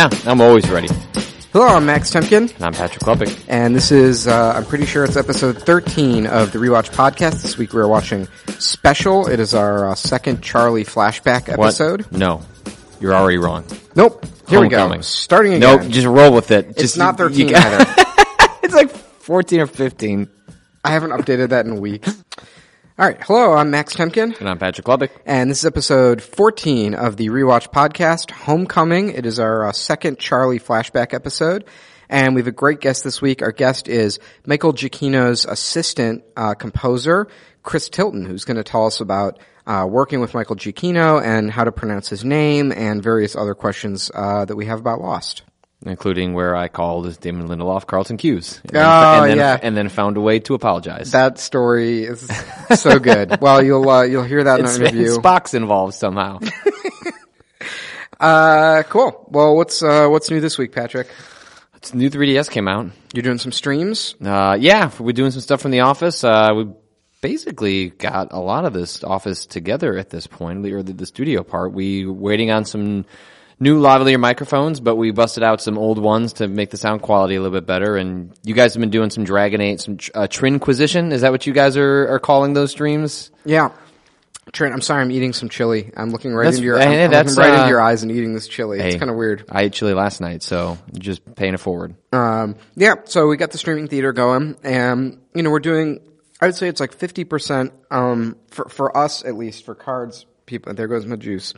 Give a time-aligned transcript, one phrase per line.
[0.00, 0.88] Yeah, I'm always ready.
[1.52, 3.44] Hello, I'm Max Temkin, And I'm Patrick Klepek.
[3.48, 7.42] and this is, uh, I'm pretty sure it's episode 13 of the Rewatch Podcast.
[7.42, 8.26] This week we are watching
[8.58, 9.28] Special.
[9.28, 11.66] It is our uh, second Charlie flashback What?
[11.66, 12.10] episode.
[12.10, 12.40] No,
[12.98, 13.66] you're already wrong.
[13.94, 14.24] Nope.
[14.48, 14.78] Here we go.
[14.78, 15.02] Homecoming.
[15.02, 15.80] Starting again.
[15.82, 16.68] Nope, just roll with it.
[16.70, 17.84] it's Just- not you- 13 you- either.
[18.62, 20.28] it's like 14 or 15.
[20.82, 22.19] I haven't updated that in weeks.
[23.00, 24.38] Alright, hello, I'm Max Temkin.
[24.40, 25.08] And I'm Patrick Klepek.
[25.24, 29.08] And this is episode 14 of the Rewatch Podcast, Homecoming.
[29.08, 31.64] It is our uh, second Charlie flashback episode.
[32.10, 33.40] And we have a great guest this week.
[33.40, 37.28] Our guest is Michael Giacchino's assistant uh, composer,
[37.62, 41.64] Chris Tilton, who's going to tell us about uh, working with Michael Giacchino and how
[41.64, 45.40] to pronounce his name and various other questions uh, that we have about Lost.
[45.86, 48.60] Including where I called Damon Lindelof Carlton Cuse.
[48.64, 49.58] And Oh, and then, yeah.
[49.62, 51.12] And then found a way to apologize.
[51.12, 52.30] That story is
[52.76, 53.38] so good.
[53.40, 55.16] well, you'll uh, you'll hear that in it's, an interview.
[55.16, 56.40] Spock's involved somehow.
[58.20, 59.26] Uh, cool.
[59.30, 61.08] Well, what's uh, what's new this week, Patrick?
[61.80, 62.90] it's new 3DS came out.
[63.14, 64.14] You're doing some streams.
[64.22, 66.22] Uh, yeah, we're doing some stuff from the office.
[66.22, 66.66] Uh, we
[67.22, 71.42] basically got a lot of this office together at this point, or the, the studio
[71.42, 71.72] part.
[71.72, 73.06] We waiting on some
[73.60, 77.36] new lavalier microphones, but we busted out some old ones to make the sound quality
[77.36, 77.96] a little bit better.
[77.96, 81.12] And you guys have been doing some Dragon Age, some uh, Trinquisition.
[81.12, 83.30] Is that what you guys are, are calling those streams?
[83.44, 83.70] Yeah.
[84.52, 85.92] Trent, I'm sorry, I'm eating some chili.
[85.96, 88.02] I'm looking right That's- into your, hey, I'm, I'm that's, right uh, into your eyes
[88.02, 88.80] and eating this chili.
[88.80, 89.44] it's kind of weird.
[89.48, 91.94] I ate chili last night, so just paying it forward.
[92.12, 96.00] Um, yeah, so we got the streaming theater going, and you know we're doing.
[96.40, 100.26] I would say it's like 50 percent um, for for us at least for cards
[100.46, 100.74] people.
[100.74, 101.54] There goes my juice.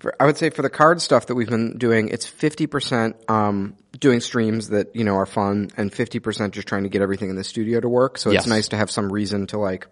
[0.00, 3.16] For, I would say for the card stuff that we've been doing, it's 50 percent
[3.28, 7.02] um, doing streams that you know are fun, and 50 percent just trying to get
[7.02, 8.18] everything in the studio to work.
[8.18, 8.42] So Yes.
[8.42, 9.86] it's nice to have some reason to like,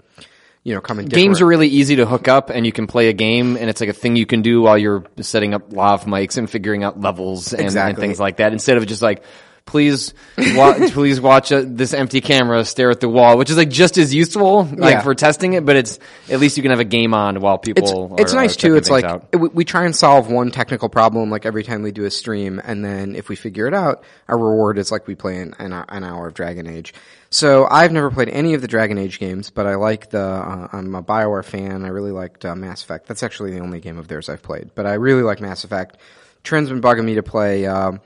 [0.64, 3.08] you know, come and Games are really easy to hook up and you can play
[3.08, 6.04] a game and it's like a thing you can do while you're setting up lav
[6.04, 8.00] mics and figuring out levels and, and Exactly.
[8.06, 9.22] things like that instead of just like,
[9.68, 13.70] please, wa- please watch uh, this empty camera stare at the wall, which is like
[13.70, 15.00] just as useful, like Yeah.
[15.02, 15.98] for testing it, but it's,
[16.28, 18.60] at least you can have a game on while it's people it's are- nice are
[18.60, 18.60] too.
[18.60, 19.26] checking It's things like out.
[19.32, 22.60] we, we try and solve one technical problem like every time we do a stream,
[22.64, 25.72] and then if we figure it out, our reward is like we play an, an,
[25.72, 26.94] an hour of Dragon Age.
[27.30, 30.22] So I've never played any of the Dragon Age games, but I like the.
[30.22, 31.84] Uh, I'm a Bioware fan.
[31.84, 33.06] I really liked uh, Mass Effect.
[33.06, 35.98] That's actually the only game of theirs I've played, but I really like Mass Effect.
[36.42, 37.66] Trent's been bugging me to play.
[37.66, 38.00] Um,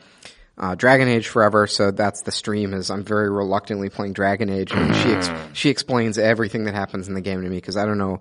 [0.58, 2.74] uh, Dragon Age forever, so that's the stream.
[2.74, 7.08] Is I'm very reluctantly playing Dragon Age, and she ex- she explains everything that happens
[7.08, 8.20] in the game to me because I don't know.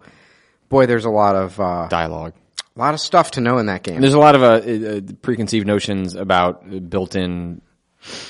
[0.69, 2.33] Boy, there's a lot of uh, Dialogue.
[2.75, 3.99] a lot of stuff to know in that game.
[3.99, 7.61] There's a lot of uh, uh, preconceived notions about built-in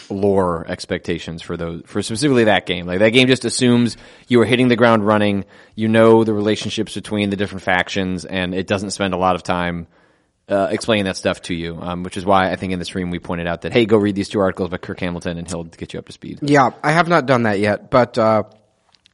[0.09, 2.87] lore expectations for those for specifically that game.
[2.87, 3.95] Like that game just assumes
[4.27, 5.45] you are hitting the ground running.
[5.75, 9.43] You know the relationships between the different factions, and it doesn't spend a lot of
[9.43, 9.87] time
[10.49, 11.77] uh, explaining that stuff to you.
[11.81, 13.97] Um, which is why I think in the stream we pointed out that hey, go
[13.97, 16.39] read these two articles by Kirk Hamilton, and he'll get you up to speed.
[16.41, 18.43] Yeah, I have not done that yet, but uh,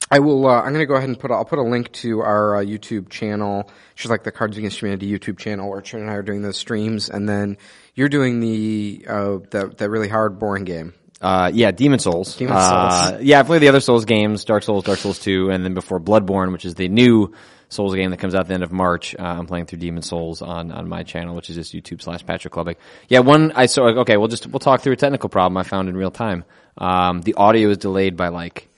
[0.09, 0.47] I will.
[0.47, 1.31] Uh, I'm going to go ahead and put.
[1.31, 4.57] A, I'll put a link to our uh, YouTube channel, which is like the Cards
[4.57, 7.57] Against Humanity YouTube channel, where Trent and I are doing those streams, and then
[7.93, 10.93] you're doing the uh, the, the really hard, boring game.
[11.19, 12.37] Uh, yeah, Demon Souls.
[12.37, 13.23] Demon Uh, Souls.
[13.23, 15.99] yeah, I played the other Souls games, Dark Souls, Dark Souls 2, and then before
[15.99, 17.33] Bloodborne, which is the new
[17.69, 19.15] Souls game that comes out at the end of March.
[19.17, 22.25] Uh, I'm playing through Demon Souls on, on my channel, which is just YouTube slash
[22.25, 22.75] Patrick Klepek.
[23.09, 25.89] Yeah, one, I saw, okay, we'll just, we'll talk through a technical problem I found
[25.89, 26.45] in real time.
[26.77, 28.69] Um, the audio is delayed by like,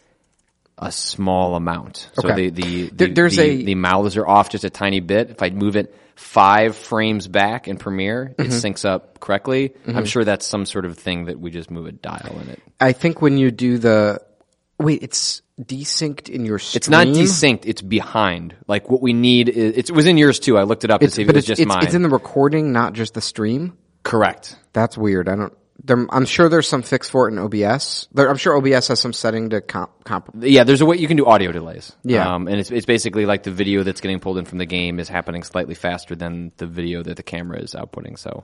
[0.82, 2.10] a small amount.
[2.14, 2.50] So Okay.
[2.50, 5.30] the, the, There- the, there's the, a- the mouths are off just a tiny bit.
[5.30, 8.42] If I move it five frames back in Premiere, Mm-hmm.
[8.44, 9.74] it syncs up correctly.
[9.86, 12.62] I'm sure that's some sort of thing that we just move a dial in it.
[12.80, 14.22] I think when you do the
[14.80, 16.78] wait, it's desynced in your stream.
[16.78, 17.64] It's not desynced.
[17.66, 18.56] It's behind.
[18.68, 20.58] Like what we need is it was in yours too.
[20.58, 21.84] I looked it up to It's, see if but it was it's, just it's, mine.
[21.84, 23.78] it's in the recording, not just the stream.
[24.04, 24.56] Correct.
[24.74, 25.28] That's weird.
[25.30, 25.54] I don't.
[25.82, 28.10] There, I'm sure there's some fix for it in OBS.
[28.14, 30.04] There, I'm sure OBS has some setting to comp.
[30.04, 31.96] comp Yeah, there's a way you can do audio delays.
[32.04, 32.36] Yeah.
[32.36, 35.00] um, and it's it's basically like the video that's getting pulled in from the game
[35.00, 38.20] is happening slightly faster than the video that the camera is outputting.
[38.20, 38.44] So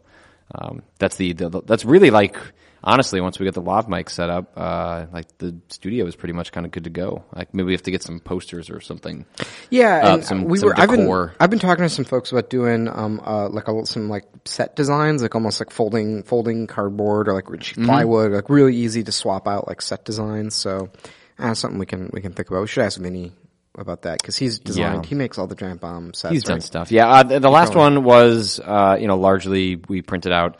[0.53, 2.37] um, that's the, the that's really like
[2.85, 6.33] honestly once we get the lav mic set up, uh, like the studio is pretty
[6.33, 7.25] much kind of good to go.
[7.35, 9.25] Like maybe we have to get some posters or something.
[9.69, 10.79] Yeah, uh, and some- we some were.
[10.79, 11.09] I've been.
[11.39, 14.75] I've been talking to some folks about doing um uh like a, some like set
[14.75, 17.85] designs, like almost like folding folding cardboard or like Mm-hmm.
[17.85, 20.53] plywood, like really easy to swap out like set designs.
[20.55, 20.89] So
[21.39, 22.61] uh, something we can we can think about.
[22.61, 23.31] We should ask Vinny
[23.77, 25.03] about that because he's designed.
[25.05, 25.09] Yeah.
[25.09, 26.31] He makes all the giant bomb sets.
[26.33, 26.63] He's done right?
[26.63, 26.91] stuff.
[26.91, 30.57] Yeah, uh, the, the last one was, uh, you know, largely we printed out.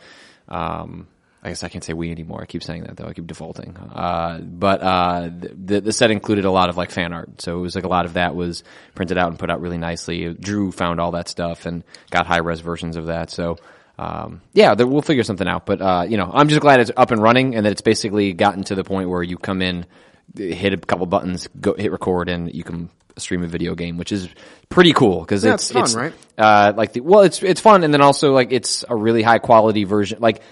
[0.48, 1.06] Um,
[1.42, 2.42] I guess I can't say we anymore.
[2.42, 3.06] I keep saying that though.
[3.06, 3.76] I keep defaulting.
[3.76, 7.60] Uh, but uh, the the set included a lot of like fan art, so it
[7.60, 10.34] was like a lot of that was printed out and put out really nicely.
[10.34, 13.30] Drew found all that stuff and got high res versions of that.
[13.30, 13.58] So
[13.98, 15.66] um, yeah, there, we'll figure something out.
[15.66, 18.32] But uh, you know, I'm just glad it's up and running and that it's basically
[18.32, 19.86] gotten to the point where you come in,
[20.34, 24.12] hit a couple buttons, go hit record, and you can stream a video game, which
[24.12, 24.28] is
[24.68, 26.14] pretty cool because Yeah, it's, it's fun, right?
[26.36, 29.38] Uh, like the, well, it's it's fun, and then also like it's a really high
[29.38, 30.18] quality version.
[30.20, 30.42] Like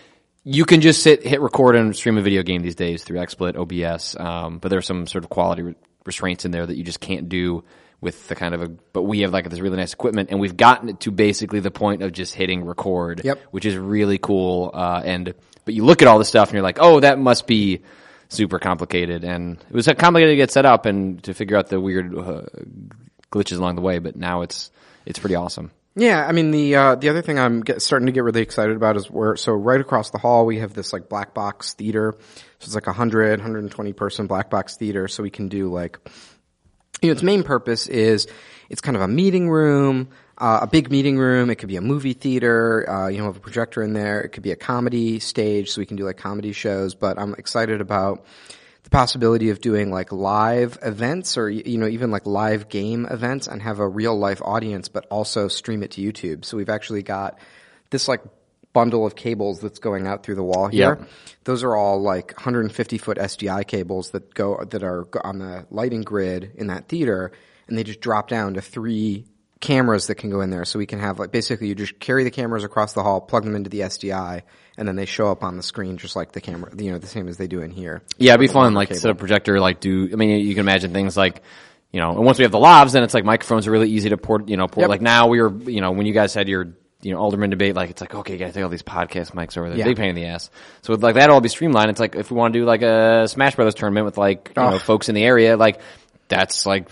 [0.44, 3.56] you can just sit, hit record, and stream a video game these days through XSplit,
[3.56, 4.14] OBS.
[4.18, 5.74] Um, but there's some sort of quality re-
[6.04, 7.64] restraints in there that you just can't do
[8.00, 8.68] with the kind of a.
[8.68, 11.70] But we have like this really nice equipment, and we've gotten it to basically the
[11.70, 13.40] point of just hitting record, Yep.
[13.50, 14.70] which is really cool.
[14.74, 17.46] Uh, and but you look at all this stuff, and you're like, oh, that must
[17.46, 17.80] be
[18.28, 21.80] super complicated, and it was complicated to get set up and to figure out the
[21.80, 22.42] weird uh,
[23.32, 23.98] glitches along the way.
[23.98, 24.70] But now it's
[25.06, 25.70] it's pretty awesome.
[25.96, 28.74] Yeah, I mean the uh, the other thing I'm get, starting to get really excited
[28.74, 32.14] about is where so right across the hall we have this like black box theater.
[32.58, 35.06] So it's like a 100, 120 person black box theater.
[35.06, 35.98] So we can do like,
[37.00, 38.26] you know, its main purpose is
[38.68, 41.48] it's kind of a meeting room, uh, a big meeting room.
[41.48, 42.90] It could be a movie theater.
[42.90, 44.20] Uh, you know, have a projector in there.
[44.20, 46.96] It could be a comedy stage, so we can do like comedy shows.
[46.96, 48.24] But I'm excited about
[48.84, 53.46] the possibility of doing like live events or you know even like live game events
[53.48, 56.44] and have a real life audience but also stream it to YouTube.
[56.44, 57.38] So we've actually got
[57.90, 58.22] this like
[58.74, 60.98] bundle of cables that's going out through the wall here.
[61.00, 61.08] Yep.
[61.44, 66.02] Those are all like 150 foot SDI cables that go that are on the lighting
[66.02, 67.32] grid in that theater
[67.66, 69.24] and they just drop down to three
[69.60, 70.66] cameras that can go in there.
[70.66, 73.44] So we can have like basically you just carry the cameras across the hall, plug
[73.44, 74.42] them into the SDI
[74.76, 77.06] and then they show up on the screen just like the camera, you know, the
[77.06, 78.02] same as they do in here.
[78.18, 78.74] Yeah, it'd be fun.
[78.74, 79.00] Like cable.
[79.00, 79.60] set a projector.
[79.60, 80.10] Like do.
[80.12, 81.42] I mean, you can imagine things like.
[81.92, 84.08] You know, and once we have the lavs, then it's like microphones are really easy
[84.08, 84.48] to port.
[84.48, 84.82] You know, port.
[84.82, 84.88] Yep.
[84.88, 85.52] Like now we were.
[85.70, 88.32] You know, when you guys had your you know alderman debate, like it's like okay,
[88.32, 89.78] you got to take all these podcast mics over there.
[89.78, 89.84] Yeah.
[89.84, 90.50] Big pain in the ass.
[90.82, 91.90] So with like that all be streamlined.
[91.90, 94.60] It's like if we want to do like a Smash Brothers tournament with like you
[94.60, 94.78] know Oh.
[94.80, 95.80] folks in the area, like
[96.26, 96.88] that's like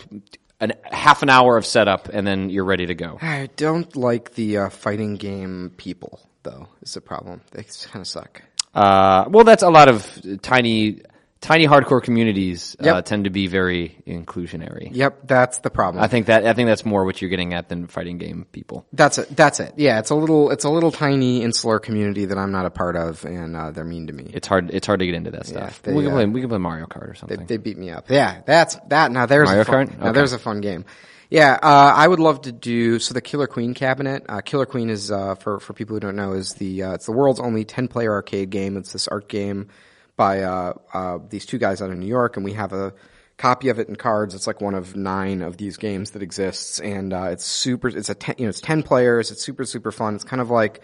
[0.61, 3.19] an half an hour of setup, and then you're ready to go.
[3.21, 6.69] I don't like the uh, fighting game people, though.
[6.83, 7.41] Is the problem?
[7.53, 8.43] They kind of suck.
[8.75, 11.03] Uh, well, that's a lot of tiny,
[11.43, 13.05] tiny hardcore communities uh, Yep.
[13.05, 14.89] tend to be very inclusionary.
[14.93, 16.03] Yep, that's the problem.
[16.03, 18.87] I think that I think that's more what you're getting at than fighting game people.
[18.95, 19.37] that's it.
[19.37, 19.75] That's it.
[19.77, 22.97] Yeah, it's a little, it's a little tiny insular community that I'm not a part
[22.97, 24.31] of, and uh, they're mean to me.
[24.33, 24.71] It's hard.
[24.73, 25.83] It's hard to get into that stuff.
[25.83, 26.27] they, we can uh, play.
[26.27, 27.45] We can play Mario Kart or something.
[27.47, 28.07] they beat me up.
[28.09, 29.13] Yeah, that's that.
[29.13, 29.99] Now there's Mario a fun, Kart?
[29.99, 30.13] Now Okay.
[30.15, 30.85] there's a fun game.
[31.29, 33.15] Yeah, uh, I would love to do so.
[33.15, 34.25] The Killer Queen cabinet.
[34.29, 37.07] Uh, Killer Queen is uh, for for people who don't know is the uh, it's
[37.07, 38.77] the world's only ten player arcade game.
[38.77, 39.69] It's this art game
[40.23, 42.93] by uh, uh, these two guys out of New York, and we have a
[43.39, 44.35] copy of it in cards.
[44.37, 47.89] It's like one of nine of these games that exists, and uh, it's super.
[47.89, 49.31] It's a ten, you know it's ten players.
[49.33, 50.15] It's super super fun.
[50.15, 50.81] It's kind of like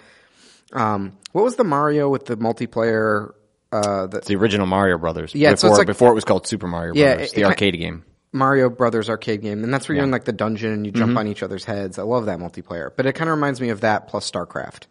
[0.73, 3.33] um, what was the Mario with the multiplayer?
[3.71, 5.35] Uh, the, the original Mario Brothers.
[5.35, 7.47] Yeah, before, so like- before it was called Super Mario Yeah, Brothers, it- the it-
[7.47, 8.05] arcade game.
[8.33, 11.17] Mario Brothers arcade game, and that's where you're in like the dungeon and you jump
[11.17, 11.99] on each other's heads.
[11.99, 14.83] I love that multiplayer, but it kind of reminds me of that plus StarCraft.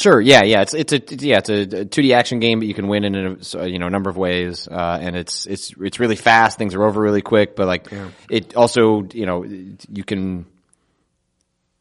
[0.00, 0.20] Sure.
[0.20, 0.42] Yeah.
[0.42, 0.62] Yeah.
[0.62, 3.66] It's it's a yeah it's a 2D action game, but you can win in a
[3.66, 6.58] you know a number of ways, uh, and it's it's it's really fast.
[6.58, 7.88] Things are over really quick, but like
[8.30, 10.46] it also you know you can.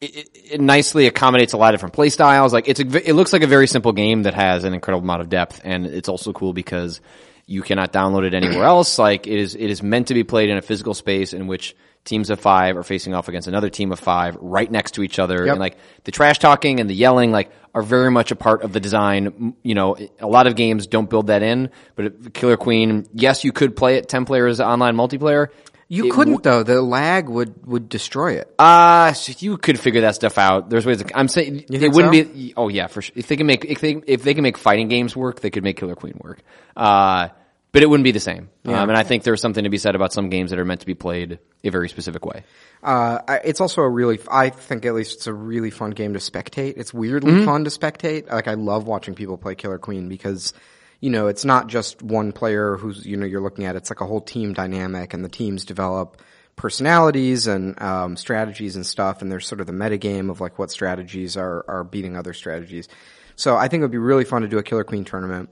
[0.01, 2.53] It, it, it nicely accommodates a lot of different play styles.
[2.53, 5.21] Like it's a, it looks like a very simple game that has an incredible amount
[5.21, 7.01] of depth, and it's also cool because
[7.45, 8.97] you cannot download it anywhere else.
[8.97, 11.75] Like it is it is meant to be played in a physical space in which
[12.05, 15.19] teams of five are facing off against another team of five right next to each
[15.19, 15.51] other, Yep.
[15.51, 18.73] and like the trash talking and the yelling like are very much a part of
[18.73, 19.55] the design.
[19.63, 23.51] You know, a lot of games don't build that in, but Killer Queen, yes, you
[23.51, 25.47] could play it ten players online multiplayer.
[25.91, 28.53] You It couldn't though; the lag would would destroy it.
[28.59, 30.69] Uh, so you could figure that stuff out.
[30.69, 31.01] There's ways.
[31.01, 32.23] To, I'm saying it wouldn't so?
[32.31, 32.53] be.
[32.55, 33.13] Oh yeah, for sure.
[33.15, 35.63] If they can make if they if they can make fighting games work, they could
[35.63, 36.43] make Killer Queen work.
[36.77, 37.29] Uh,
[37.71, 38.49] but it wouldn't be the same.
[38.65, 40.79] Um, and I think there's something to be said about some games that are meant
[40.81, 42.43] to be played a very specific way.
[42.81, 46.19] Uh, it's also a really, I think at least it's a really fun game to
[46.19, 46.73] spectate.
[46.77, 47.45] It's weirdly Mm-hmm.
[47.45, 48.31] fun to spectate.
[48.31, 50.53] Like I love watching people play Killer Queen because,
[50.99, 53.75] you know, it's not just one player who's, you know, you're looking at.
[53.75, 56.21] It's like a whole team dynamic and the teams develop
[56.55, 59.21] personalities and, um, strategies and stuff.
[59.21, 62.33] And there's sort of the meta game of like what strategies are, are beating other
[62.33, 62.87] strategies.
[63.35, 65.49] So I think it would be really fun to do a Killer Queen tournament.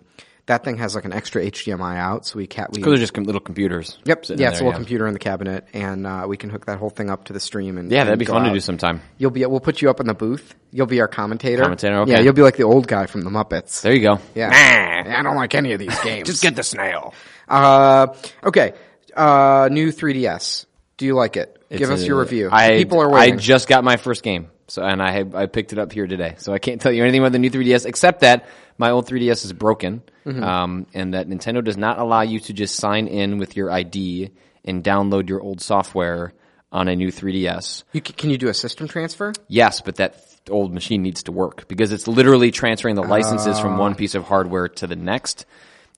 [0.47, 3.13] That thing has like an extra HDMI out, so we can't, we, Because they're just
[3.13, 3.97] com- little computers.
[4.05, 4.07] Yep.
[4.07, 6.77] Yeah, it's a there, little computer in the cabinet, and uh, we can hook that
[6.79, 7.77] whole thing up to the stream.
[7.77, 9.01] And Yeah, that'd be fun to do sometime.
[9.17, 9.45] You'll be.
[9.45, 10.55] We'll put you up in the booth.
[10.71, 11.61] You'll be our commentator.
[11.63, 12.11] Commentator, okay.
[12.13, 13.81] Yeah, you'll be like the old guy from the Muppets.
[13.81, 14.19] There you go.
[14.35, 15.03] yeah.
[15.05, 15.19] Nah.
[15.19, 16.27] I don't like any of these games.
[16.27, 17.13] Just get the snail.
[17.47, 18.07] Uh,
[18.43, 18.73] okay.
[19.15, 20.65] Uh, new 3DS.
[20.97, 21.61] Do you like it?
[21.69, 22.49] Give It's us a- your review.
[22.51, 25.73] I, People are I just got my first game, so and I have, I picked
[25.73, 26.35] it up here today.
[26.37, 28.47] So I can't tell you anything about the new 3DS except that
[28.77, 30.43] my old 3DS is broken, Mm-hmm.
[30.43, 34.29] um, and that Nintendo does not allow you to just sign in with your ID
[34.65, 36.33] and download your old software
[36.69, 37.85] on a new 3DS.
[37.93, 39.31] you, c- can you do a system transfer?
[39.47, 43.77] Yes, but that old machine needs to work because it's literally transferring the licenses from
[43.77, 45.45] one piece of hardware to the next.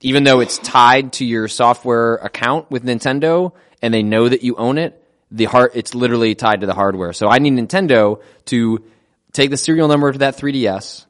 [0.02, 4.56] Even though it's tied to your software account with Nintendo and they know that you
[4.58, 4.99] own it,
[5.32, 7.14] the hard, it's literally tied to the hardware.
[7.14, 8.84] So I need Nintendo to
[9.32, 11.06] take the serial number to that 3DS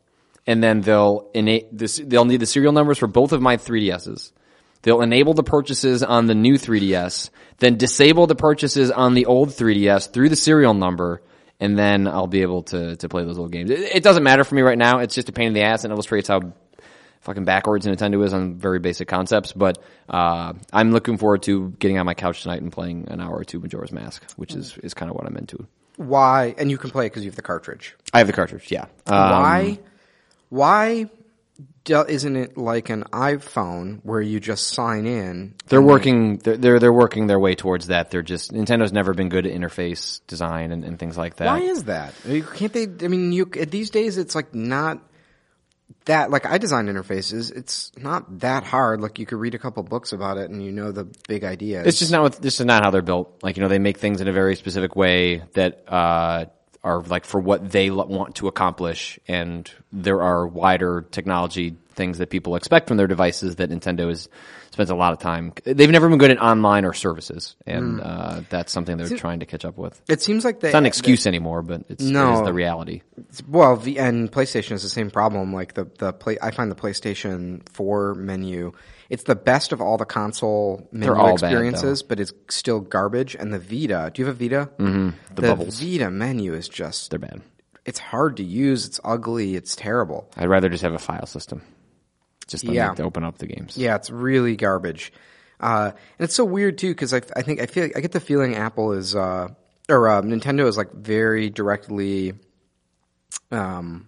[0.49, 1.29] and then they'll
[1.71, 4.31] this, they'll need the serial numbers for both of my 3DSs.
[4.81, 9.49] They'll enable the purchases on the new 3DS, then disable the purchases on the old
[9.49, 11.21] 3DS through the serial number,
[11.59, 13.69] and then I'll be able to, to play those little games.
[13.69, 14.99] It, it doesn't matter for me right now.
[14.99, 16.53] It's just a pain in the ass and illustrates how
[17.21, 19.51] fucking backwards Nintendo is on very basic concepts.
[19.51, 23.35] But uh, I'm looking forward to getting on my couch tonight and playing an hour
[23.35, 25.65] or two Majora's Mask, which is, is kind of what I'm into.
[25.97, 26.55] Why?
[26.57, 27.95] And you can play it because you have the cartridge.
[28.13, 28.85] I have the cartridge, yeah.
[29.05, 29.79] Um, why?
[30.49, 31.09] Why
[31.89, 35.55] isn't it like an iPhone where you just sign in?
[35.67, 36.37] They're working.
[36.37, 38.11] They're, they're they're working their way towards that.
[38.11, 41.47] They're just Nintendo's never been good at interface design and, and things like that.
[41.47, 42.13] Why is that?
[42.25, 42.83] I mean, Can't they?
[42.83, 44.99] I mean, you these days it's like not
[46.05, 46.31] that.
[46.31, 49.01] Like I design interfaces, it's not that hard.
[49.01, 51.87] Like you could read a couple books about it and you know the big ideas.
[51.87, 52.21] It's just not.
[52.21, 53.39] What, this is not how they're built.
[53.41, 56.45] Like you know, they make things in a very specific way that uh,
[56.83, 62.29] are like for what they want to accomplish, and there are wider technology things that
[62.31, 64.27] people expect from their devices that Nintendo has
[64.71, 65.51] spends a lot of time.
[65.65, 69.45] They've never been good at online or services, and uh, that's something they're trying to
[69.45, 70.01] catch up with.
[70.07, 72.29] It seems like they, It's not an excuse anymore, but it's, No.
[72.31, 73.01] it is the reality.
[73.47, 75.53] Well, the, and PlayStation is the same problem.
[75.53, 78.71] Like the the play, I find the PlayStation Four menu.
[79.09, 83.35] It's the best of all the console menu all bad, experiences, but it's still garbage.
[83.35, 84.69] And the Vita, do you have a Vita?
[84.77, 85.35] Mm-hmm.
[85.35, 85.79] The, bubbles.
[85.81, 87.41] Vita menu is just They're bad.
[87.85, 88.85] it's hard to use.
[88.85, 89.55] It's ugly.
[89.55, 90.29] It's terrible.
[90.37, 91.63] I'd rather just have a file system.
[92.49, 92.93] Just Yeah.
[92.93, 93.77] to open up the games.
[93.77, 95.13] Yeah, it's really garbage.
[95.59, 98.19] Uh, and it's so weird too because I, I think I feel I get the
[98.19, 99.49] feeling Apple is uh,
[99.89, 102.33] or uh, Nintendo is like very directly,
[103.51, 104.07] um,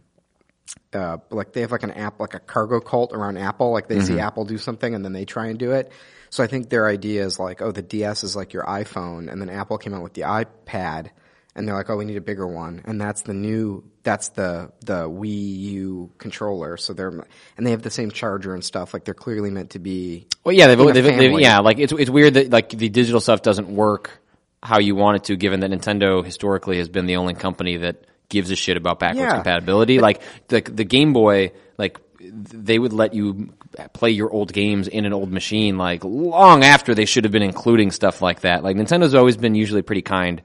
[0.94, 3.72] uh, like they have like an app like a cargo cult around Apple.
[3.72, 5.92] Like they see Apple do something and then they try and do it.
[6.30, 9.42] So I think their idea is like, oh, the DS is like your iPhone, and
[9.42, 11.10] then Apple came out with the iPad,
[11.56, 14.72] and they're like, oh, we need a bigger one, and that's the new, that's the
[14.86, 16.78] the Wii U controller.
[16.78, 17.10] So they're
[17.58, 18.94] and they have the same charger and stuff.
[18.94, 20.28] Like they're clearly meant to be.
[20.44, 23.42] Well, yeah, they've, they've, they've yeah, like it's it's weird that like the digital stuff
[23.42, 24.20] doesn't work
[24.64, 28.06] how you want it to, given that Nintendo historically has been the only company that
[28.30, 29.34] gives a shit about backwards Yeah.
[29.36, 30.00] compatibility.
[30.00, 33.54] Like the the Game Boy, like they would let you
[33.94, 37.42] play your old games in an old machine like long after they should have been
[37.42, 38.64] including stuff like that.
[38.64, 40.42] Like Nintendo's always been usually pretty kind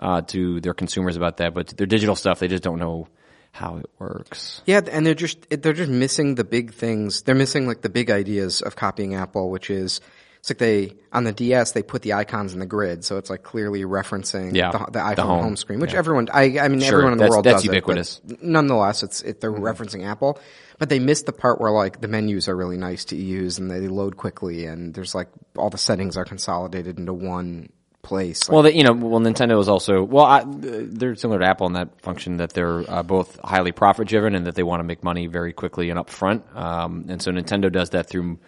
[0.00, 3.06] uh, to their consumers about that, but their digital stuff they just don't know
[3.52, 4.62] how it works.
[4.66, 7.22] Yeah, and they're just they're just missing the big things.
[7.22, 10.00] They're missing like the big ideas of copying Apple, which is
[10.38, 13.28] it's like they on the DS they put the icons in the grid, so it's
[13.28, 15.42] like clearly referencing Yeah, the, the iPhone the home.
[15.42, 15.56] home.
[15.56, 15.98] screen, which Yeah.
[15.98, 18.20] everyone I I mean Sure, everyone in the world that's does it, ubiquitous.
[18.26, 18.52] Mm-hmm.
[18.52, 20.38] nonetheless, it's it, they're referencing Apple,
[20.78, 23.70] but they missed the part where like the menus are really nice to use and
[23.70, 25.28] they load quickly, and there's like
[25.58, 27.68] all the settings are consolidated into one
[28.02, 28.48] place.
[28.48, 31.66] Like, Well, they, you know, well, Nintendo is also well, I, they're similar to Apple
[31.66, 34.84] in that function that they're uh, both highly profit driven and that they want to
[34.84, 36.54] make money very quickly and upfront.
[36.56, 38.38] Um, and so Nintendo does that through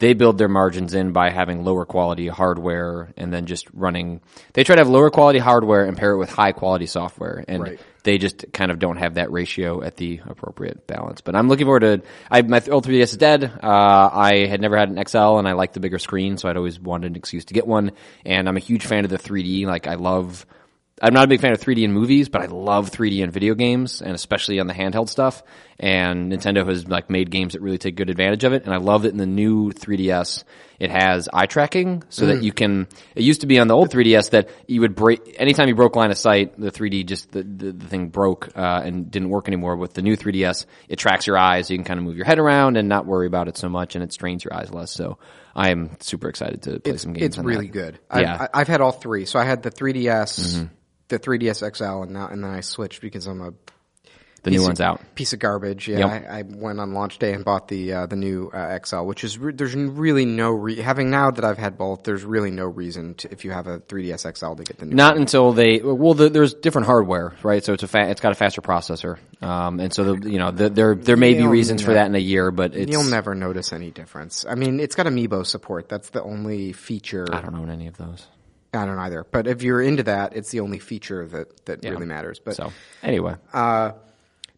[0.00, 4.20] they build their margins in by having lower quality hardware and then just running.
[4.52, 7.62] They try to have lower quality hardware and pair it with high quality software, and
[7.62, 7.80] Right.
[8.04, 11.20] they just kind of don't have that ratio at the appropriate balance.
[11.20, 12.02] But I'm looking forward to.
[12.30, 13.44] I my old 3ds is dead.
[13.44, 16.56] Uh, I had never had an XL, and I like the bigger screen, so I'd
[16.56, 17.90] always wanted an excuse to get one.
[18.24, 19.66] And I'm a huge fan of the 3D.
[19.66, 20.46] Like I love.
[21.00, 23.54] I'm not a big fan of 3D in movies, but I love 3D in video
[23.54, 25.42] games, and especially on the handheld stuff.
[25.78, 28.64] And Nintendo has like made games that really take good advantage of it.
[28.64, 30.42] And I love that in the new 3DS,
[30.80, 32.88] it has eye tracking, so that you can.
[33.14, 35.94] It used to be on the old 3DS that you would break anytime you broke
[35.94, 39.48] line of sight, the 3D just the the, the thing broke uh, and didn't work
[39.48, 39.76] anymore.
[39.76, 42.26] With the new 3DS, it tracks your eyes, so you can kind of move your
[42.26, 44.92] head around and not worry about it so much, and it strains your eyes less.
[44.92, 45.18] So
[45.54, 47.26] I am super excited to play some games.
[47.26, 47.72] It's on really that.
[47.72, 47.98] good.
[48.14, 48.22] Yeah.
[48.22, 48.42] Mm-hmm.
[48.42, 49.24] I, I, I've had all three.
[49.26, 50.68] So I had the 3DS,
[51.08, 53.52] the 3DS XL, and now and then I switched because I'm a
[54.42, 55.14] the new one's of, out.
[55.14, 55.88] Piece of garbage.
[55.88, 56.08] Yeah, Yep.
[56.08, 59.24] I, I went on launch day and bought the uh, the new uh, XL, which
[59.24, 62.04] is re- there's really no re- having now that I've had both.
[62.04, 64.94] There's really no reason to, if you have a 3DS XL to get the new.
[64.94, 67.64] Not until they well, the, there's different hardware, right?
[67.64, 70.50] So it's a fa- it's got a faster processor, um, and so the, you know
[70.50, 73.04] the, there there may be You'll reasons for that in a year, but it's You'll
[73.04, 74.44] never notice any difference.
[74.48, 75.88] I mean, it's got Amiibo support.
[75.88, 77.26] That's the only feature.
[77.32, 78.26] I don't own any of those.
[78.74, 79.24] I don't either.
[79.30, 82.38] But if you're into that, it's the only feature that that really matters.
[82.38, 82.72] But So
[83.02, 83.92] anyway, Uh,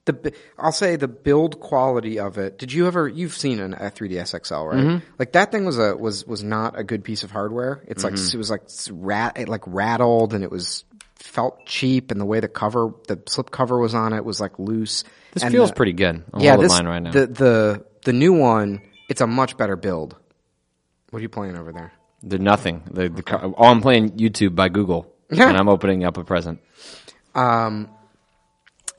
[0.07, 2.59] the I'll say the build quality of it.
[2.59, 3.07] Did you ever?
[3.07, 4.76] You've seen an a 3ds XL, right?
[4.79, 5.07] Mm-hmm.
[5.19, 7.85] Like that thing was a was was not a good piece of hardware.
[7.87, 10.85] It's like it was like rat it like rattled and it was
[11.17, 14.59] felt cheap, and the way the cover, the slip cover was on it was like
[14.59, 15.05] loose.
[15.33, 16.25] This And feels the- pretty good.
[16.33, 17.12] I'm yeah, this right now.
[17.12, 18.81] the the the new one.
[19.09, 20.17] It's a much better build.
[21.11, 21.93] What are you playing over there?
[22.23, 22.83] They're nothing.
[22.91, 26.61] The, the, co- oh, I'm playing YouTube by Google, and I'm opening up a present.
[27.35, 27.89] Um,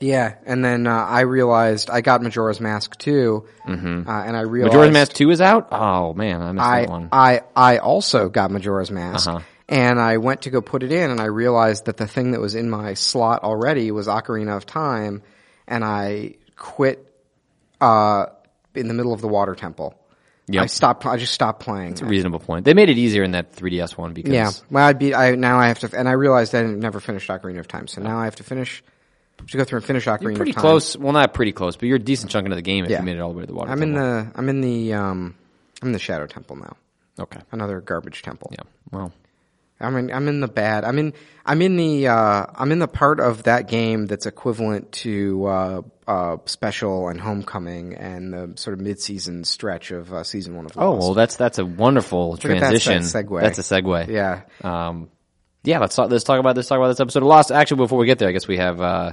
[0.00, 4.08] yeah, and then uh, I realized I got Majora's Mask too, mm-hmm.
[4.08, 5.68] uh, and I realized Majora's Mask Two is out.
[5.70, 7.08] Oh man, I missed I that one.
[7.12, 9.40] I I also got Majora's Mask, Uh-huh.
[9.68, 12.40] and I went to go put it in, and I realized that the thing that
[12.40, 15.22] was in my slot already was Ocarina of Time,
[15.68, 17.06] and I quit
[17.80, 18.26] uh,
[18.74, 19.94] in the middle of the Water Temple.
[20.48, 20.62] Yep.
[20.62, 21.06] I stopped.
[21.06, 21.92] I just stopped playing.
[21.92, 22.64] It's a reasonable point.
[22.64, 24.50] They made it easier in that 3DS one because Yeah.
[24.70, 25.14] Well, I'd be.
[25.14, 28.02] I now I have to, and I realized I never finished Ocarina of Time, so
[28.02, 28.82] now I have to finish.
[29.48, 30.60] To go through and finish Ocarina you're pretty of Time.
[30.62, 30.96] close.
[30.96, 32.98] Well, not pretty close, but you're a decent chunk into the game if Yeah.
[33.00, 33.70] you made it all the way to the water.
[33.70, 34.30] I'm in the.
[34.34, 34.92] I'm in the.
[34.94, 35.34] Um,
[35.80, 36.76] I'm in the Shadow Temple now.
[37.20, 37.40] okay.
[37.50, 38.50] Another garbage temple.
[38.52, 38.64] Yeah.
[38.92, 39.12] Well,
[39.80, 40.12] I'm in.
[40.12, 40.84] I'm in the bad.
[40.84, 41.12] I'm in.
[41.46, 42.08] I'm in the.
[42.08, 47.20] Uh, I'm in the part of that game that's equivalent to uh, uh, Special and
[47.20, 50.84] Homecoming and the sort of mid-season stretch of uh, season one of Lost.
[50.84, 51.04] oh Lost.
[51.06, 53.02] well, that's that's a wonderful that transition.
[53.02, 53.40] se- segue.
[53.40, 54.08] That's a segue.
[54.08, 54.42] yeah.
[54.62, 55.08] Um,
[55.64, 55.78] yeah.
[55.78, 56.10] Let's talk.
[56.10, 56.56] Let's talk about.
[56.56, 57.50] Let's talk about this episode of Lost.
[57.52, 58.80] Actually, before we get there, I guess we have.
[58.80, 59.12] Uh,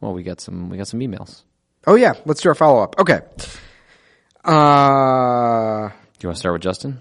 [0.00, 0.70] well, we got some.
[0.70, 1.42] We got some emails.
[1.86, 2.14] Oh yeah.
[2.24, 2.96] Let's do our follow up.
[2.98, 3.20] Okay.
[4.44, 7.00] Uh, Do you want to start with Justin?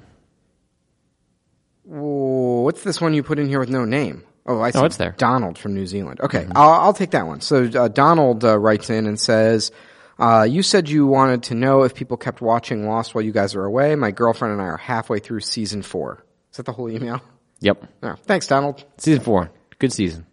[1.90, 4.24] what's this one you put in here with no name?
[4.48, 4.80] Oh, I see.
[4.80, 5.10] Oh, it's there.
[5.10, 5.18] Mm-hmm.
[5.18, 6.22] Donald from New Zealand.
[6.22, 7.42] Okay, I'll, I'll take that one.
[7.42, 9.72] So uh, Donald uh, writes in and says,
[10.20, 13.56] uh, "You said you wanted to know if people kept watching Lost while you guys
[13.56, 13.96] are away.
[13.96, 16.24] My girlfriend and I are halfway through season four.
[16.52, 17.22] Is that the whole email?
[17.60, 17.84] Yep.
[18.04, 18.86] Oh, thanks, Donald.
[18.98, 19.52] Season four.
[19.80, 20.26] Good season.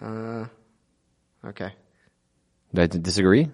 [0.00, 0.46] Uh,
[1.44, 1.72] okay.
[2.72, 3.50] Do I disagree?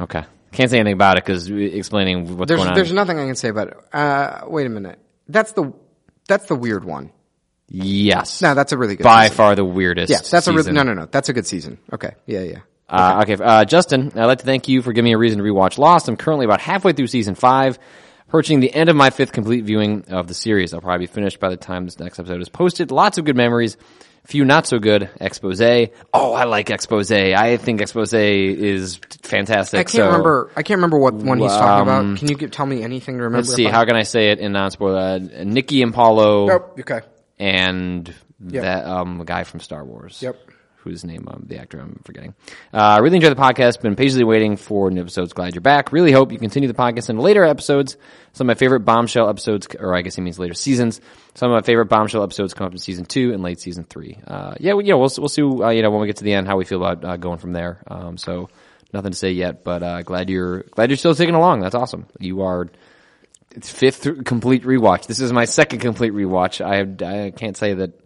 [0.00, 0.24] okay.
[0.52, 2.74] Can't say anything about it because explaining what's There's going on.
[2.74, 3.76] there's nothing I can say about it.
[3.92, 4.98] Uh, wait a minute.
[5.28, 5.72] That's the
[6.28, 7.10] that's the weird one.
[7.72, 8.42] Yes.
[8.42, 9.04] No, that's a really good.
[9.04, 9.36] by season.
[9.36, 10.10] far the weirdest.
[10.10, 10.56] Yeah, that's a season.
[10.56, 11.06] really no no no.
[11.06, 11.78] That's a good season.
[11.92, 12.14] Okay.
[12.26, 12.58] Yeah yeah.
[12.88, 15.44] Uh, okay, uh, Justin, I'd like to thank you for giving me a reason to
[15.44, 16.08] rewatch Lost.
[16.08, 17.78] I'm currently about halfway through season five,
[18.28, 20.74] approaching the end of my fifth complete viewing of the series.
[20.74, 22.90] I'll probably be finished by the time this next episode is posted.
[22.90, 23.78] Lots of good memories,
[24.26, 25.08] few not so good.
[25.20, 25.62] Expose.
[26.12, 27.10] Oh, I like Expose.
[27.10, 29.80] I think Expose is fantastic.
[29.80, 30.50] I can't so- remember.
[30.54, 32.18] I can't remember what one he's talking um, about.
[32.18, 33.38] Can you give, tell me anything to remember?
[33.46, 34.98] Let's see, about how can I say it in non-spoiler?
[34.98, 36.76] Uh, Nikki and Paulo Nope.
[36.80, 37.00] Okay.
[37.42, 40.22] And that um guy from Star Wars.
[40.22, 40.38] Yep.
[40.76, 42.34] Whose name um, the actor I'm forgetting.
[42.74, 43.80] Uh, I really enjoyed the podcast.
[43.80, 45.32] Been patiently waiting for new episodes.
[45.32, 45.92] Glad you're back.
[45.92, 47.96] Really hope you continue the podcast in later episodes.
[48.32, 51.00] Some of my favorite bombshell episodes, or I guess he means later seasons.
[51.34, 54.18] Some of my favorite bombshell episodes come up in season two and late season three.
[54.26, 55.42] Uh, yeah, well, yeah, we'll we'll see.
[55.42, 57.38] Uh, you know, when we get to the end, how we feel about uh, going
[57.38, 57.80] from there.
[57.86, 58.48] Um, so
[58.92, 61.60] nothing to say yet, but uh, glad you're glad you're still taking along.
[61.60, 62.06] That's awesome.
[62.18, 62.68] You are
[63.60, 65.06] fifth th- complete rewatch.
[65.06, 66.64] This is my second complete rewatch.
[66.64, 67.98] I I can't say that.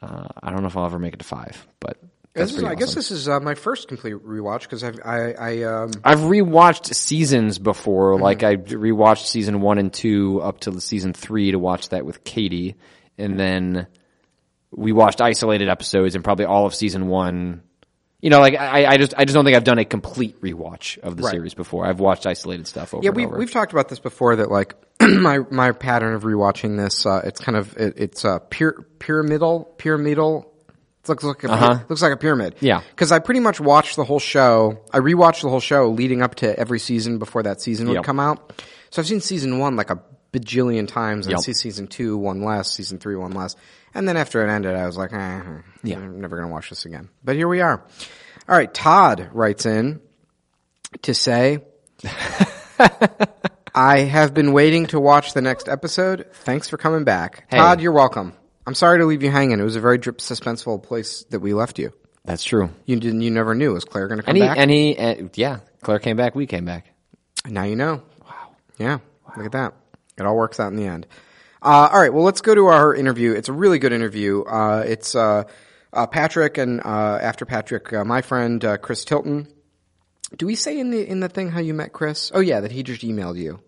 [0.00, 1.98] Uh, I don't know if I'll ever make it to five, but
[2.36, 5.62] is, pretty I guess this is uh, my first complete rewatch because I I, I
[5.62, 8.14] um, I've rewatched seasons before.
[8.14, 8.22] Mm-hmm.
[8.22, 12.24] Like I rewatched season one and two up to season three to watch that with
[12.24, 12.76] Katie,
[13.16, 13.86] and then
[14.70, 17.62] we watched isolated episodes and probably all of season one.
[18.26, 20.98] You know, like I, I just I just don't think I've done a complete rewatch
[20.98, 21.30] of the Right.
[21.30, 21.86] series before.
[21.86, 23.38] I've watched isolated stuff over yeah we've over.
[23.38, 27.38] we've talked about this before that like my my pattern of rewatching this uh, it's
[27.40, 30.52] kind of it, it's uh, pyra- pyramidal pyramidal.
[31.04, 31.78] It looks like a, Uh-huh.
[31.88, 32.56] looks like a pyramid.
[32.58, 32.80] Yeah.
[32.90, 34.80] because I pretty much watched the whole show.
[34.92, 38.04] I rewatched the whole show leading up to every season before that season would Yep.
[38.04, 38.60] come out.
[38.90, 40.00] So I've seen season one like a
[40.38, 41.44] bajillion times, and I Yep.
[41.44, 43.56] see season two one less, season three one less,
[43.94, 45.40] and then after it ended, I was like, eh,
[45.82, 45.96] Yeah.
[45.96, 47.08] I'm never gonna watch this again.
[47.24, 47.82] But here we are.
[48.48, 50.00] All right, Todd writes in
[51.02, 51.60] to say.
[53.74, 56.26] I have been waiting to watch the next episode.
[56.32, 57.44] Thanks for coming back.
[57.50, 57.58] Hey.
[57.58, 58.32] Todd, you're welcome.
[58.66, 59.60] I'm sorry to leave you hanging.
[59.60, 61.92] It was a very drip suspenseful place that we left you.
[62.24, 62.70] That's true.
[62.86, 63.20] You didn't.
[63.20, 63.74] You never knew.
[63.74, 64.56] Was Claire going to come he, back?
[64.58, 66.34] and he, uh, yeah, Claire came back.
[66.34, 66.86] We came back.
[67.46, 68.02] now you know.
[68.24, 68.56] Wow.
[68.78, 68.98] Yeah.
[69.36, 69.74] Look at that.
[70.18, 71.06] It all works out in the end.
[71.62, 72.12] Uh, all right.
[72.12, 73.32] Well, let's go to our interview.
[73.32, 74.42] It's a really good interview.
[74.42, 75.44] Uh, it's uh,
[75.92, 79.48] uh, Patrick and uh, after Patrick, uh, my friend Chris Tilton.
[80.36, 82.30] Do we say in the in the thing how you met Chris?
[82.34, 83.60] Oh yeah, that he just emailed you.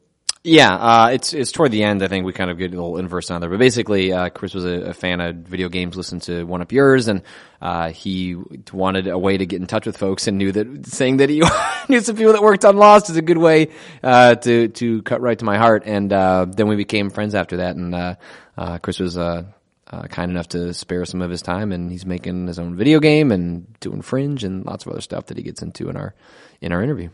[0.44, 2.02] Yeah, uh, it's it's toward the end.
[2.02, 4.54] I think we kind of get a little inverse on there, but basically, uh, Chris
[4.54, 7.22] was a, a fan of video games, listened to one up yours, and
[7.60, 8.36] uh, he
[8.72, 11.42] wanted a way to get in touch with folks, and knew that saying that he
[11.88, 13.70] knew some people that worked on Lost is a good way
[14.02, 15.82] uh, to to cut right to my heart.
[15.86, 18.14] And uh, then we became friends after that, and uh,
[18.56, 19.18] uh, Chris was.
[20.10, 23.32] Kind enough to spare some of his time, and he's making his own video game
[23.32, 26.14] and doing Fringe and lots of other stuff that he gets into in our
[26.60, 27.08] in our interview.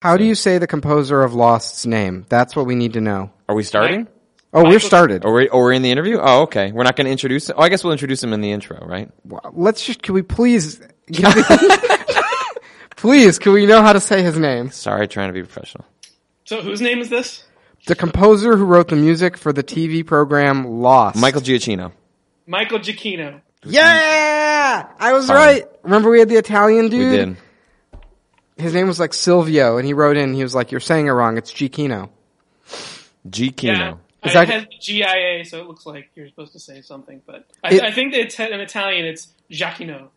[0.00, 2.24] How do you say the composer of Lost's name?
[2.28, 3.32] That's what we need to know.
[3.48, 4.06] Are we starting?
[4.52, 5.24] Oh, we're Michael- started.
[5.24, 6.18] Or we're, or oh, we're in the interview?
[6.20, 6.70] Oh, okay.
[6.72, 7.50] We're not going to introduce.
[7.50, 9.10] Oh, I guess we'll introduce him in the intro, right?
[9.52, 10.80] Let's just, can we please,
[12.96, 14.70] please, can we know how to say his name?
[14.70, 15.84] Sorry, trying to be professional.
[16.44, 17.44] So whose name is this?
[17.86, 21.16] The composer who wrote the music for the TV program Lost.
[21.16, 21.92] Michael Giacchino.
[22.46, 23.40] Michael Giacchino.
[23.64, 24.88] Yeah!
[24.98, 25.36] I was Fine.
[25.36, 25.64] right.
[25.82, 27.10] Remember we had the Italian We dude?
[27.12, 27.36] did.
[28.58, 31.10] His name was like Silvio, and he wrote in, he was like, you're saying it
[31.10, 32.10] wrong, it's Giacchino.
[33.28, 33.62] Giacchino.
[33.62, 33.94] Yeah.
[34.24, 37.46] Is I that- has GIA, so it looks like you're supposed to say something, but
[37.62, 39.04] I, It- I think that it's in Italian.
[39.06, 40.08] It's Giacchino.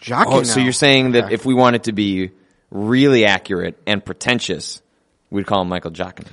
[0.00, 0.24] Giacchino.
[0.26, 1.34] Oh, so you're saying that Okay.
[1.34, 2.30] if we wanted to be
[2.70, 4.80] really accurate and pretentious,
[5.30, 6.28] we'd call him Michael Giacchino.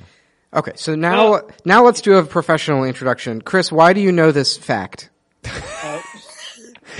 [0.52, 3.42] Okay, so now, Well- now let's do a professional introduction.
[3.42, 5.10] Chris, why do you know this fact?
[5.82, 5.98] Uh,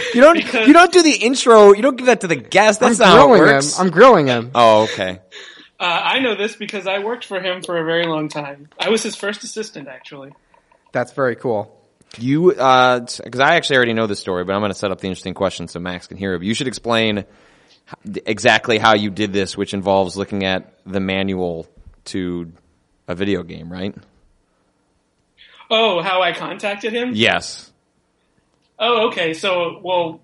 [0.15, 0.35] You don't.
[0.37, 1.73] Because- you don't do the intro.
[1.73, 2.81] You don't give that to the guest.
[2.81, 3.55] That's I'm not how it grilling him.
[3.55, 3.79] works.
[3.79, 4.51] I'm grilling him.
[4.55, 5.21] oh, okay.
[5.79, 8.69] uh, I know this because I worked for him for a very long time.
[8.79, 10.33] I was his first assistant, actually.
[10.93, 11.77] That's very cool.
[12.19, 15.07] You, because I actually already know this story, but I'm going to set up the
[15.07, 16.39] interesting question so Max can hear it.
[16.39, 20.99] But you should explain h- exactly how you did this, which involves looking at the
[20.99, 21.69] manual
[22.07, 22.51] to
[23.07, 23.95] a video game, right?
[25.71, 27.13] Oh, how I contacted him?
[27.15, 27.70] Yes.
[28.81, 29.35] Oh, okay.
[29.35, 30.21] So, well,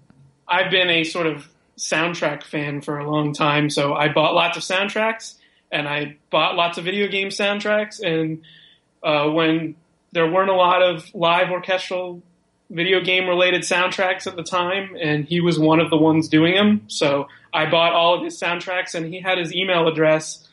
[0.48, 1.46] I've been a sort of
[1.78, 5.34] soundtrack fan for a long time, so I bought lots of soundtracks
[5.70, 8.00] and I bought lots of video game soundtracks.
[8.00, 8.42] And
[9.02, 9.76] uh, when
[10.12, 12.22] there weren't a lot of live orchestral
[12.70, 16.54] video game related soundtracks at the time, and he was one of the ones doing
[16.54, 20.48] them, so I bought all of his soundtracks, and he had his email address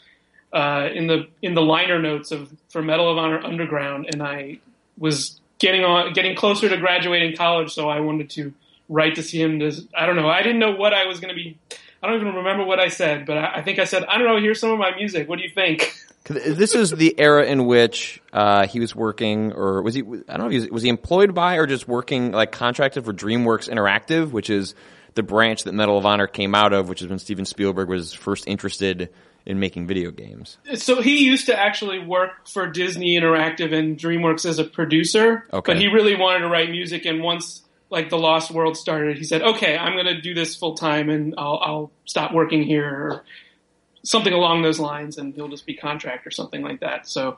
[0.52, 4.60] uh, in the in the liner notes of for Medal of Honor Underground, and I
[4.98, 8.54] was getting on getting closer to graduating college, so I wanted to
[8.90, 9.60] write to see him.
[9.60, 10.30] To, I don't know.
[10.30, 11.58] I didn't know what I was going to be.
[12.04, 14.28] I don't even remember what I said, but I, I think I said, I don't
[14.28, 14.40] know.
[14.40, 15.30] Here's some of my music.
[15.30, 15.96] What do you think?
[16.26, 20.04] This is the era in which uh, he was working, or was he?
[20.04, 23.12] I don't know he was, was he employed by or just working like contracted for
[23.12, 24.74] DreamWorks Interactive, which is
[25.16, 28.14] the branch that Medal of Honor came out of, which is when Steven Spielberg was
[28.14, 29.10] first interested
[29.46, 30.58] in making video games.
[30.76, 35.74] So he used to actually work for Disney Interactive and DreamWorks as a producer, Okay.
[35.74, 37.06] but he really wanted to write music.
[37.06, 40.56] And once like the Lost World started, he said, "Okay, I'm going to do this
[40.56, 43.24] full time, and I'll, I'll stop working here." Or,
[44.06, 47.08] Something along those lines, and he'll just be contract or something like that.
[47.08, 47.38] So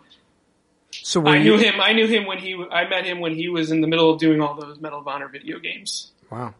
[0.92, 1.80] So were I you, knew him.
[1.80, 2.56] I knew him when he.
[2.72, 5.08] I met him when he was in the middle of doing all those Medal of
[5.08, 6.12] Honor video games.
[6.32, 6.56] Wow.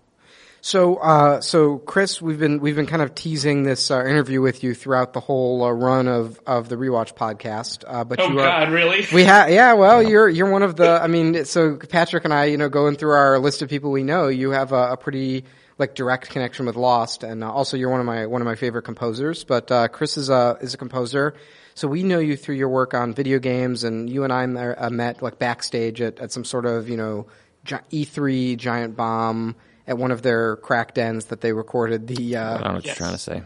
[0.66, 4.64] So, uh, so Chris, we've been we've been kind of teasing this uh, interview with
[4.64, 7.84] you throughout the whole uh, run of of the rewatch podcast.
[7.86, 9.06] Uh, but Oh you are, God, really?
[9.14, 9.74] we have, yeah.
[9.74, 10.90] Well, you're you're one of the.
[10.90, 14.02] I mean, so Patrick and I, you know, going through our list of people we
[14.02, 15.46] know, you have a, a pretty
[15.78, 18.56] like direct connection with Lost, and uh, also you're one of my one of my
[18.56, 19.44] favorite composers.
[19.44, 21.36] But uh, Chris is a is a composer,
[21.76, 24.90] so we know you through your work on video games, and you and I uh,
[24.90, 27.28] met like backstage at, at some sort of you know
[27.68, 29.56] E3 giant bomb
[29.88, 32.86] at one of their crack dens that they recorded the I uh, don't know what
[32.86, 33.00] Yes.
[33.00, 33.44] you're trying to say.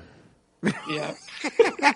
[0.89, 1.13] yeah.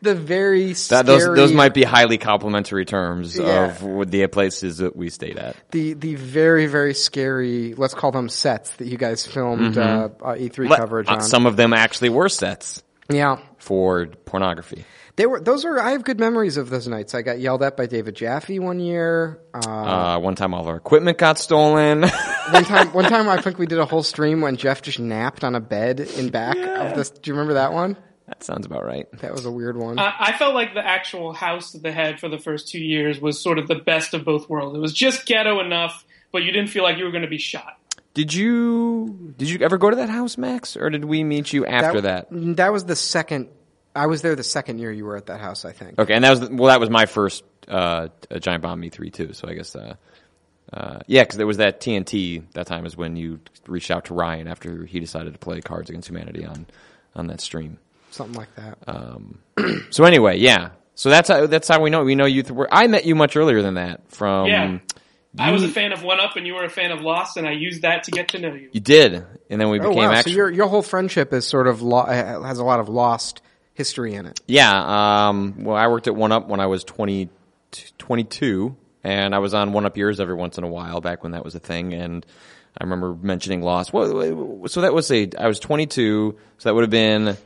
[0.00, 3.76] the very That, those scary- those might be highly complimentary terms Yeah.
[3.82, 5.56] of the places that we stayed at.
[5.72, 10.34] the the very very scary let's call them sets that you guys filmed uh, uh,
[10.34, 11.20] E3 Let- coverage uh, on.
[11.20, 14.84] Some of them actually were sets yeah, for pornography.
[15.22, 15.38] They were.
[15.38, 15.78] Those are.
[15.78, 17.14] I have good memories of those nights.
[17.14, 19.40] I got yelled at by David Jaffe one year.
[19.54, 22.02] Uh, Uh, one time, all our equipment got stolen.
[22.50, 25.44] one time, one time I think we did a whole stream when Jeff just napped
[25.44, 27.10] on a bed in back of this.
[27.10, 27.96] Do you remember that one?
[28.26, 29.06] that sounds about right.
[29.20, 30.00] That was a weird one.
[30.00, 33.20] I, I felt like the actual house that they had for the first two years
[33.20, 34.76] was sort of the best of both worlds.
[34.76, 37.38] It was just ghetto enough, but you didn't feel like you were going to be
[37.38, 37.78] shot.
[38.14, 41.64] Did you did you ever go to that house, Max, or did we meet you
[41.64, 42.26] after that?
[42.30, 43.48] that was the second.
[43.94, 45.64] I was there the second year you were at that house.
[45.64, 45.98] I think.
[45.98, 48.08] Okay, and that was well, that was my first uh,
[48.40, 49.32] giant bomb E3 too.
[49.32, 49.94] So I guess uh,
[50.72, 52.42] uh, yeah, because there was that TNT.
[52.54, 55.90] That time is when you reached out to Ryan after he decided to play Cards
[55.90, 56.66] Against Humanity on
[57.14, 57.78] on that stream.
[58.10, 58.78] Something like that.
[58.86, 59.18] Uh,
[59.90, 60.70] So anyway, yeah.
[60.94, 62.42] So that's how that's how we know we know you.
[62.42, 64.10] Th- I met you much earlier than that.
[64.10, 64.78] From Yeah.
[65.38, 67.48] I was a fan of One Up, and you were a fan of Lost, and
[67.48, 68.68] I used that to get to know you.
[68.70, 70.12] you did, and then we oh became wow!
[70.12, 72.90] actually so your your whole friendship is sort of lo- uh, has a lot of
[72.90, 73.40] lost
[73.74, 74.40] history in it.
[74.46, 75.28] Yeah.
[75.28, 77.28] Um, well, I worked at One Up when I was 20,
[77.98, 81.32] 22, and I was on One Up Yours every once in a while back when
[81.32, 81.92] that was a thing.
[81.92, 82.24] And
[82.78, 83.92] I remember mentioning Lost.
[83.92, 87.36] Well, so that was a, I was 22, so that would have been,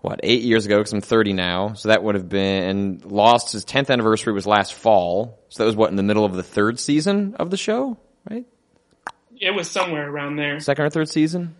[0.00, 1.74] what, eight years ago, because I'm 30 now.
[1.74, 5.38] So that would have been, Lost's 10th anniversary was last fall.
[5.48, 7.98] So that was what, in the middle of the third season of the show,
[8.28, 8.44] right?
[9.40, 10.60] It was somewhere around there.
[10.60, 11.56] Second or third season?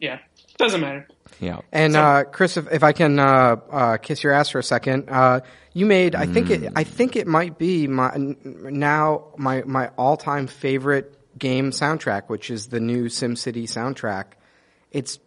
[0.00, 0.18] Yeah.
[0.58, 1.06] Doesn't matter.
[1.40, 1.60] Yeah.
[1.72, 5.08] And uh, Chris, if, if I can uh, uh, kiss your ass for a second,
[5.08, 5.40] uh,
[5.72, 8.12] you made I think it I think it might be my
[8.44, 14.34] now my my all time favorite game soundtrack, which is the new SimCity soundtrack.
[14.90, 15.18] It's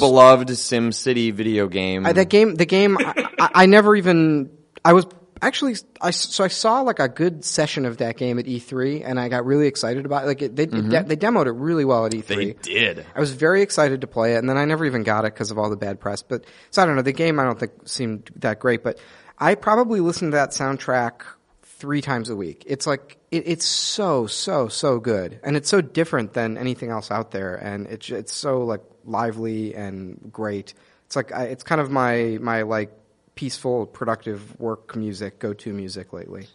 [0.00, 2.06] The beloved Sim City video game.
[2.06, 2.56] I, that game.
[2.56, 2.98] The game.
[2.98, 4.50] I, I never even.
[4.84, 5.06] I was
[5.42, 5.76] actually.
[6.00, 9.28] I so I saw like a good session of that game at E3, and I
[9.28, 10.24] got really excited about.
[10.24, 10.26] It.
[10.26, 10.88] Like it, they it mm-hmm.
[10.88, 12.26] de- they demoed it really well at E3.
[12.26, 13.04] they did.
[13.14, 15.50] I was very excited to play it, and then I never even got it because
[15.50, 16.22] of all the bad press.
[16.22, 17.02] But so I don't know.
[17.02, 18.98] The game I don't think seemed that great, but
[19.38, 21.22] I probably listened to that soundtrack
[21.62, 22.62] three times a week.
[22.66, 27.10] It's like it, it's so so so good, and it's so different than anything else
[27.10, 30.74] out there, and it's it's so like lively and great.
[31.06, 32.92] It's like I, it's kind of my my like
[33.34, 36.48] peaceful, productive work music, go to music lately.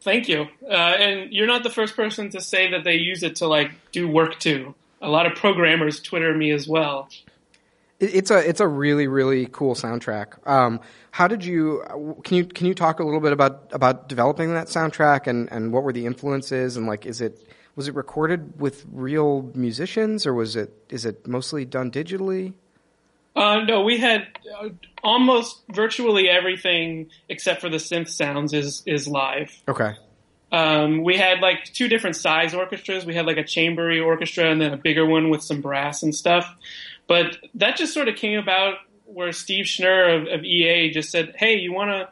[0.00, 0.48] Thank you.
[0.68, 3.70] Uh, and you're not the first person to say that they use it to like
[3.92, 4.74] do work too.
[5.00, 7.08] A lot of programmers Twitter me as well.
[8.00, 10.44] It- It's a it's a really really cool soundtrack.
[10.48, 10.80] Um,
[11.12, 11.82] how did you
[12.24, 15.72] can you can you talk a little bit about about developing that soundtrack and and
[15.72, 20.34] what were the influences and like is it was it recorded with real musicians or
[20.34, 22.54] was it is it mostly done digitally?
[23.34, 24.28] Uh, no, we had
[24.60, 24.68] uh,
[25.02, 29.50] almost virtually everything except for the synth sounds is is live.
[29.68, 29.94] Okay.
[30.50, 33.06] Um, we had like two different size orchestras.
[33.06, 36.14] We had like a chambery orchestra and then a bigger one with some brass and
[36.14, 36.54] stuff.
[37.08, 38.74] But that just sort of came about
[39.06, 42.08] where Steve Schnur of, of EA just said, "Hey, you want to?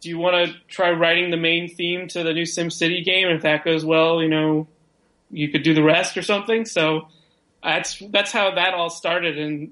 [0.00, 3.28] Do you want to try writing the main theme to the new SimCity game?
[3.28, 4.66] If that goes well, you know,
[5.30, 7.08] you could do the rest or something." So
[7.62, 9.70] that's that's how that all started, and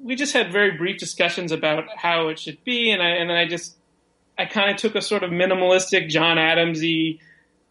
[0.00, 3.36] we just had very brief discussions about how it should be, and I and then
[3.36, 3.76] I just
[4.38, 7.20] I kind of took a sort of minimalistic John Adamsy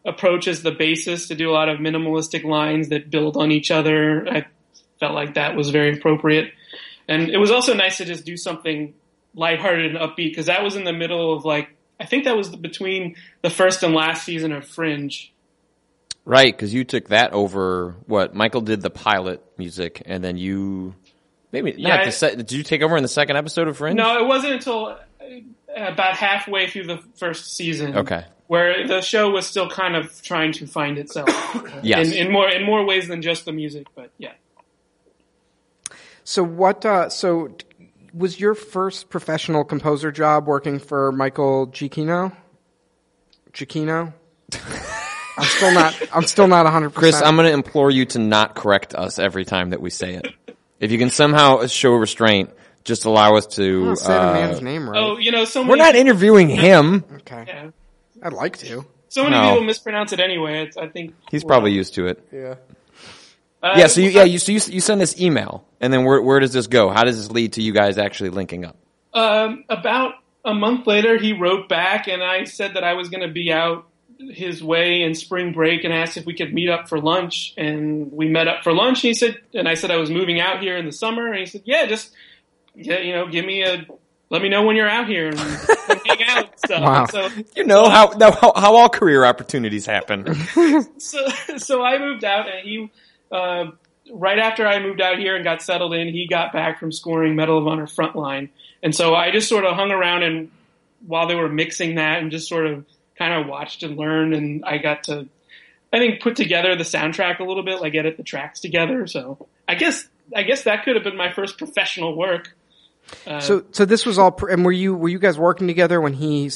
[0.06, 3.72] approach as the basis to do a lot of minimalistic lines that build on each
[3.72, 4.28] other.
[4.28, 4.46] I
[5.00, 6.52] felt like that was very appropriate,
[7.08, 8.94] and it was also nice to just do something
[9.34, 12.56] lighthearted and upbeat because that was in the middle of like I think that was
[12.56, 15.34] between the first and last season of Fringe.
[16.26, 17.96] Right, because you took that over.
[18.06, 20.94] What Michael did the pilot music, and then you
[21.52, 23.78] maybe Yeah, not I- the se- Did you take over in the second episode of
[23.78, 23.96] Fringe?
[23.98, 24.96] No, it wasn't until uh,
[25.76, 27.96] about halfway through the first season.
[27.98, 28.26] Okay.
[28.48, 31.30] Where the show was still kind of trying to find itself.
[31.84, 32.12] Yes.
[32.12, 34.32] In, in more in more ways than just the music, but yeah.
[36.24, 36.86] So what?
[36.86, 37.56] Uh, so
[38.14, 42.36] was your first professional composer job working for Michael Giacchino?
[43.54, 44.14] Giacchino.
[45.38, 46.02] I'm still not.
[46.14, 46.94] I'm still not 100.
[46.96, 50.16] Chris, I'm going to implore you to not correct us every time that we say
[50.16, 50.28] it.
[50.80, 52.52] If you can somehow show restraint,
[52.84, 53.96] just allow us to.
[53.96, 54.98] say the uh, man's name right.
[55.00, 57.04] Oh, you know, so many, we're not interviewing him.
[57.18, 57.44] okay.
[57.48, 57.70] yeah.
[58.22, 58.86] I'd like to.
[59.10, 59.50] So many No.
[59.54, 60.64] people mispronounce it anyway.
[60.64, 62.28] It's, I think He's probably used to it.
[62.32, 62.56] Yeah.
[63.64, 63.88] Uh, Yeah.
[63.88, 66.54] So you, yeah, you so you, you send this email, and then where where does
[66.54, 66.90] this go?
[66.90, 68.76] How does this lead to you guys actually linking up?
[69.14, 73.28] Um, about a month later, he wrote back, and I said that I was going
[73.28, 73.87] to be out
[74.20, 77.54] his way in spring break, and asked if we could meet up for lunch.
[77.58, 79.04] And we met up for lunch.
[79.04, 81.40] And he said, and I said I was moving out here in the summer, and
[81.40, 82.12] he said, "Yeah, just
[82.76, 83.86] yeah, you know, give me a."
[84.30, 86.82] Let me know when you're out here and hang out stuff.
[86.82, 87.06] Wow.
[87.06, 90.36] So, You know how how, how all career opportunities happen.
[91.00, 92.92] so, so I moved out, and he,
[93.32, 93.68] uh,
[94.12, 97.38] right after I moved out here and got settled in, he got back from scoring
[97.38, 98.50] Medal of Honor Frontline,
[98.84, 100.52] and so I just sort of hung around and
[101.06, 102.86] while they were mixing that, and just sort of
[103.18, 105.28] kind of watched and learned, and I got to,
[105.92, 109.08] I think, put together the soundtrack a little bit, like edit the tracks together.
[109.08, 112.56] So I guess, I guess that could have been my first professional work.
[113.26, 114.32] Uh, So, so this was all.
[114.32, 116.50] Pr- and were you were you guys working together when he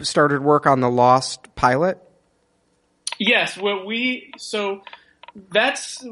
[0.00, 1.98] started work on the Lost pilot?
[3.18, 4.80] Yes, well, we so
[5.52, 6.02] that's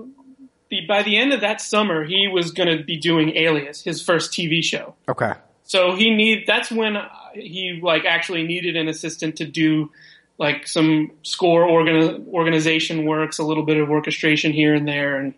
[0.69, 4.03] the by the end of that summer he was going to be doing Alias, his
[4.03, 4.95] first TV show.
[5.09, 5.33] Okay.
[5.65, 6.97] So he need that's when
[7.41, 9.91] he like actually needed an assistant to do
[10.39, 15.35] like some score organ, organization works, a little bit of orchestration here and there, and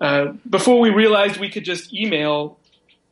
[0.00, 2.58] uh, before we realized we could just email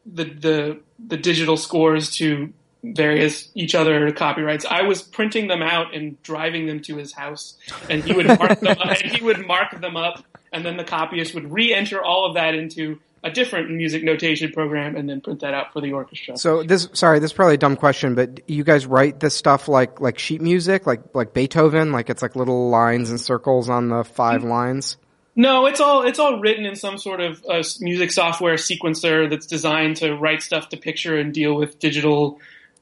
[0.06, 4.64] the the the digital scores to various each other copyrights.
[4.64, 7.56] I was printing them out and driving them to his house,
[7.90, 11.34] and he would mark them and he would mark them up, and then the copyist
[11.34, 15.54] would re-enter all of that into a different music notation program, and then print that
[15.54, 16.36] out for the orchestra.
[16.36, 19.68] So this, sorry, this is probably a dumb question, but you guys write this stuff
[19.68, 23.88] like like sheet music, like like Beethoven, like it's like little lines and circles on
[23.88, 24.96] the five lines.
[25.34, 29.46] No, it's all it's all written in some sort of uh, music software sequencer that's
[29.46, 32.40] designed to write stuff to picture and deal with digital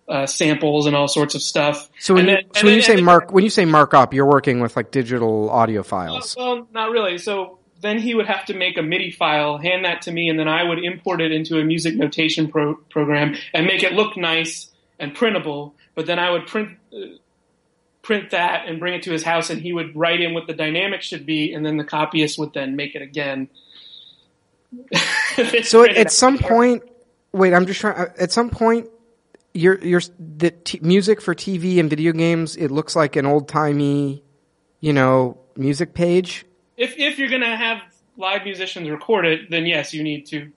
[0.09, 1.91] uh, samples and all sorts of stuff.
[1.99, 4.15] So when And you, so when then- you say mark when you say mark up,
[4.15, 6.35] you're working with like digital audio files.
[6.39, 7.19] well, not really.
[7.19, 10.39] So then he would have to make a MIDI file, hand that to me, and
[10.39, 14.17] then I would import it into a music notation pro- program and make it look
[14.17, 15.75] nice and printable.
[15.95, 17.17] But then I would print uh,
[18.03, 20.55] print that and bring it to his house, and he would write in what the
[20.55, 23.49] dynamic should be, and then the copyist would then make it again.
[25.65, 26.83] So at, at some point,
[27.33, 28.09] wait, I'm just trying.
[28.19, 28.89] At some point,
[29.53, 33.47] your your the t- music for TV and video games, it looks like an old
[33.47, 34.23] timey,
[34.81, 36.47] you know, music page.
[36.77, 37.83] If if you're gonna have
[38.17, 40.51] live musicians record it, then yes, you need to.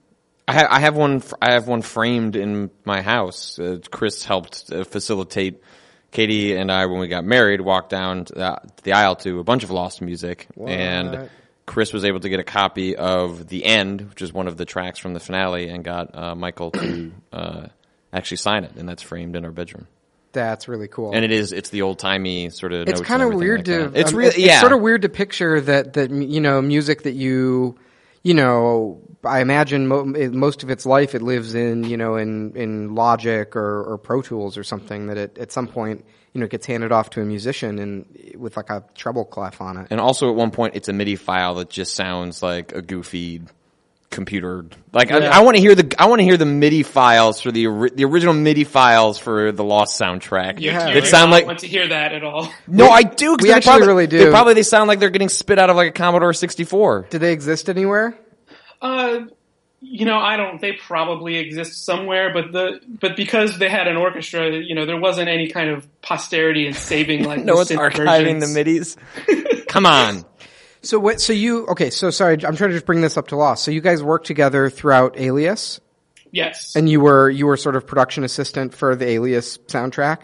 [0.48, 1.16] I, ha- I have one.
[1.16, 3.58] f- I have one framed in my house.
[3.58, 5.62] Uh, Chris helped uh, facilitate.
[6.10, 9.62] Katie and I, when we got married, walked down the, the aisle to a bunch
[9.62, 11.30] of lost music, and
[11.66, 14.64] Chris was able to get a copy of the end, which is one of the
[14.64, 17.66] tracks from the finale, and got uh, Michael to uh,
[18.12, 19.86] actually sign it, and that's framed in our bedroom.
[20.32, 21.12] That's really cool.
[21.12, 21.52] And it is.
[21.52, 22.88] It's the old timey sort of.
[22.88, 23.98] it's kind of weird like to.
[23.98, 24.44] It's um, really.
[24.44, 27.76] It's, sort of weird to picture that that you know music that you,
[28.22, 32.16] you know, I imagine mo- it- most of its life it lives in you know
[32.16, 36.40] in in Logic or, or Pro Tools or something that it at some point you
[36.40, 39.88] know gets handed off to a musician and with like a treble clef on it.
[39.90, 43.42] And also at one point, it's a MIDI file that just sounds like a goofy
[44.10, 44.64] computer.
[44.92, 45.38] Like I, Yeah.
[45.38, 47.90] I want to hear the I want to hear the MIDI files for the ori-
[47.94, 50.60] the original MIDI files for the Lost soundtrack.
[50.60, 50.88] You, Yeah.
[50.88, 52.52] you that do sound like want to hear that at all.
[52.66, 53.36] no, I do.
[53.36, 54.18] 'cause we they actually probably- really do.
[54.18, 57.06] They probably they sound like they're getting spit out of like a Commodore sixty four.
[57.10, 58.18] Do they exist anywhere?
[58.82, 59.20] Uh,
[59.82, 60.60] you know, I don't.
[60.60, 64.98] They probably exist somewhere, but the but because they had an orchestra, you know, there
[65.00, 68.96] wasn't any kind of posterity in saving like No the one's synth archiving the versions.
[68.96, 69.66] midis.
[69.68, 70.24] Come on.
[70.82, 71.20] So what?
[71.20, 71.90] So you okay?
[71.90, 73.64] So sorry, I'm trying to just bring this up to Lost.
[73.64, 75.80] So you guys worked together throughout Alias,
[76.32, 80.20] Yes, and you were you were sort of production assistant for the Alias soundtrack.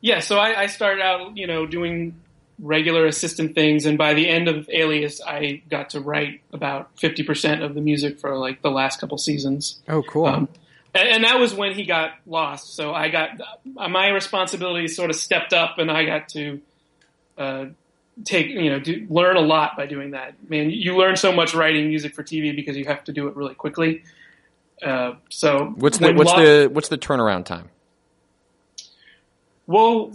[0.00, 0.20] yeah.
[0.20, 2.14] So I, I started out, you know, doing
[2.60, 7.22] regular assistant things, and by the end of Alias, I got to write about fifty
[7.22, 9.80] percent of the music for like the last couple seasons.
[9.88, 10.26] Oh, cool.
[10.26, 10.48] Um,
[10.94, 12.74] and, and that was when he got lost.
[12.74, 16.60] So I got my responsibilities sort of stepped up, and I got to
[17.36, 17.64] uh,
[18.24, 20.34] take you know do, learn a lot by doing that.
[20.48, 23.36] Man, you learn so much writing music for TV because you have to do it
[23.36, 24.02] really quickly.
[24.82, 27.68] Uh, so What's the what's the what's the turnaround time?
[29.66, 30.12] well?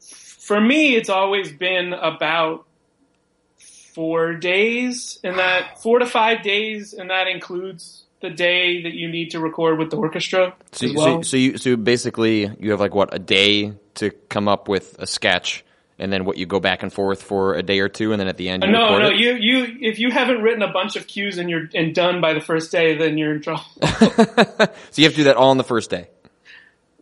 [0.00, 2.64] For me, it's always been about
[3.94, 9.08] four days, and that four to five days, and that includes the day that you
[9.08, 11.22] need to record with the orchestra So, as well.
[11.22, 14.96] so, so you so basically you have like what a day to come up with
[14.98, 15.64] a sketch,
[15.98, 18.28] and then what you go back and forth for a day or two, and then
[18.28, 19.08] at the end you No, no.
[19.08, 19.16] it?
[19.16, 22.34] You, you, if you haven't written a bunch of cues and you're and done by
[22.34, 23.64] the first day, then you're in trouble.
[24.90, 26.08] So you have to do that all on the first day.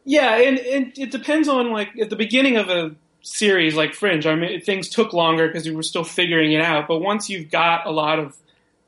[0.04, 4.24] yeah, and, and it depends on like at the beginning of a series like Fringe.
[4.26, 6.86] I mean, things took longer because we were still figuring it out.
[6.88, 8.36] But once you've got a lot of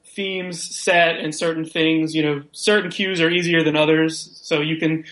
[0.04, 4.76] themes set and certain things, you know, certain cues are easier than others, so you
[4.76, 5.04] can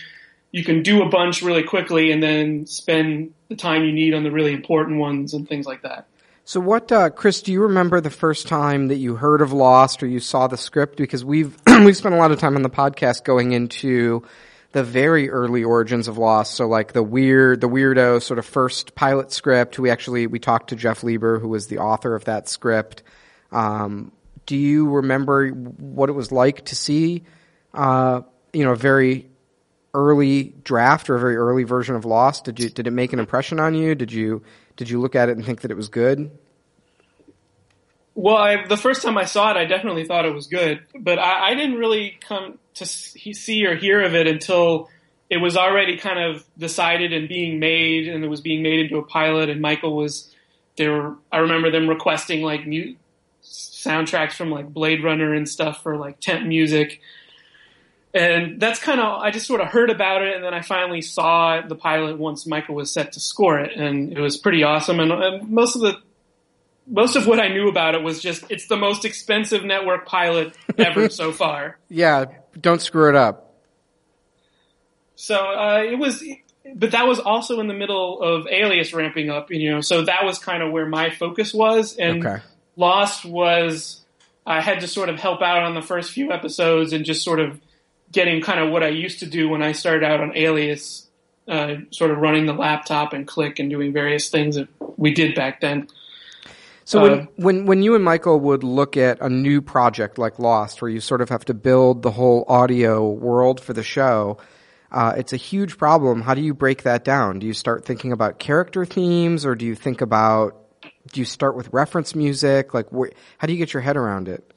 [0.51, 4.23] you can do a bunch really quickly and then spend the time you need on
[4.23, 6.07] the really important ones and things like that.
[6.45, 7.41] So what, uh, Chris?
[7.41, 10.55] Do you remember the first time that you heard of Lost or you saw the
[10.55, 10.97] script?
[10.97, 14.23] Because we've we've spent a lot of time on the podcast going into
[14.71, 16.55] the very early origins of Lost.
[16.55, 19.77] So like the weird, the weirdo sort of first pilot script.
[19.77, 23.03] We actually we talked to Jeff Lieber, who was the author of that script.
[23.51, 24.13] Um,
[24.45, 27.23] do you remember what it was like to see,
[27.73, 28.21] uh,
[28.53, 29.27] you know, a very
[29.97, 32.45] early draft or a very early version of Lost?
[32.45, 33.95] Did you did it make an impression on you?
[33.95, 34.43] Did you
[34.75, 36.31] did you look at it and think that it was good?
[38.13, 41.19] Well, I, the first time I saw it, I definitely thought it was good, but
[41.19, 44.89] I, I didn't really come to see or hear of it until
[45.29, 48.97] it was already kind of decided and being made, and it was being made into
[48.97, 49.49] a pilot.
[49.49, 50.33] And Michael was
[50.77, 51.15] they were.
[51.31, 52.95] I remember them requesting like mu-
[53.43, 57.01] soundtracks from like Blade Runner and stuff for like temp music.
[58.13, 61.01] And that's kind of, I just sort of heard about it, and then I finally
[61.01, 64.99] saw the pilot once Michael was set to score it, and it was pretty awesome.
[64.99, 65.97] And, and most of the
[66.89, 70.55] most of what I knew about it was just it's the most expensive network pilot
[70.77, 71.77] ever so far.
[71.89, 72.25] Yeah,
[72.59, 73.53] don't screw it up.
[75.15, 76.23] So uh, it was,
[76.73, 79.81] but that was also in the middle of Alias ramping up, you know.
[79.81, 82.41] So that was kind of where my focus was, and Okay.
[82.77, 84.01] Lost was
[84.45, 87.39] I had to sort of help out on the first few episodes and just sort
[87.39, 87.59] of
[88.11, 91.07] getting kind of what I used to do when I started out on Alias,
[91.47, 95.35] uh, sort of running the laptop and click and doing various things that we did
[95.35, 95.87] back then.
[96.85, 100.39] So Uh, when, when when you and Michael would look at a new project like
[100.39, 104.37] Lost, where you sort of have to build the whole audio world for the show,
[104.91, 106.21] uh, it's a huge problem.
[106.21, 107.39] How do you break that down?
[107.39, 110.55] Do you start thinking about character themes, or do you think about
[111.11, 112.73] do you start with reference music?
[112.73, 114.53] Like, wh- how do you get your head around it?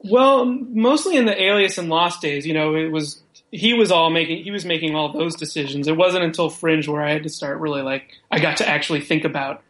[0.00, 4.10] Well, mostly in the Alias and Lost days, you know, it was he was all
[4.10, 5.88] making he was making all those decisions.
[5.88, 9.00] It wasn't until Fringe where I had to start really like I got to actually
[9.00, 9.62] think about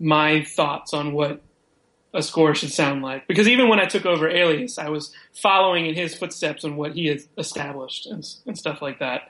[0.00, 1.40] my thoughts on what
[2.12, 3.26] a score should sound like.
[3.26, 6.92] Because even when I took over Alias, I was following in his footsteps on what
[6.94, 9.22] he had established and, and stuff like that.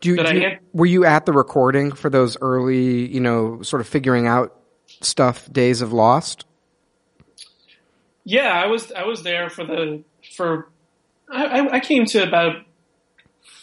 [0.00, 0.40] Do you, do you-
[0.72, 4.54] were you at the recording for those early, you know, sort of figuring out
[5.02, 6.46] stuff days of Lost?
[8.28, 10.02] Yeah, I was I was there for the
[10.36, 10.68] for
[11.30, 12.56] I, I- came to about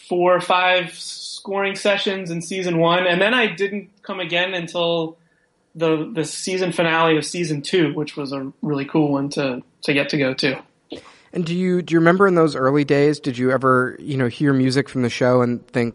[0.08, 5.18] four or five scoring sessions in season one, and then I didn't come again until
[5.76, 9.94] the the season finale of season two, which was a really cool one to to
[9.94, 10.60] get to go to.
[11.32, 13.20] And do you do you remember in those early days?
[13.20, 15.94] Did you ever you know hear music from the show and think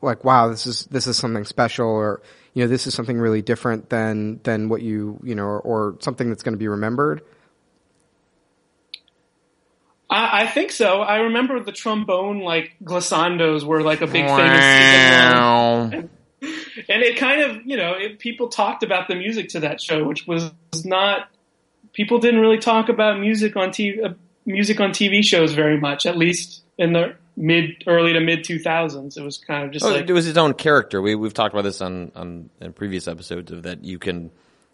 [0.00, 2.22] like, wow, this is this is something special, or
[2.54, 5.96] you know, this is something really different than than what you you know, or, or
[5.98, 7.22] something that's going to be remembered?
[10.12, 11.00] I, I think so.
[11.00, 14.64] I remember the trombone like glissandos were like a big famous
[15.92, 16.10] season
[16.42, 20.04] and it kind of you know it, people talked about the music to that show,
[20.04, 20.50] which was
[20.84, 21.28] not
[21.92, 24.14] people didn't really talk about music on TV, uh,
[24.46, 28.58] music on TV shows very much, at least in the mid early to mid two
[28.58, 29.16] thousands.
[29.16, 31.00] It was kind of just Oh, like it was his own character.
[31.00, 34.30] We we've talked about this on on in previous episodes of that you can,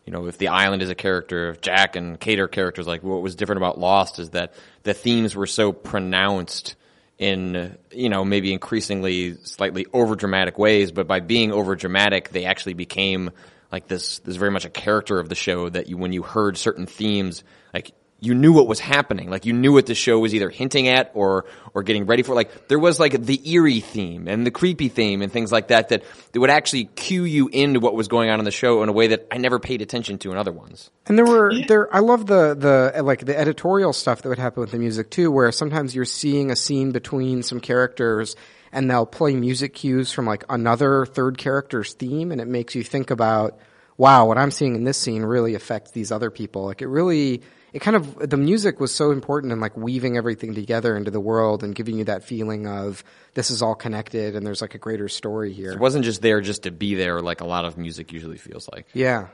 [0.08, 3.02] you know, if the island is a character, if Jack and Kate are characters, like
[3.02, 6.76] what was different about Lost is that the themes were so pronounced
[7.18, 12.46] in you know maybe increasingly slightly over dramatic ways, but by being over dramatic, they
[12.46, 13.32] actually became
[13.70, 14.20] like this.
[14.20, 17.44] This very much a character of the show that you when you heard certain themes,
[17.74, 19.30] like you knew what was happening.
[19.30, 22.34] Like you knew what the show was either hinting at or or getting ready for.
[22.34, 25.90] Like there was like the eerie theme and the creepy theme and things like that
[25.90, 26.02] that
[26.32, 28.92] that would actually cue you into what was going on in the show in a
[28.92, 30.90] way that I never paid attention to in other ones.
[31.06, 31.94] And there were there.
[31.94, 35.30] I love the the like the editorial stuff that would happen with the music too,
[35.30, 38.34] where sometimes you're seeing a scene between some characters,
[38.72, 42.82] and they'll play music cues from like another third character's theme, and it makes you
[42.82, 43.58] think about,
[43.98, 46.64] wow, what I'm seeing in this scene really affects these other people.
[46.64, 47.42] Like it really,
[47.72, 51.20] it kind of the music was so important in like weaving everything together into the
[51.20, 54.78] world and giving you that feeling of this is all connected and there's like a
[54.78, 55.72] greater story here.
[55.72, 58.68] It wasn't just there just to be there, like a lot of music usually feels
[58.72, 58.86] like.
[58.94, 59.28] Yeah.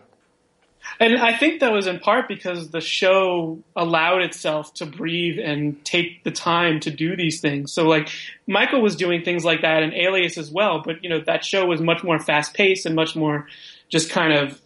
[1.00, 5.82] And I think that was in part because the show allowed itself to breathe and
[5.84, 7.72] take the time to do these things.
[7.72, 8.10] So like
[8.46, 11.66] Michael was doing things like that in Alias as well, but you know that show
[11.66, 13.46] was much more fast paced and much more
[13.94, 14.60] just kind of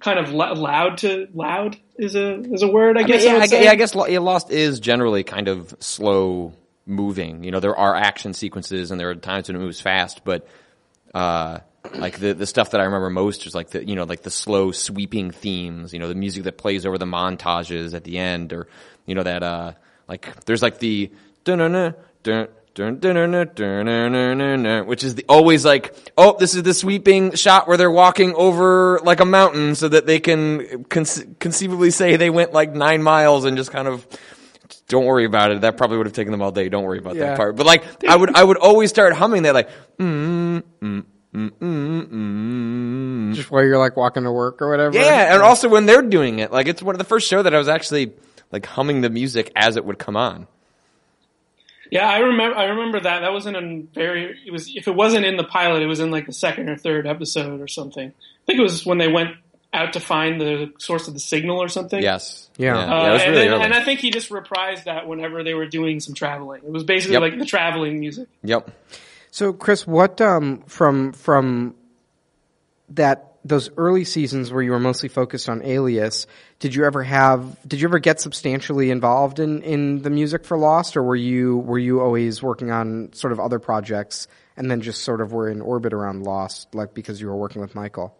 [0.00, 3.24] kind of loud to loud is a is a word I I mean, guess.
[3.24, 3.64] yeah, I I, gue- say.
[3.64, 6.54] yeah, I guess Lost is generally kind of slow
[6.86, 7.44] moving.
[7.44, 10.46] You know, there are action sequences and there are times when it moves fast, but
[11.12, 11.58] uh,
[11.94, 14.30] like the the stuff that I remember most is like the you know like the
[14.30, 15.92] slow sweeping themes.
[15.92, 18.68] You know, the music that plays over the montages at the end, or
[19.06, 19.72] you know that uh
[20.08, 21.10] like there's like the
[21.44, 22.48] dun dun dun
[24.86, 29.00] which is the, always like, oh, this is the sweeping shot where they're walking over
[29.02, 33.44] like a mountain so that they can conce- conceivably say they went like nine miles
[33.44, 34.06] and just kind of
[34.88, 35.60] don't worry about it.
[35.62, 36.68] That probably would have taken them all day.
[36.68, 37.26] Don't worry about yeah.
[37.26, 37.56] that part.
[37.56, 39.68] But like, I would, I would always start humming that like,
[39.98, 43.34] mm, mm, Mm, mm, mm.
[43.34, 44.96] Just while you're like walking to work or whatever.
[44.96, 47.54] Yeah, and also when they're doing it, like it's one of the first show that
[47.54, 48.14] I was actually
[48.50, 50.48] like humming the music as it would come on.
[51.90, 52.56] Yeah, I remember.
[52.56, 53.20] I remember that.
[53.20, 54.38] That wasn't a very.
[54.46, 56.76] It was if it wasn't in the pilot, it was in like the second or
[56.76, 58.08] third episode or something.
[58.08, 59.30] I think it was when they went
[59.72, 62.02] out to find the source of the signal or something.
[62.02, 62.48] Yes.
[62.56, 62.76] Yeah.
[62.76, 65.54] Uh, it was and, really then- and I think he just reprised that whenever they
[65.54, 66.62] were doing some traveling.
[66.64, 67.22] It was basically Yep.
[67.22, 68.26] like the traveling music.
[68.42, 68.70] Yep.
[69.30, 71.76] So, Chris, what um, from from
[72.90, 76.26] that those early seasons where you were mostly focused on Alias,
[76.58, 77.56] did you ever have?
[77.66, 81.58] Did you ever get substantially involved in in the music for Lost, or were you
[81.58, 85.48] were you always working on sort of other projects and then just sort of were
[85.48, 88.14] in orbit around Lost, like because you were working with Michael?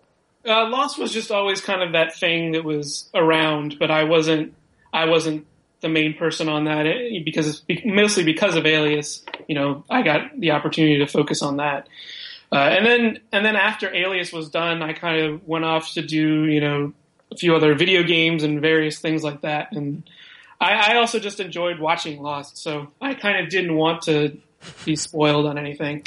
[0.47, 4.55] Uh, Lost was just always kind of that thing that was around, but I wasn't.
[4.93, 5.47] I wasn't
[5.81, 9.23] the main person on that eh, because mostly because of Alias.
[9.49, 11.89] You know, I got the opportunity to focus on that.
[12.53, 16.03] Uh, and then and then after Alias was done, I kind of went off to
[16.03, 16.93] do you know
[17.33, 19.73] a few other video games and various things like that.
[19.73, 20.09] And
[20.61, 24.37] I, I also just enjoyed watching Lost, so I kind of didn't want to
[24.85, 26.05] be spoiled on anything.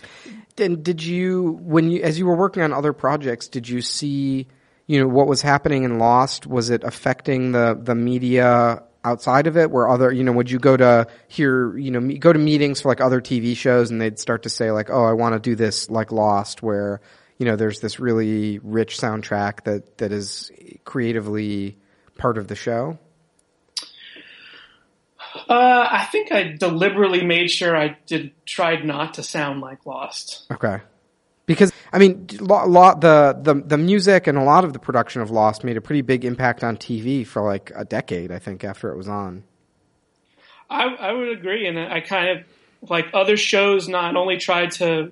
[0.58, 4.48] And did you, when you, as you were working on other projects, did you see,
[4.86, 6.46] you know, what was happening in Lost?
[6.46, 9.72] Was it affecting the the media outside of it?
[9.72, 12.82] Where other, you know, would you go to hear, you know, me- go to meetings
[12.82, 15.40] for like other TV shows, and they'd start to say like, oh, I want to
[15.40, 17.02] do this like Lost, where
[17.38, 20.52] you know, there's this really rich soundtrack that that is
[20.86, 21.78] creatively
[22.18, 22.98] part of the show?
[25.50, 30.46] Uh, I think I deliberately made sure I did tried not to sound like Lost.
[30.52, 30.80] Okay.
[31.46, 35.22] Because I mean, lo- lo- the the the music and a lot of the production
[35.22, 38.32] of Lost made a pretty big impact on TV for like a decade.
[38.32, 39.44] I think after it was on.
[40.70, 43.88] I, I would agree, and I kind of like other shows.
[43.88, 45.12] Not only tried to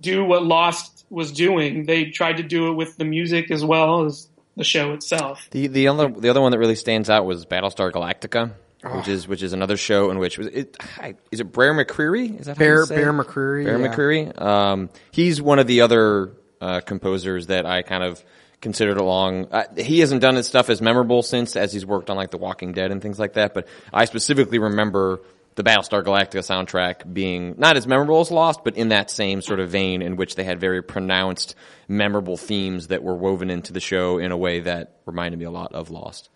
[0.00, 4.04] do what Lost was doing, they tried to do it with the music as well
[4.06, 5.48] as the show itself.
[5.50, 8.52] The the other the other one that really stands out was Battlestar Galactica,
[8.96, 12.38] which is which is another show in which was it I- is it Bear McCreary?
[12.40, 13.12] Is that how you Bear say Bear?
[13.12, 13.64] McCreary.
[13.64, 13.88] Bear yeah.
[13.88, 14.40] McCreary.
[14.40, 18.22] Um, he's one of the other uh, composers that I kind of
[18.60, 19.46] considered along.
[19.52, 22.38] Uh, he hasn't done his stuff as memorable since, as he's worked on like The
[22.38, 23.54] Walking Dead and things like that.
[23.54, 25.20] But I specifically remember
[25.54, 29.60] the Battlestar Galactica soundtrack being not as memorable as Lost, but in that same sort
[29.60, 31.54] of vein in which they had very pronounced,
[31.88, 35.50] memorable themes that were woven into the show in a way that reminded me a
[35.50, 36.28] lot of Lost.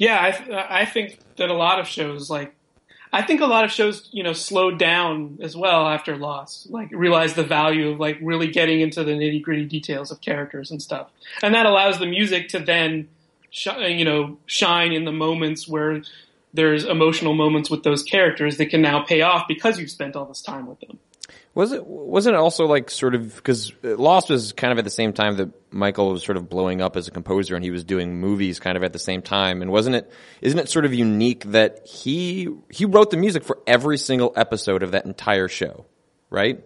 [0.00, 2.54] Yeah, I I think that a lot of shows like
[3.12, 6.90] I think a lot of shows you know slowed down as well after Lost, like
[6.90, 10.80] realized the value of like really getting into the nitty gritty details of characters and
[10.80, 11.10] stuff,
[11.42, 13.08] and that allows the music to then
[13.50, 16.00] sh- you know shine in the moments where
[16.54, 20.24] there's emotional moments with those characters that can now pay off because you've spent all
[20.24, 20.98] this time with them.
[21.52, 24.90] Was it wasn't it also like sort of because Lost was kind of at the
[24.90, 27.82] same time that Michael was sort of blowing up as a composer and he was
[27.82, 30.94] doing movies kind of at the same time and wasn't it isn't it sort of
[30.94, 35.86] unique that he he wrote the music for every single episode of that entire show,
[36.30, 36.64] right?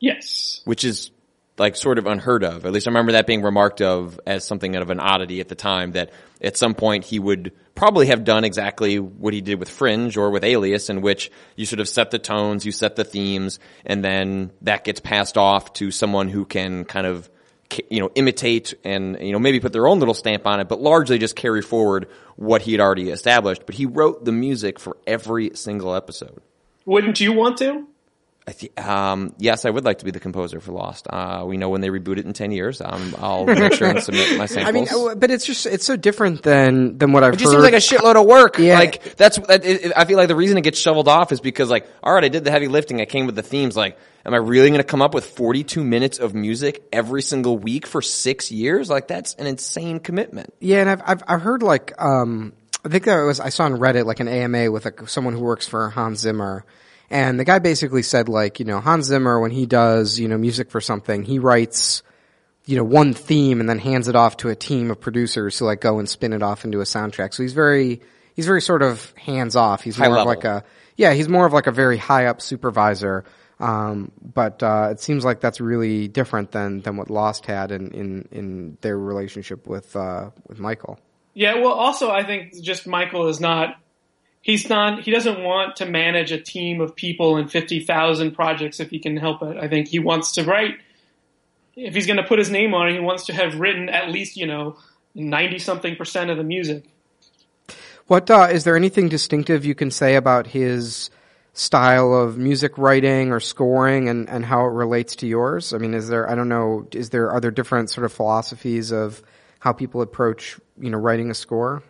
[0.00, 0.62] Yes.
[0.64, 1.10] Which is
[1.58, 2.66] like sort of unheard of.
[2.66, 5.54] At least I remember that being remarked of as something of an oddity at the
[5.54, 6.10] time that
[6.42, 10.30] at some point he would probably have done exactly what he did with Fringe or
[10.30, 14.04] with Alias in which you sort of set the tones, you set the themes, and
[14.04, 17.30] then that gets passed off to someone who can kind of
[17.90, 20.80] you know, imitate and, you know, maybe put their own little stamp on it, but
[20.80, 23.62] largely just carry forward what he had already established.
[23.66, 26.40] But he wrote the music for every single episode.
[26.84, 27.86] Wouldn't you want to?
[28.48, 31.08] I th- um, yes, I would like to be the composer for Lost.
[31.10, 32.80] Uh, we know when they reboot it in ten years.
[32.80, 34.88] Um, I'll make sure and submit my samples.
[34.92, 37.60] I mean, but it's just it's so different than than what I've it just heard.
[37.60, 38.58] seems like a shitload of work.
[38.60, 38.78] Yeah.
[38.78, 39.38] Like that's.
[39.38, 41.88] That, it, it- I feel like the reason it gets shoveled off is because like,
[42.04, 43.00] all right, I did the heavy lifting.
[43.00, 43.76] I came with the themes.
[43.76, 47.58] Like, am I really going to come up with forty-two minutes of music every single
[47.58, 48.88] week for six years?
[48.88, 50.54] Like, that's an insane commitment.
[50.60, 52.52] Yeah, and I've I've, I've heard like um,
[52.84, 55.40] I think that was I saw on Reddit like an AMA with like someone who
[55.40, 56.64] works for Hans Zimmer,
[57.10, 60.38] and the guy basically said like you know Hans Zimmer when he does you know
[60.38, 62.02] music for something he writes
[62.66, 65.64] you know one theme and then hands it off to a team of producers who
[65.64, 67.32] like go and spin it off into a soundtrack.
[67.32, 68.02] So he's very
[68.34, 69.82] he's very sort of hands off.
[69.82, 70.64] He's more of like a
[70.96, 73.24] yeah he's more of like a very high up supervisor.
[73.58, 77.90] Um, but uh, it seems like that's really different than than what Lost had in
[77.92, 80.98] in, in their relationship with uh, with Michael.
[81.32, 83.76] Yeah, well, also I think just Michael is not.
[84.46, 85.02] He's not.
[85.02, 89.00] He doesn't want to manage a team of people and fifty thousand projects if he
[89.00, 89.56] can help it.
[89.56, 90.76] I think he wants to write.
[91.74, 94.08] If he's going to put his name on it, he wants to have written at
[94.08, 94.76] least you know
[95.16, 96.84] ninety something percent of the music.
[98.06, 101.10] What uh, is there anything distinctive you can say about his
[101.52, 105.74] style of music writing or scoring and, and how it relates to yours?
[105.74, 108.92] I mean, is there I don't know, is there are there different sort of philosophies
[108.92, 109.24] of
[109.58, 111.82] how people approach you know writing a score?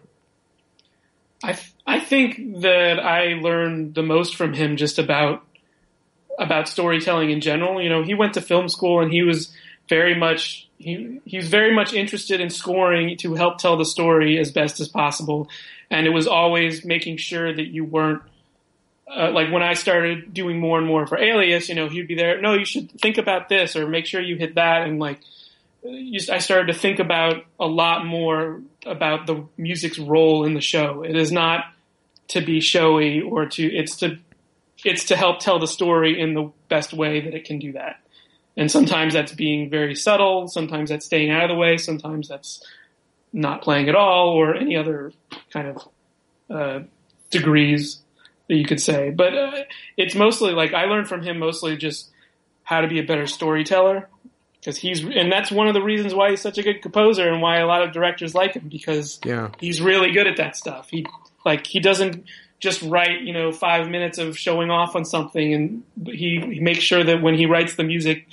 [1.45, 5.45] I I think that I learned the most from him just about
[6.39, 7.80] about storytelling in general.
[7.80, 9.55] You know, he went to film school and he was
[9.89, 14.39] very much he he was very much interested in scoring to help tell the story
[14.39, 15.49] as best as possible,
[15.91, 18.22] and it was always making sure that you weren't.
[19.09, 22.16] Uh, like when I started doing more and more for Alias, you know, he'd be
[22.16, 22.41] there.
[22.41, 25.20] No, you should think about this, or make sure you hit that, and like,
[25.84, 31.05] I started to think about a lot more about the music's role in the show.
[31.05, 31.66] It is not
[32.29, 34.18] to be showy or to it's to
[34.85, 37.97] it's to help tell the story in the best way that it can do that.
[38.57, 42.62] And sometimes that's being very subtle, sometimes that's staying out of the way, sometimes that's
[43.33, 45.12] not playing at all or any other
[45.53, 45.89] kind of
[46.49, 46.81] uh,
[47.31, 47.99] degrees
[48.49, 49.11] that you could say.
[49.11, 49.62] But uh,
[49.97, 52.11] it's mostly like I learned from him mostly just
[52.62, 54.09] how to be a better storyteller
[54.61, 57.41] because he's and that's one of the reasons why he's such a good composer and
[57.43, 59.51] why a lot of directors like him because Yeah.
[59.61, 60.89] he's really good at that stuff.
[60.91, 61.07] He
[61.47, 62.25] like he doesn't
[62.59, 66.81] just write you know five minutes of showing off on something, and he, he makes
[66.81, 68.27] sure that when he writes the music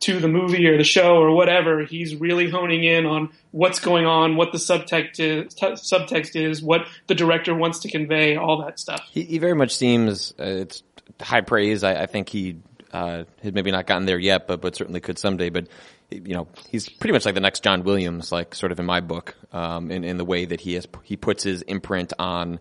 [0.00, 4.04] to the movie or the show or whatever, he's really honing in on what's going
[4.04, 8.62] on, what the subtext is, t- subtext is, what the director wants to convey, all
[8.62, 9.00] that stuff.
[9.10, 10.82] He, he very much seems uh, it's
[11.20, 11.82] high praise.
[11.82, 12.58] I, I think he
[12.92, 15.48] uh, had maybe not gotten there yet, but but certainly could someday.
[15.48, 15.68] But
[16.10, 19.00] you know, he's pretty much like the next John Williams, like sort of in my
[19.00, 22.60] book, um, in in the way that he has he puts his imprint on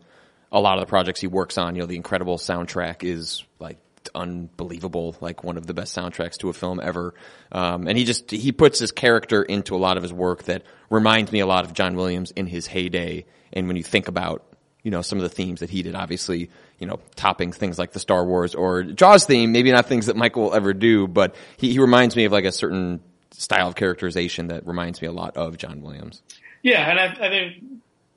[0.52, 1.76] a lot of the projects he works on.
[1.76, 3.78] You know, the Incredibles soundtrack is like
[4.14, 7.14] unbelievable, like one of the best soundtracks to a film ever.
[7.52, 10.64] Um, and he just he puts his character into a lot of his work that
[10.90, 13.26] reminds me a lot of John Williams in his heyday.
[13.54, 14.46] And when you think about
[14.84, 17.92] you know some of the themes that he did, obviously you know topping things like
[17.92, 21.36] the Star Wars or Jaws theme, maybe not things that Michael will ever do, but
[21.58, 23.02] he, he reminds me of like a certain
[23.42, 26.22] style of characterization that reminds me a lot of John Williams.
[26.64, 27.64] Yeah, and I, I think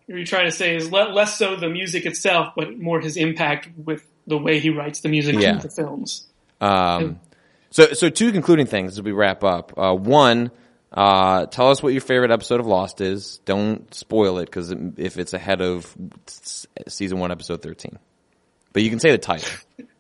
[0.07, 3.17] what you're trying to say is le- less so the music itself, but more his
[3.17, 5.59] impact with the way he writes the music Yeah.
[5.59, 6.27] the films.
[6.61, 7.21] Um,
[7.71, 9.75] so, so two concluding things as we wrap up.
[9.77, 10.51] Uh, one,
[10.93, 13.39] uh, tell us what your favorite episode of Lost is.
[13.45, 15.95] Don't spoil it because if it's ahead of
[16.87, 17.99] season one, episode thirteen,
[18.73, 19.51] but you can say the title.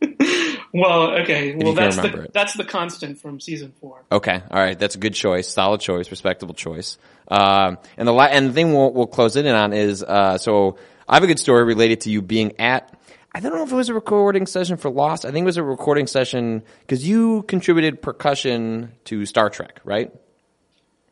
[0.72, 2.32] Well, okay, well that's the it.
[2.32, 4.04] that's the constant from season four.
[4.12, 6.98] Okay, all right, that's a good choice, solid choice, respectable choice.
[7.28, 10.38] Um, and the la- and the thing we'll, we'll close it in on is uh,
[10.38, 12.94] so I have a good story related to you being at.
[13.34, 15.24] I don't know if it was a recording session for Lost.
[15.24, 20.12] I think it was a recording session because you contributed percussion to Star Trek, right?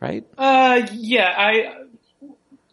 [0.00, 0.26] Right.
[0.36, 1.86] Uh, yeah, I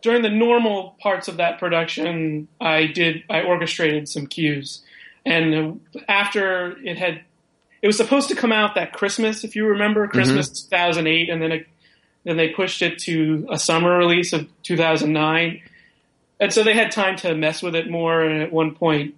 [0.04, 4.84] during the normal parts of that production, I did I orchestrated some cues,
[5.26, 7.22] and after it had,
[7.82, 11.52] it was supposed to come out that Christmas, if you remember, Christmas 2008, and then
[11.52, 11.68] it,
[12.24, 15.62] then they pushed it to a summer release of 2009,
[16.40, 18.22] and so they had time to mess with it more.
[18.22, 19.16] And at one point,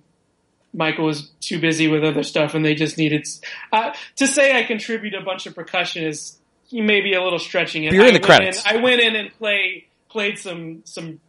[0.74, 3.28] Michael was too busy with other stuff, and they just needed
[3.72, 6.38] uh, to say I contribute a bunch of percussion is
[6.72, 7.94] maybe a little stretching it.
[7.94, 8.66] You're in I the went credits.
[8.66, 11.20] I went in and play played some some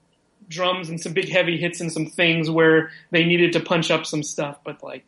[0.48, 4.06] drums and some big heavy hits and some things where they needed to punch up
[4.06, 5.04] some stuff, but like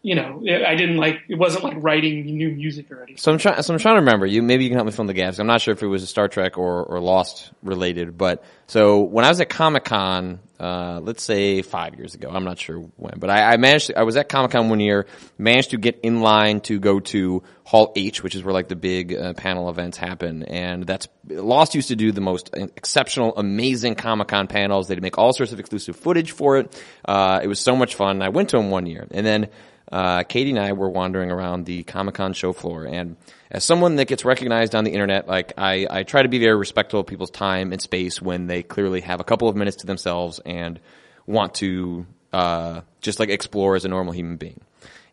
[0.00, 3.16] you know, I didn't like it wasn't like writing new music or anything.
[3.16, 3.60] So I'm trying.
[3.62, 4.26] So I'm trying to remember.
[4.26, 5.40] You maybe you can help me fill in the gaps.
[5.40, 9.00] I'm not sure if it was a Star Trek or, or Lost related, but so
[9.00, 12.78] when I was at Comic Con, uh, let's say five years ago, I'm not sure
[12.96, 13.88] when, but I, I managed.
[13.88, 17.00] To, I was at Comic Con one year, managed to get in line to go
[17.00, 21.08] to Hall H, which is where like the big uh, panel events happen, and that's
[21.26, 24.86] Lost used to do the most exceptional, amazing Comic Con panels.
[24.86, 26.82] They'd make all sorts of exclusive footage for it.
[27.04, 28.22] Uh, it was so much fun.
[28.22, 29.48] I went to them one year, and then
[29.90, 33.16] uh, Katie and I were wandering around the Comic Con show floor, and
[33.50, 36.56] as someone that gets recognized on the internet, like I, I try to be very
[36.56, 39.86] respectful of people's time and space when they clearly have a couple of minutes to
[39.86, 40.78] themselves and
[41.26, 44.60] want to uh, just like explore as a normal human being.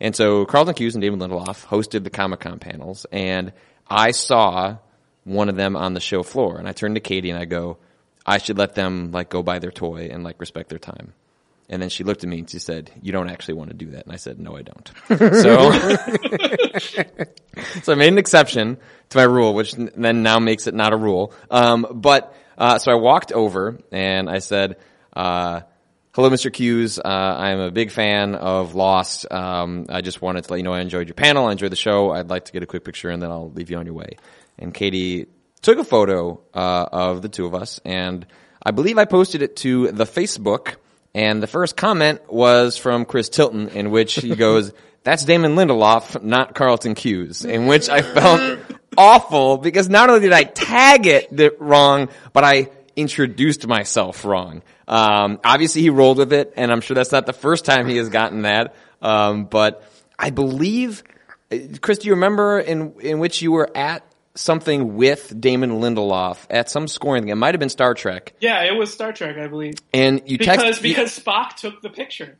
[0.01, 3.53] And so Carlton Cuse and David Lindelof hosted the Comic Con panels, and
[3.89, 4.77] I saw
[5.23, 7.77] one of them on the show floor, and I turned to Katie and I go,
[8.25, 11.13] I should let them like go buy their toy and like respect their time.
[11.67, 13.91] And then she looked at me and she said, "You don't actually want to do
[13.91, 15.71] that." And I said, "No, I don't." so,
[17.81, 18.77] so I made an exception
[19.09, 21.33] to my rule, which then now makes it not a rule.
[21.49, 24.77] Um, but uh, so I walked over and I said,
[25.13, 25.61] uh,
[26.13, 26.53] "Hello, Mr.
[26.53, 26.99] Cuse.
[26.99, 29.31] Uh, I'm a big fan of Lost.
[29.31, 31.47] Um, I just wanted to let you know I enjoyed your panel.
[31.47, 32.11] I enjoyed the show.
[32.11, 34.17] I'd like to get a quick picture, and then I'll leave you on your way."
[34.59, 35.25] And Katie
[35.63, 38.25] took a photo uh, of the two of us, and
[38.63, 40.75] I believe I posted it to the Facebook.
[41.15, 46.21] And the first comment was from Chris Tilton, in which he goes, "That's Damon Lindelof,
[46.21, 48.59] not Carlton Cuse." In which I felt
[48.97, 54.61] awful because not only did I tag it wrong, but I introduced myself wrong.
[54.89, 57.95] Um, obviously, he rolled with it, and I'm sure that's not the first time he
[57.95, 58.75] has gotten that.
[59.01, 59.83] Um, but
[60.19, 61.01] I believe,
[61.49, 64.03] uh, Chris, do you remember in in which you were at
[64.35, 67.29] something with Damon Lindelof at some scoring thing?
[67.29, 70.37] It might have been Star Trek, Yeah, it was Star Trek, I believe, and you
[70.37, 72.37] because text because Spock took the picture.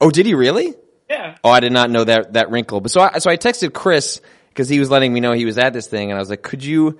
[0.00, 0.74] Oh, did he really?
[1.10, 2.80] Yeah, Oh, I did not know that that wrinkle.
[2.80, 5.58] But so I so I texted Chris because he was letting me know he was
[5.58, 6.98] at this thing, and I was like, "Could you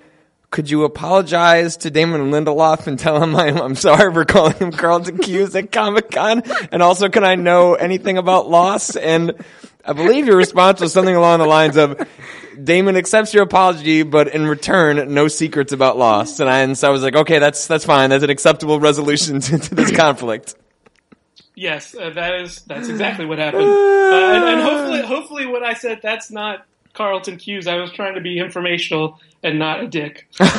[0.51, 4.71] could you apologize to Damon Lindelof and tell him I'm, I'm sorry for calling him
[4.71, 9.33] Carlton Cuse at Comic Con, and also can I know anything about Lost?" And
[9.85, 12.07] I believe your response was something along the lines of.
[12.61, 16.41] Damon accepts your apology, but in return, no secrets about Lost.
[16.41, 18.09] And, I, and so I was like, okay, that's that's fine.
[18.09, 20.55] That's an acceptable resolution to, to this conflict.
[21.55, 23.63] yes, uh, that is that's exactly what happened.
[23.63, 26.65] Uh, and, and hopefully, hopefully, what I said that's not
[26.99, 27.65] Carlton Cuse.
[27.65, 30.27] I was trying to be informational and not a dick.
[30.39, 30.49] yeah,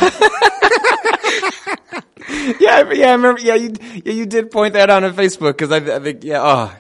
[2.59, 3.43] yeah, I remember.
[3.43, 6.41] Yeah, you, yeah, you did point that out on Facebook because I, I think, yeah,
[6.43, 6.75] oh,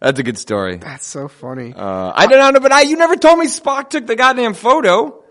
[0.00, 0.76] that's a good story.
[0.76, 1.72] That's so funny.
[1.74, 5.24] Uh, I don't know, but I, you never told me Spock took the goddamn photo.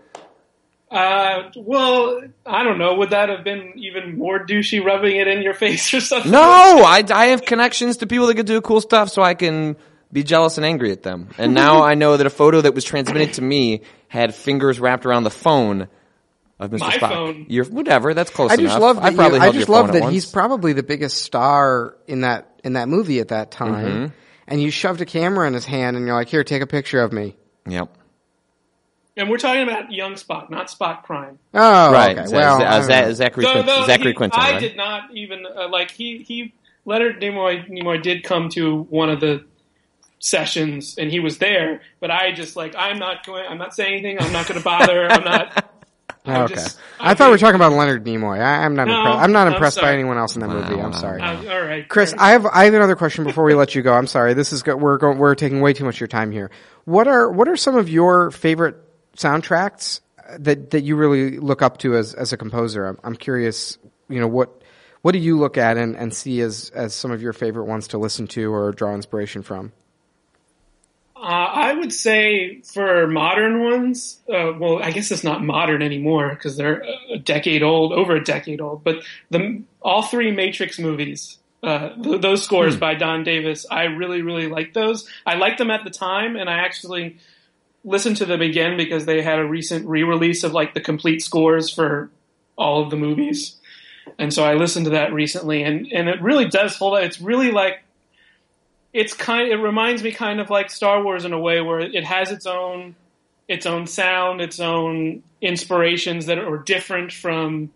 [0.90, 2.96] Uh, well, I don't know.
[2.96, 6.32] Would that have been even more douchey, rubbing it in your face or something?
[6.32, 9.76] No, I, I have connections to people that could do cool stuff, so I can
[10.12, 11.28] be jealous and angry at them.
[11.38, 15.04] And now I know that a photo that was transmitted to me had fingers wrapped
[15.06, 15.88] around the phone
[16.58, 16.78] of Mr.
[16.80, 17.08] My Spock.
[17.10, 17.46] phone.
[17.48, 18.64] Your whatever, that's close I enough.
[18.66, 19.04] just love that.
[19.04, 22.22] I probably you, I just love phone at that he's probably the biggest star in
[22.22, 23.86] that in that movie at that time.
[23.86, 24.14] Mm-hmm.
[24.48, 27.00] And you shoved a camera in his hand, and you're like, "Here, take a picture
[27.02, 27.36] of me."
[27.68, 27.90] Yep.
[29.18, 31.38] And we're talking about young Spock, not Spock Prime.
[31.54, 32.16] Oh, Right.
[32.18, 32.26] Okay.
[32.28, 33.08] Z- Well, Z- I don't.
[33.08, 34.60] Z- Zachary, Though- Quinto, though Zachary he- Quinto, I right?
[34.60, 36.54] did not even uh, like he he
[36.84, 39.44] Leonard Nimoy Nimoy did come to one of the
[40.18, 43.44] sessions and he was there, but I just like I'm not going.
[43.48, 44.18] I'm not saying anything.
[44.20, 45.10] I'm not going to bother.
[45.10, 45.70] I'm not.
[46.24, 46.54] I'm okay.
[46.54, 48.40] just- I thought we were talking about Leonard Nimoy.
[48.40, 49.18] I, I'm not No, impressed.
[49.20, 50.74] I'm not I'm impressed by anyone else in that movie.
[50.74, 51.22] I'm wow, sorry.
[51.22, 53.92] Uh, all right, Chris, I have I have another question before we let you go.
[53.92, 54.34] I'm sorry.
[54.34, 56.50] This is go, we're going we're taking way too much of your time here.
[56.84, 58.76] What are what are some of your favorite
[59.16, 60.00] soundtracks
[60.38, 62.86] that that you really look up to as as a composer?
[62.86, 63.78] I'm, I'm curious.
[64.08, 64.62] You know what
[65.02, 67.88] what do you look at and, and see as as some of your favorite ones
[67.88, 69.72] to listen to or draw inspiration from?
[71.26, 76.28] Uh, I would say for modern ones, uh, well, I guess it's not modern anymore
[76.28, 78.84] because they're a decade old, over a decade old.
[78.84, 79.02] But
[79.32, 84.46] the all three Matrix movies, uh, th- those scores by Don Davis, I really, really
[84.46, 85.10] like those.
[85.26, 87.16] I liked them at the time, and I actually
[87.82, 91.68] listened to them again because they had a recent re-release of like the complete scores
[91.74, 92.08] for
[92.56, 93.56] all of the movies.
[94.16, 97.02] And so I listened to that recently, and, and it really does hold up.
[97.02, 97.82] It's really like
[98.96, 102.04] it's kind it reminds me kind of like Star Wars in a way where it
[102.04, 102.96] has its own
[103.46, 107.70] its own sound, its own inspirations that are different from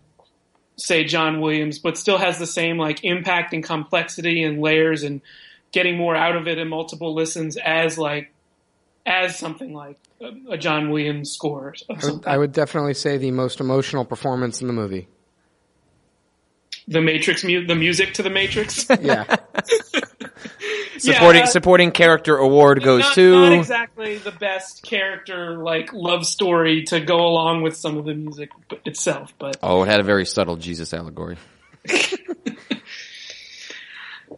[0.79, 5.21] say John Williams, but still has the same like impact and complexity and layers and
[5.73, 8.33] getting more out of it in multiple listens as like
[9.05, 11.75] as something like a, a John Williams score.
[11.91, 12.27] I would.
[12.27, 15.07] I would definitely say the most emotional performance in the movie.
[16.91, 18.87] The Matrix, mu- the music to the Matrix.
[19.01, 19.37] Yeah.
[20.99, 25.93] supporting Yeah, uh, supporting character award goes not, to not exactly the best character like
[25.93, 28.51] love story to go along with some of the music
[28.85, 31.39] itself, but Oh, it had a very subtle Jesus allegory.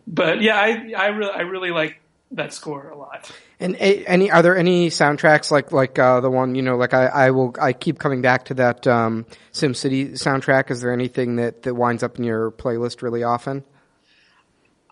[0.07, 2.01] but yeah, I I really I really like
[2.33, 3.31] that score a lot.
[3.61, 6.95] And a, any are there any soundtracks like like uh, the one you know like
[6.95, 10.71] I, I will I keep coming back to that um, SimCity soundtrack.
[10.71, 13.65] Is there anything that that winds up in your playlist really often?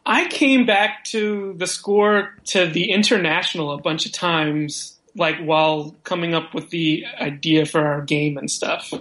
[0.06, 5.96] I came back to the score to the international a bunch of times, like while
[6.04, 8.92] coming up with the idea for our game and stuff.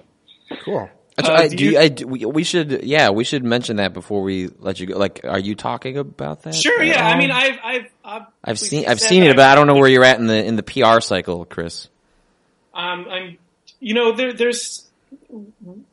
[0.64, 0.90] Cool.
[1.28, 3.78] Uh, I, do do you, you- I, do- we, we should, yeah, we should mention
[3.78, 4.98] that before we let you go.
[4.98, 6.56] Like, are you talking about that?
[6.56, 7.06] Sure, yeah.
[7.06, 7.14] all?
[7.14, 9.90] I mean, I've I've I've, I've seen, I've seen it, but I don't know where
[9.90, 11.90] you're at in the in the PR cycle, Chris.
[12.74, 13.38] Um, I'm,
[13.80, 14.86] you know, there, there's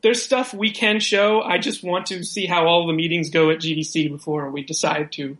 [0.01, 1.41] there's stuff we can show.
[1.41, 5.11] I just want to see how all the meetings go at GDC before we decide
[5.13, 5.37] to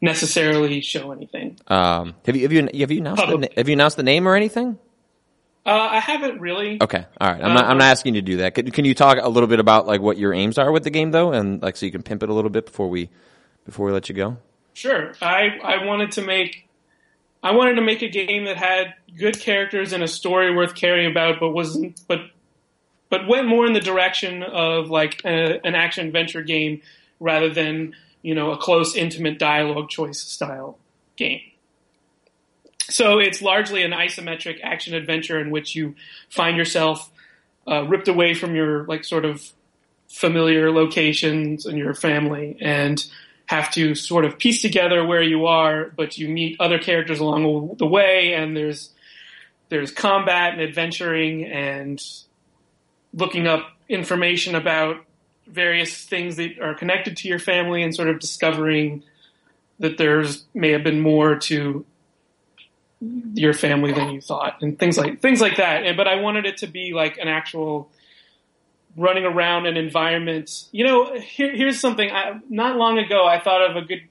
[0.00, 1.58] necessarily show anything.
[1.66, 4.36] Um, have you have you have you announced the, have you announced the name or
[4.36, 4.78] anything?
[5.66, 6.78] Uh, I haven't really.
[6.82, 7.42] Okay, all right.
[7.42, 8.54] I'm not, I'm not asking you to do that.
[8.54, 10.90] Can, can you talk a little bit about like what your aims are with the
[10.90, 13.08] game though, and like so you can pimp it a little bit before we
[13.64, 14.36] before we let you go?
[14.74, 15.12] Sure.
[15.22, 16.68] I I wanted to make
[17.42, 21.10] I wanted to make a game that had good characters and a story worth caring
[21.10, 22.20] about, but wasn't but
[23.08, 26.82] but went more in the direction of like a, an action adventure game
[27.20, 30.78] rather than you know a close, intimate dialogue choice style
[31.16, 31.40] game.
[32.88, 35.94] So it's largely an isometric action adventure in which you
[36.28, 37.10] find yourself
[37.66, 39.52] uh, ripped away from your like sort of
[40.08, 43.04] familiar locations and your family and
[43.46, 47.76] have to sort of piece together where you are, but you meet other characters along
[47.78, 48.90] the way and there's
[49.70, 52.02] there's combat and adventuring and
[53.12, 55.04] looking up information about
[55.46, 59.02] various things that are connected to your family and sort of discovering
[59.78, 61.84] that there's may have been more to
[63.34, 65.84] your family than you thought and things like things like that.
[65.84, 67.90] And, but I wanted it to be like an actual
[68.96, 70.68] running around an environment.
[70.72, 72.10] You know, here, here's something.
[72.10, 74.02] I, not long ago, I thought of a good.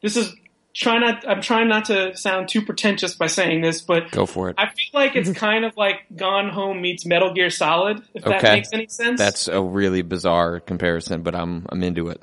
[0.00, 0.34] This is
[0.72, 1.26] try not.
[1.28, 4.56] I'm trying not to sound too pretentious by saying this, but Go for it.
[4.58, 8.02] I feel like it's kind of like Gone Home meets Metal Gear Solid.
[8.14, 9.18] If that makes any sense.
[9.18, 12.20] That's a really bizarre comparison, but I'm I'm into it.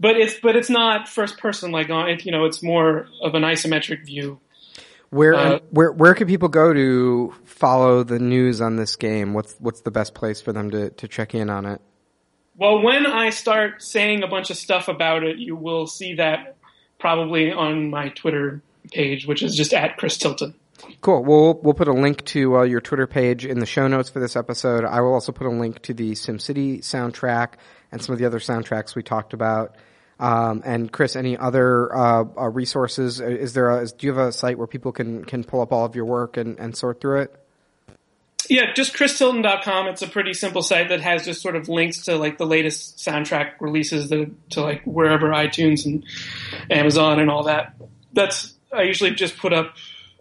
[0.00, 2.24] But it's but it's not first person like on it.
[2.24, 4.40] You know, it's more of an isometric view.
[5.10, 9.34] Where Uh, where where can people go to follow the news on this game?
[9.34, 11.80] What's what's the best place for them to, to check in on it?
[12.56, 16.56] Well, when I start saying a bunch of stuff about it, you will see that
[16.98, 20.54] probably on my Twitter page, which is just at Chris Tilton.
[21.00, 21.24] Cool.
[21.24, 24.20] We'll we'll put a link to uh, your Twitter page in the show notes for
[24.20, 24.84] this episode.
[24.84, 27.54] I will also put a link to the SimCity soundtrack
[27.90, 29.76] and some of the other soundtracks we talked about.
[30.18, 33.20] Um, and Chris, any other uh, uh, resources?
[33.20, 33.70] Is there?
[33.70, 35.96] A, is, do you have a site where people can can pull up all of
[35.96, 37.36] your work and, and sort through it?
[38.48, 39.88] Yeah, just christilton.com.
[39.88, 42.98] It's a pretty simple site that has just sort of links to like the latest
[42.98, 46.04] soundtrack releases to like wherever iTunes and
[46.70, 47.74] Amazon and all that.
[48.12, 49.74] That's I usually just put up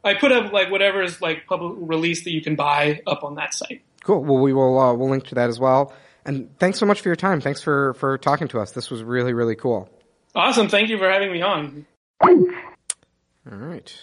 [0.03, 3.35] I put up like whatever is like public release that you can buy up on
[3.35, 3.83] that site.
[4.03, 4.23] Cool.
[4.23, 5.93] Well, we will uh, we'll link to that as well.
[6.25, 7.41] And thanks so much for your time.
[7.41, 8.71] Thanks for for talking to us.
[8.71, 9.89] This was really really cool.
[10.33, 10.69] Awesome.
[10.69, 11.85] Thank you for having me on.
[12.21, 13.93] All right.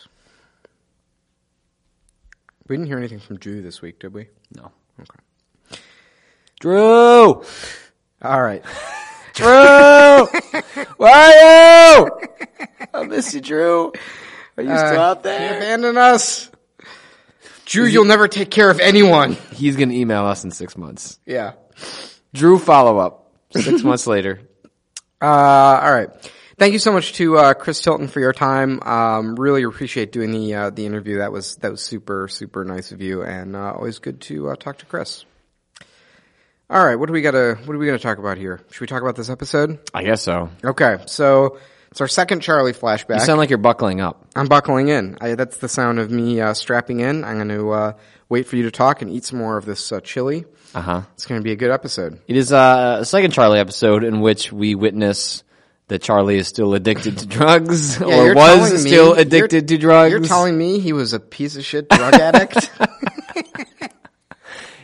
[2.69, 4.29] We didn't hear anything from Drew this week, did we?
[4.55, 4.71] No.
[5.01, 5.81] Okay.
[6.61, 7.43] Drew!
[8.21, 8.63] All right.
[9.35, 9.47] Drew!
[10.97, 12.11] Where are you?
[12.93, 13.93] I miss you, Drew.
[14.59, 15.57] Are you still out You there?
[15.57, 16.51] abandon us.
[17.65, 19.35] Drew, you'll never take care of anyone.
[19.53, 21.19] He's gonna email us in six months.
[21.27, 21.53] Yeah.
[22.35, 23.33] Drew follow up.
[23.53, 24.41] Six months later.
[25.23, 26.09] Uh, all right.
[26.59, 28.83] Thank you so much to uh, Chris Tilton for your time.
[28.83, 31.19] Um, really appreciate doing the uh, the interview.
[31.19, 34.57] That was that was super super nice of you, and uh, always good to uh,
[34.57, 35.25] talk to Chris.
[36.71, 38.61] All right, what do we got to what are we going to talk about here?
[38.71, 39.79] Should we talk about this episode?
[39.95, 40.51] I guess so.
[40.65, 41.59] Okay, so
[41.91, 43.20] it's our second Charlie flashback.
[43.20, 44.26] You sound like you're buckling up.
[44.36, 45.16] I'm buckling in.
[45.20, 47.24] I, that's the sound of me uh, strapping in.
[47.24, 47.93] I'm going to uh,
[48.28, 50.45] wait for you to talk and eat some more of this uh, chili.
[50.74, 51.03] Uh huh.
[51.14, 52.20] It's going to be a good episode.
[52.26, 55.43] It is uh, a second Charlie episode in which we witness
[55.89, 60.12] that Charlie is still addicted to drugs, Yeah, or was me- still addicted to drugs.
[60.12, 62.70] You're telling me he was a piece of shit drug addict?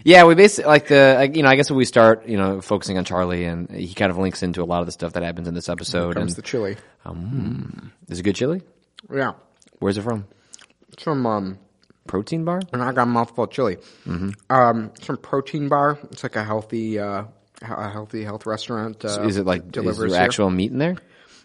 [0.05, 2.61] Yeah, we basically like the like, you know I guess if we start you know
[2.61, 5.23] focusing on Charlie and he kind of links into a lot of the stuff that
[5.23, 6.15] happens in this episode.
[6.15, 6.77] Comes And the chili.
[8.09, 8.63] is it good chili?
[9.13, 9.33] Yeah.
[9.79, 10.27] Where's it from?
[10.93, 11.59] It's from, um,
[12.07, 12.61] Protein bar?
[12.73, 13.77] and I got a mouthful of chili.
[14.07, 14.31] Mm-hmm.
[14.51, 15.99] Um, it's from Protein Bar.
[16.13, 17.25] It's like a healthy, uh,
[17.63, 19.03] a healthy health restaurant.
[19.05, 20.25] Uh, is it like is delivers there here.
[20.27, 20.97] actual meat in there?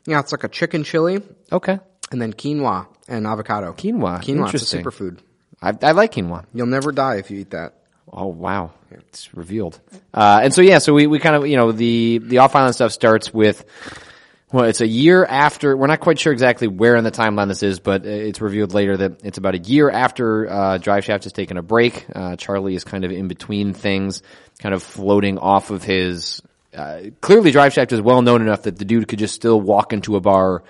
[0.05, 1.79] Yeah, it's like a chicken chili Okay,
[2.11, 3.71] and then quinoa and avocado.
[3.73, 4.21] quinoa.
[4.21, 4.83] Quinoa, it's a Interesting.
[4.83, 5.19] superfood.
[5.61, 6.45] I, I like quinoa.
[6.53, 7.75] You'll never die if you eat that.
[8.11, 9.79] Oh wow, it's revealed.
[10.13, 12.75] Uh, and so yeah, so we, we kind of you know the the off island
[12.75, 13.65] stuff starts with
[14.51, 15.77] well, it's a year after.
[15.77, 18.97] We're not quite sure exactly where in the timeline this is, but it's revealed later
[18.97, 22.05] that it's about a year after uh, Drive Shaft has taken a break.
[22.13, 24.23] Uh, Charlie is kind of in between things,
[24.57, 26.41] kind of floating off of his.
[26.75, 29.93] Uh, clearly, Drive Shaft is well known enough that the dude could just still walk
[29.93, 30.63] into a bar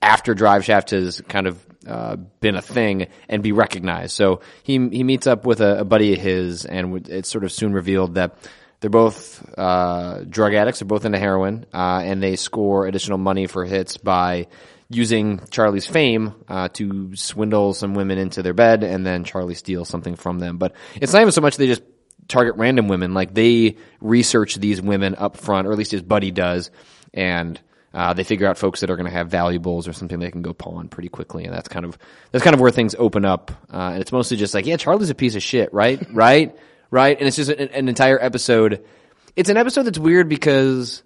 [0.00, 4.12] after Drive Shaft has kind of uh, been a thing and be recognized.
[4.12, 7.52] So he he meets up with a, a buddy of his, and it's sort of
[7.52, 8.36] soon revealed that
[8.80, 10.80] they're both uh, drug addicts.
[10.80, 14.48] They're both into heroin, uh, and they score additional money for hits by
[14.90, 19.88] using Charlie's fame uh, to swindle some women into their bed, and then Charlie steals
[19.88, 20.58] something from them.
[20.58, 21.82] But it's not even so much they just
[22.28, 26.30] target random women; like they research these women up front, or at least his buddy
[26.30, 26.70] does,
[27.12, 27.58] and
[27.94, 30.42] uh, they figure out folks that are going to have valuables or something they can
[30.42, 31.96] go pawn pretty quickly, and that's kind of
[32.32, 33.52] that's kind of where things open up.
[33.72, 36.04] Uh, and it's mostly just like, yeah, Charlie's a piece of shit, right?
[36.12, 36.56] right?
[36.90, 37.16] Right?
[37.16, 38.84] And it's just an, an entire episode.
[39.36, 41.04] It's an episode that's weird because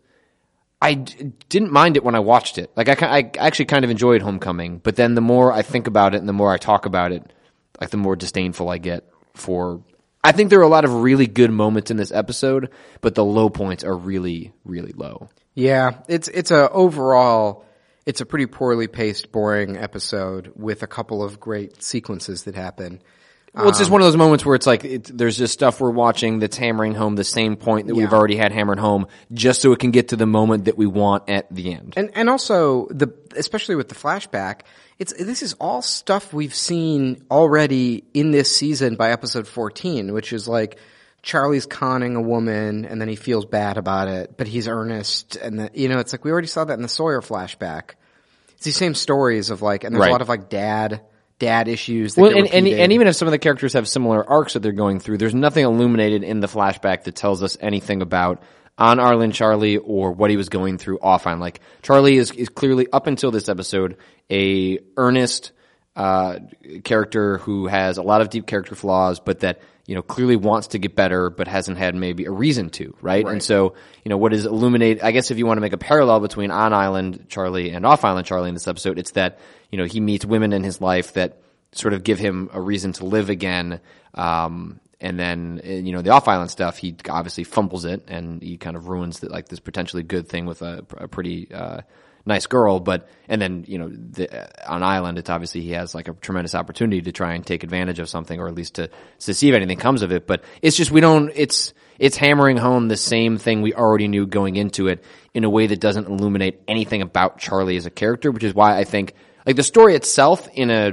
[0.80, 2.70] I d- didn't mind it when I watched it.
[2.74, 6.14] Like I, I actually kind of enjoyed Homecoming, but then the more I think about
[6.14, 7.22] it and the more I talk about it,
[7.78, 9.82] like the more disdainful I get for.
[10.24, 12.70] I think there are a lot of really good moments in this episode,
[13.02, 15.28] but the low points are really, really low.
[15.58, 17.64] Yeah, it's it's a overall
[18.06, 23.02] it's a pretty poorly paced, boring episode with a couple of great sequences that happen.
[23.54, 25.80] Well, it's just um, one of those moments where it's like it, there's just stuff
[25.80, 28.16] we're watching that's hammering home the same point that we've Yeah.
[28.16, 31.28] already had hammered home, just so it can get to the moment that we want
[31.28, 31.94] at the end.
[31.96, 34.60] And and also the especially with the flashback,
[35.00, 40.32] it's this is all stuff we've seen already in this season by episode 14, which
[40.32, 40.78] is like
[41.28, 45.60] Charlie's conning a woman and then he feels bad about it, but he's earnest and
[45.60, 47.90] that you know, it's like we already saw that in the Sawyer flashback.
[48.54, 50.08] It's these same stories of like and there's Right.
[50.08, 51.02] a lot of like dad
[51.38, 54.26] dad issues that Well, and, and, and even if some of the characters have similar
[54.26, 58.00] arcs that they're going through, there's nothing illuminated in the flashback that tells us anything
[58.00, 58.42] about
[58.78, 61.40] on Arlen Charlie or what he was going through off on.
[61.40, 63.98] Like Charlie is is clearly up until this episode
[64.30, 65.52] a earnest
[65.98, 66.38] uh,
[66.84, 70.68] character who has a lot of deep character flaws, but that you know clearly wants
[70.68, 73.26] to get better, but hasn't had maybe a reason to, right?
[73.26, 73.74] And so
[74.04, 75.02] you know what is illuminate?
[75.02, 78.04] I guess if you want to make a parallel between on island Charlie and off
[78.04, 79.40] island Charlie in this episode, it's that
[79.72, 81.42] you know he meets women in his life that
[81.72, 83.80] sort of give him a reason to live again.
[84.14, 88.42] Um, and then, uh, you know, the off island stuff, he obviously fumbles it and
[88.42, 91.82] he kind of ruins the, like this potentially good thing with a, a pretty, uh,
[92.28, 92.78] nice girl.
[92.78, 96.54] But, and then, you know, the, on island, it's obviously he has like a tremendous
[96.54, 99.54] opportunity to try and take advantage of something or at least to, to see if
[99.54, 100.26] anything comes of it.
[100.26, 104.26] But it's just, we don't, it's, it's hammering home the same thing we already knew
[104.26, 105.02] going into it
[105.34, 108.78] in a way that doesn't illuminate anything about Charlie as a character, which is why
[108.78, 109.14] I think
[109.46, 110.92] like the story itself in a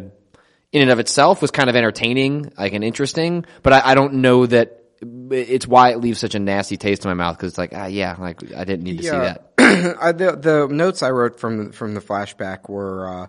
[0.71, 4.15] in and of itself was kind of entertaining, like and interesting, but I, I don't
[4.15, 7.57] know that it's why it leaves such a nasty taste in my mouth because it's
[7.57, 9.51] like ah yeah, like I didn't need to see that.
[9.57, 13.27] I, the the notes I wrote from from the flashback were uh,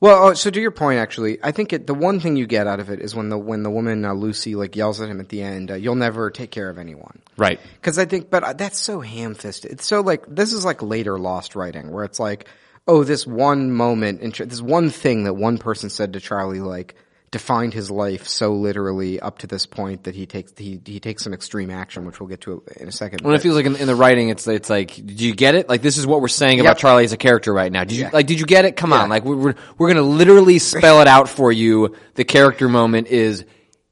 [0.00, 0.28] well.
[0.28, 2.80] Oh, so to your point, actually, I think it, the one thing you get out
[2.80, 5.28] of it is when the when the woman uh, Lucy like yells at him at
[5.28, 7.60] the end, uh, "You'll never take care of anyone." Right.
[7.74, 9.72] Because I think, but uh, that's so ham fisted.
[9.72, 12.46] It's so like this is like later Lost writing where it's like,
[12.86, 16.94] oh, this one moment, this one thing that one person said to Charlie, like
[17.32, 21.22] defined his life so literally up to this point that he takes he he takes
[21.22, 23.20] some extreme action, which we'll get to in a second.
[23.20, 25.68] When it feels like in, in the writing, it's it's like, did you get it?
[25.68, 26.64] Like this is what we're saying Yep.
[26.64, 27.84] about Charlie as a character right now.
[27.84, 28.10] Did you Yeah.
[28.12, 28.26] like?
[28.26, 28.76] Did you get it?
[28.76, 29.02] Come Yeah.
[29.02, 31.94] on, like we're we're, we're gonna literally spell it out for you.
[32.14, 33.44] The character moment is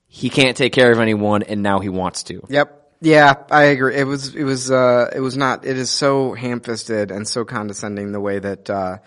[0.09, 2.43] he can't take care of anyone, and now he wants to.
[2.49, 2.75] Yep.
[3.01, 3.95] Yeah, I agree.
[3.95, 8.11] It was, it was, uh, it was not, it is so ham-fisted and so condescending
[8.11, 8.99] the way that, uh,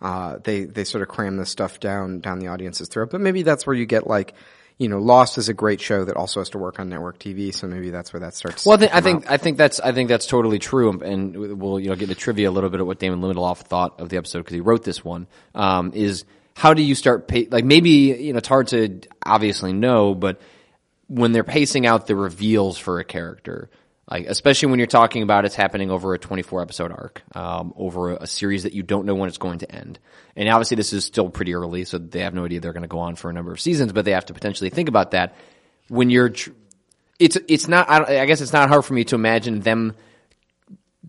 [0.00, 3.10] uh, they, they sort of cram this stuff down, down the audience's throat.
[3.10, 4.34] But maybe that's where you get like,
[4.78, 7.54] you know, Lost is a great show that also has to work on network TV,
[7.54, 8.66] so maybe that's where that starts.
[8.66, 9.30] Well, I think, I think.
[9.30, 12.50] I think that's I think that's totally true, and we'll you know get the trivia
[12.50, 15.02] a little bit of what Damon Lindelof thought of the episode because he wrote this
[15.02, 15.28] one.
[15.54, 19.72] Um, is how do you start pay, like maybe you know it's hard to obviously
[19.72, 20.40] know, but
[21.08, 23.70] when they're pacing out the reveals for a character,
[24.10, 28.14] like especially when you're talking about it's happening over a 24 episode arc, um, over
[28.14, 29.98] a, series that you don't know when it's going to end.
[30.36, 32.88] And obviously this is still pretty early, so they have no idea they're going to
[32.88, 35.34] go on for a number of seasons, but they have to potentially think about that
[35.88, 36.30] when you're.
[36.30, 36.50] Tr-
[37.18, 37.88] it's it's not.
[37.88, 39.94] I, I guess it's not hard for me to imagine them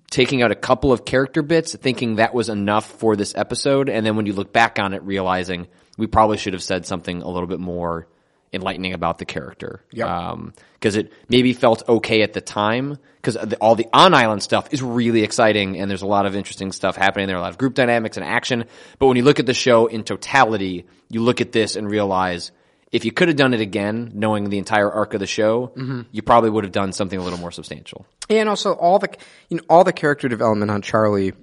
[0.10, 4.06] taking out a couple of character bits, thinking that was enough for this episode, and
[4.06, 5.68] then when you look back on it, realizing
[5.98, 8.08] we probably should have said something a little bit more
[8.54, 9.84] enlightening about the character.
[9.92, 10.08] Yep.
[10.08, 12.98] Um, because it maybe felt okay at the time.
[13.22, 16.72] Because all the on island stuff is really exciting, and there's a lot of interesting
[16.72, 17.36] stuff happening there.
[17.36, 18.66] are A lot of group dynamics and action.
[19.00, 22.52] But when you look at the show in totality, you look at this and realize.
[22.90, 26.04] If you could have done it again, knowing the entire arc of the show, mm-hmm.
[26.12, 28.06] you probably would have done something a little more substantial.
[28.30, 29.10] and also all the,
[29.50, 31.34] you know, all the character development on Charlie,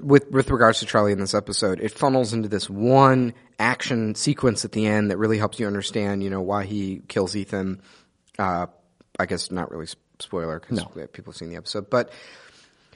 [0.00, 4.64] with with regards to Charlie in this episode, it funnels into this one action sequence
[4.64, 7.80] at the end that really helps you understand, you know, why he kills Ethan.
[8.38, 8.66] Uh,
[9.18, 9.86] I guess not really
[10.18, 12.10] spoiler because people have seen the episode, but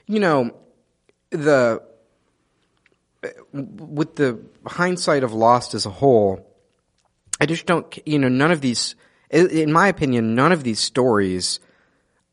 [0.06, 0.54] you know,
[1.30, 1.82] the
[3.52, 6.46] with the hindsight of Lost as a whole,
[7.40, 8.94] I just don't, you know, none of these,
[9.30, 11.60] in my opinion, none of these stories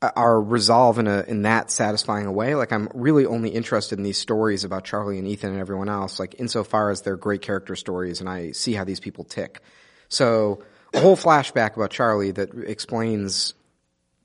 [0.01, 2.55] are resolved in a in that satisfying a way.
[2.55, 6.19] Like I'm really only interested in these stories about Charlie and Ethan and everyone else,
[6.19, 9.61] like insofar as they're great character stories and I see how these people tick.
[10.09, 13.53] So a whole flashback about Charlie that explains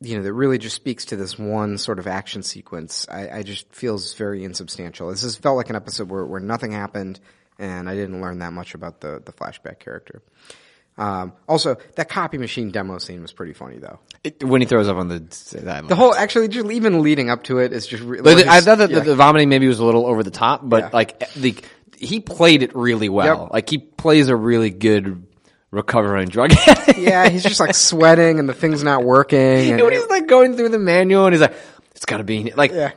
[0.01, 3.07] you know, that really just speaks to this one sort of action sequence.
[3.09, 5.11] I, I just feels very insubstantial.
[5.11, 7.21] This has felt like an episode where, where nothing happened
[7.59, 10.23] and I didn't learn that much about the, the flashback character.
[10.99, 13.99] Um, also, that copy machine demo scene was pretty funny though.
[14.23, 15.19] It, when he throws up on the
[15.63, 18.03] that, The whole, actually, just even leading up to it is just.
[18.03, 19.01] Re- the- I thought that the, yeah.
[19.01, 20.91] the vomiting maybe was a little over the top, but Yeah.
[20.93, 21.57] like the
[21.99, 23.45] he played it really well.
[23.45, 23.53] Yep.
[23.53, 25.27] Like he plays a really good
[25.71, 26.53] recovering drug
[26.99, 29.39] yeah, he's just like sweating and the thing's not working.
[29.81, 31.55] And, he's like going through the manual and he's like,
[31.95, 32.93] "It's got to be like." yeah,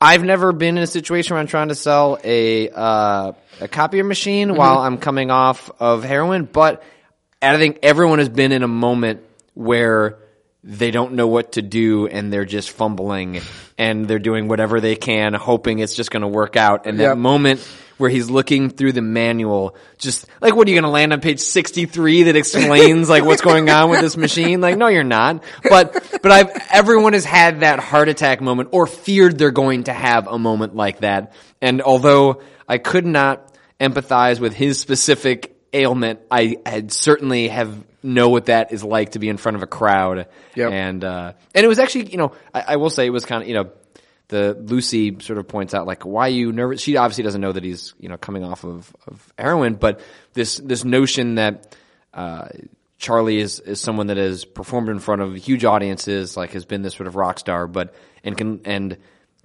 [0.00, 4.04] I've never been in a situation where I'm trying to sell a uh, a copier
[4.04, 6.84] machine while I'm coming off of heroin, but
[7.40, 9.22] I think everyone has been in a moment
[9.54, 10.18] where
[10.64, 13.40] they don't know what to do and they're just fumbling
[13.78, 16.86] and they're doing whatever they can, hoping it's just going to work out.
[16.86, 17.18] And that Yep.
[17.18, 17.60] moment
[17.96, 21.20] where he's looking through the manual, just like, what are you going to land on
[21.20, 24.60] page 63 that explains like what's going on with this machine?
[24.60, 25.42] Like, no, you're not.
[25.62, 29.92] But, but I've, everyone has had that heart attack moment or feared they're going to
[29.92, 31.32] have a moment like that.
[31.62, 38.28] And although I could not empathize with his specific ailment, I had certainly have know
[38.28, 40.28] what that is like to be in front of a crowd.
[40.54, 40.72] Yep.
[40.72, 43.42] And, uh, and it was actually, you know, I, I will say it was kind
[43.42, 43.70] of, you know,
[44.28, 47.52] the Lucy sort of points out like why are you nervous she obviously doesn't know
[47.52, 50.00] that he's you know coming off of, of heroin but
[50.34, 51.74] this this notion that
[52.12, 52.48] uh,
[52.98, 56.82] Charlie is is someone that has performed in front of huge audiences like has been
[56.82, 58.98] this sort of rock star but and can and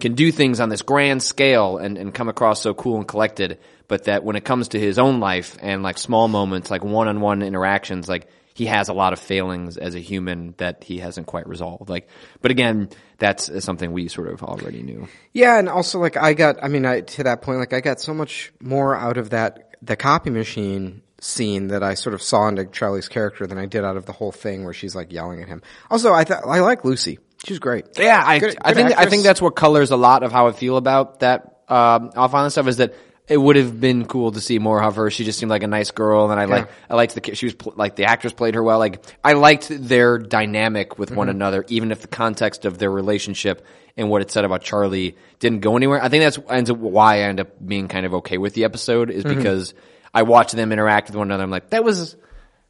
[0.04, 3.58] can do things on this grand scale and, and come across so cool and collected
[3.88, 7.42] but that when it comes to his own life and like small moments like one-on-one
[7.42, 11.48] interactions like he has a lot of failings as a human that he hasn't quite
[11.48, 11.90] resolved.
[11.90, 12.08] Like,
[12.40, 15.08] but again, that's something we sort of already knew.
[15.32, 18.00] Yeah, and also like I got, I mean, I, to that point, like I got
[18.00, 22.48] so much more out of that the copy machine scene that I sort of saw
[22.48, 25.42] into Charlie's character than I did out of the whole thing where she's like yelling
[25.42, 25.62] at him.
[25.90, 27.18] Also, I thought I like Lucy.
[27.46, 27.86] She's great.
[27.98, 30.48] Yeah, I, Good- I good think I think that's what colors a lot of how
[30.48, 32.94] I feel about that um, Off Island stuff is that
[33.28, 35.10] it would have been cool to see more of her.
[35.10, 37.56] She just seemed like a nice girl, and I like I liked the she was
[37.76, 38.80] like the actress played her well.
[38.80, 41.18] Like I liked their dynamic with Mm-hmm.
[41.18, 43.66] one another, even if the context of their relationship
[43.96, 46.02] and what it said about Charlie didn't go anywhere.
[46.04, 48.64] I think that's ends up why I end up being kind of okay with the
[48.66, 49.38] episode is Mm-hmm.
[49.38, 49.74] because
[50.14, 51.44] I watched them interact with one another.
[51.44, 52.16] I'm like that was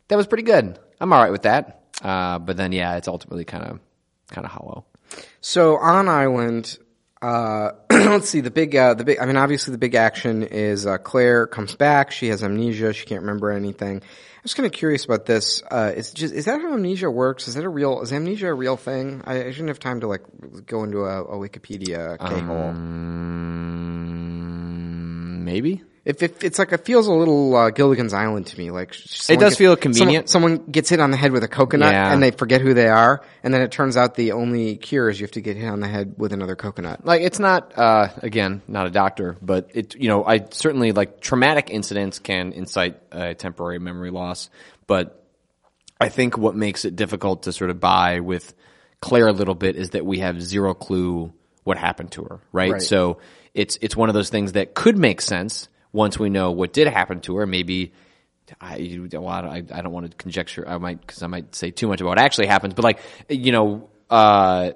[0.08, 0.78] that was pretty good.
[1.00, 1.82] I'm all right with that.
[2.02, 3.80] Uh, but then yeah, it's ultimately kind of
[4.30, 4.86] kind of hollow.
[5.42, 6.78] So on Island,
[7.22, 9.20] uh, let's see the big, uh, the big.
[9.20, 12.12] I mean, obviously the big action is uh, Claire comes back.
[12.12, 12.94] She has amnesia.
[12.94, 14.02] She can't remember anything.
[14.02, 15.64] I was kind of curious about this.
[15.72, 17.48] Uh, is just is that how amnesia works?
[17.48, 18.02] Is that a real?
[18.02, 19.22] Is amnesia a real thing?
[19.26, 20.24] I, I shouldn't have time to like
[20.66, 22.74] go into a, a Wikipedia K hole.
[22.74, 22.84] Mm,
[25.44, 25.82] maybe.
[26.06, 29.40] If, if it's like it feels a little uh, Gilligan's Island to me, like someone
[29.42, 30.30] does gets- feel someone- convenient.
[30.30, 32.12] Someone, gets hit on the head with a coconut, Yeah.
[32.12, 35.18] and they forget who they are, and then it turns out the only cure is
[35.20, 37.06] you have to get hit on the head with another coconut.
[37.06, 41.22] Like it's not uh again, not a doctor, but it you know, I certainly like
[41.22, 44.50] traumatic incidents can incite uh, temporary memory loss,
[44.88, 45.24] but
[46.02, 48.54] I think what makes it difficult to sort of buy with
[49.00, 51.32] Claire a little bit is that we have zero clue
[51.64, 52.74] what happened to her, right?
[52.74, 52.82] Right.
[52.82, 53.20] So
[53.54, 56.88] it's it's one of those things that could make sense once we know what did
[56.88, 57.48] happen to her.
[57.48, 57.94] Maybe
[58.60, 60.68] I, well, I, don't- I don't want to conjecture.
[60.68, 62.74] I might because I might say too much about what actually happens.
[62.74, 64.72] But like you know, uh,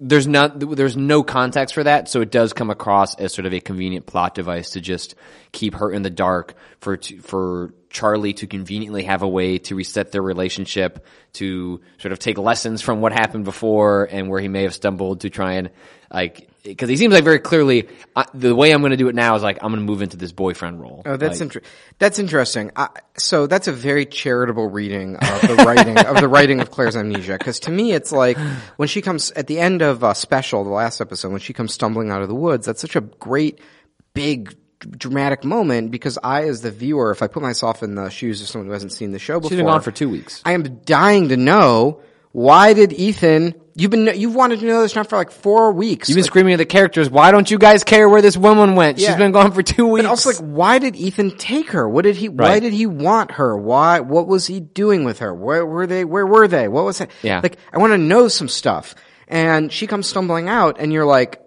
[0.00, 3.52] there's not there's no context for that, so it does come across as sort of
[3.52, 5.14] a convenient plot device to just
[5.52, 10.10] keep her in the dark for for Charlie to conveniently have a way to reset
[10.10, 14.62] their relationship, to sort of take lessons from what happened before and where he may
[14.64, 15.70] have stumbled to try and
[16.12, 19.14] like because he seems like very clearly uh, the way I'm going to do it
[19.14, 21.02] now is like I'm going to move into this boyfriend role.
[21.04, 21.62] Oh, that's Like, inter-
[21.98, 22.70] that's interesting.
[22.74, 22.88] I,
[23.18, 27.36] so that's a very charitable reading of the writing of the writing of Claire's amnesia.
[27.38, 28.38] Because to me, it's like
[28.76, 31.74] when she comes at the end of uh, special, the last episode, when she comes
[31.74, 32.64] stumbling out of the woods.
[32.66, 33.58] That's such a great,
[34.14, 35.90] big, dramatic moment.
[35.90, 38.72] Because I, as the viewer, if I put myself in the shoes of someone who
[38.72, 40.40] hasn't seen the show before, She's been gone for two weeks.
[40.46, 42.00] I am dying to know
[42.32, 43.60] why did Ethan?
[43.76, 46.08] You've been you've wanted to know this now for like four weeks.
[46.08, 47.10] You've been Like, screaming at the characters.
[47.10, 48.98] Why don't you guys care where this woman went?
[48.98, 49.08] Yeah.
[49.08, 50.04] She's been gone for two weeks.
[50.04, 51.88] But also, like, why did Ethan take her?
[51.88, 52.28] What did he?
[52.28, 53.56] Why did he want her?
[53.56, 53.98] Why?
[54.00, 55.34] What was he doing with her?
[55.34, 56.04] Where were they?
[56.04, 56.68] Where were they?
[56.68, 57.10] What was it?
[57.22, 57.40] Yeah.
[57.42, 58.94] Like, I want to know some stuff.
[59.26, 61.40] And she comes stumbling out, and you're like,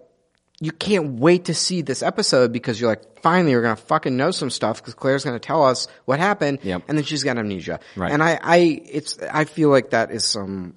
[0.60, 4.32] you can't wait to see this episode because you're like, finally, we're gonna fucking know
[4.32, 6.82] some stuff because Claire's gonna tell us what happened, Yep.
[6.88, 7.78] and then she's got amnesia.
[7.96, 8.10] Right.
[8.12, 10.74] And I, I, it's, I feel like that is some.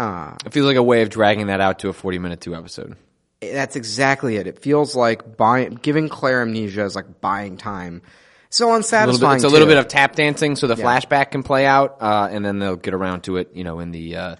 [0.00, 2.54] Uh, it feels like a way of dragging that out to a 40 minute two
[2.54, 2.96] episode.
[3.40, 4.46] that's exactly it.
[4.46, 8.02] It feels like buying, giving Claire amnesia is like buying time.
[8.48, 9.32] So A unsatisfying.
[9.32, 9.70] bit, it's a little too.
[9.74, 12.94] bit of tap dancing so the flashback can play out, uh, and then they'll get
[12.94, 14.36] around to it, you know, in the, uh,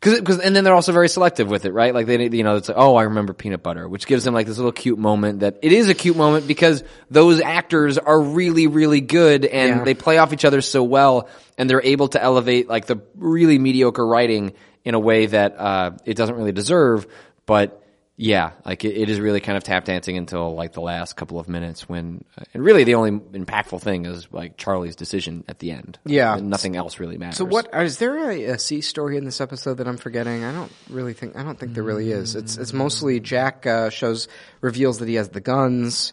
[0.00, 1.92] Cause, cause, and then they're also very selective with it, right?
[1.92, 4.46] Like they, you know, it's like, oh, I remember peanut butter, which gives them like
[4.46, 8.68] this little cute moment that it is a cute moment because those actors are really,
[8.68, 9.84] really good and Yeah.
[9.84, 13.58] they play off each other so well and they're able to elevate like the really
[13.58, 14.52] mediocre writing
[14.88, 17.06] in a way that, uh, it doesn't really deserve.
[17.46, 17.84] But
[18.16, 21.38] yeah, like it, it is really kind of tap dancing until like the last couple
[21.38, 25.60] of minutes when, uh, and really the only impactful thing is like Charlie's decision at
[25.60, 26.00] the end.
[26.04, 26.36] Yeah.
[26.36, 27.36] And nothing else really matters.
[27.36, 30.42] So what is there a, a C story in this episode that I'm forgetting?
[30.42, 32.34] I don't really think I don't think there really is.
[32.34, 34.26] It's it's mostly Jack uh, shows
[34.60, 36.12] reveals that he has the guns.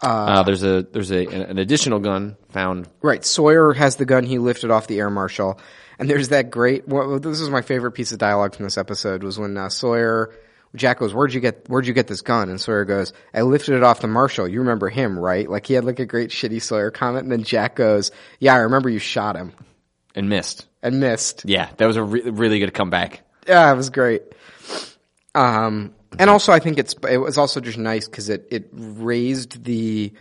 [0.00, 2.86] Uh, there's a there's a an additional gun found.
[3.02, 5.58] Right, Sawyer has the gun he lifted off the air marshal,
[5.98, 6.86] and there's that great.
[6.88, 10.34] Well, this is my favorite piece of dialogue from this episode was when uh, Sawyer.
[10.74, 13.74] Jack goes, "Where'd you get Where'd you get this gun?" And Sawyer goes, "I lifted
[13.74, 14.46] it off the marshal.
[14.46, 17.42] You remember him, right?" Like he had like a great shitty Sawyer comment, and then
[17.42, 19.54] Jack goes, "Yeah, I remember you shot him
[20.14, 20.66] and missed.
[20.82, 23.22] and missed." Yeah, that was a re- really good comeback.
[23.46, 24.22] Yeah, it was great.
[25.34, 29.64] Um, and also I think it's it was also just nice because it it raised
[29.64, 30.12] the.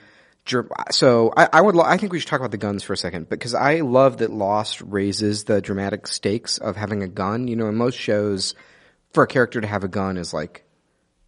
[0.92, 2.98] So I, I would lo- I think we should talk about the guns for a
[2.98, 7.48] second because I love that Lost raises the dramatic stakes of having a gun.
[7.48, 8.56] You know, in most shows,
[9.14, 10.64] for a character to have a gun is like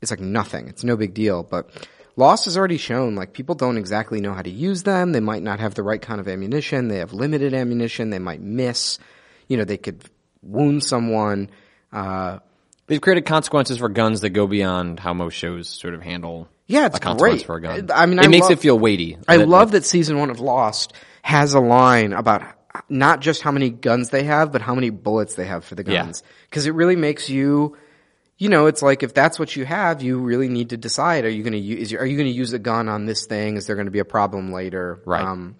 [0.02, 0.68] it's like nothing.
[0.68, 1.44] It's no big deal.
[1.44, 1.70] But
[2.16, 5.12] Lost has already shown like people don't exactly know how to use them.
[5.12, 6.88] They might not have the right kind of ammunition.
[6.88, 8.10] They have limited ammunition.
[8.10, 9.00] They might miss.
[9.48, 10.04] You know, they could
[10.41, 11.50] wound someone.
[11.91, 12.40] Uh,
[12.88, 16.50] They've created consequences for guns that go beyond how most shows sort of handle.
[16.70, 17.46] Yeah, it's great.
[17.46, 17.90] for a gun.
[17.94, 19.18] I mean, it I makes love- it feel weighty.
[19.28, 20.94] I That- love that season one of Lost
[21.24, 22.44] has a line about
[22.88, 25.84] not just how many guns they have, but how many bullets they have for the
[25.84, 26.24] guns.
[26.52, 27.76] Cause it really makes you,
[28.38, 31.30] you know, it's like if that's what you have, you really need to decide, are
[31.30, 33.58] you going to use, are you going to use a gun on this thing?
[33.58, 35.02] Is there going to be a problem later?
[35.06, 35.24] Right.
[35.26, 35.56] Um,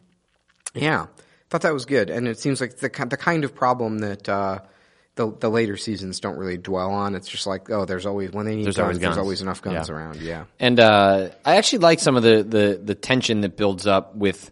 [0.76, 1.07] yeah.
[1.49, 2.11] Thought that was good.
[2.11, 4.60] And it seems like the, the kind of problem that, uh,
[5.15, 7.15] the the later seasons don't really dwell on.
[7.15, 9.61] It's just like, oh, there's always when they need There's guns, always there's always enough
[9.61, 9.95] guns Yeah.
[9.95, 10.22] around.
[10.22, 10.45] Yeah.
[10.60, 14.52] And uh, I actually like some of the, the, the tension that builds up with.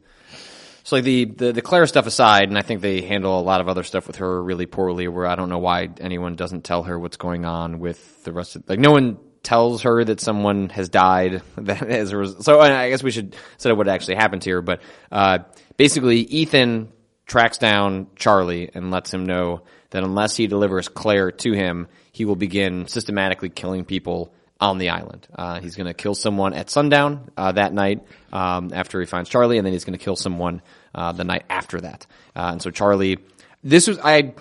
[0.84, 3.60] So like the, the the Claire stuff aside, and I think they handle a lot
[3.60, 5.08] of other stuff with her really poorly.
[5.10, 8.56] Where I don't know why anyone doesn't tell her what's going on with the rest
[8.56, 11.42] of like no one tells her that someone has died.
[11.58, 12.44] That as a result.
[12.46, 14.62] So I guess we should set up what actually happens here.
[14.62, 14.82] But
[15.12, 15.40] uh,
[15.76, 16.88] basically, Ethan
[17.26, 22.26] tracks down Charlie and lets him know that unless he delivers Claire to him, he
[22.26, 25.27] will begin systematically killing people on the island.
[25.34, 28.03] Uh, he's going to kill someone at sundown uh, that night
[28.34, 30.61] um, after he finds Charlie, and then he's going to kill someone
[30.95, 32.07] uh, the night after that.
[32.35, 33.18] Uh, and so Charlie,
[33.64, 34.34] this was I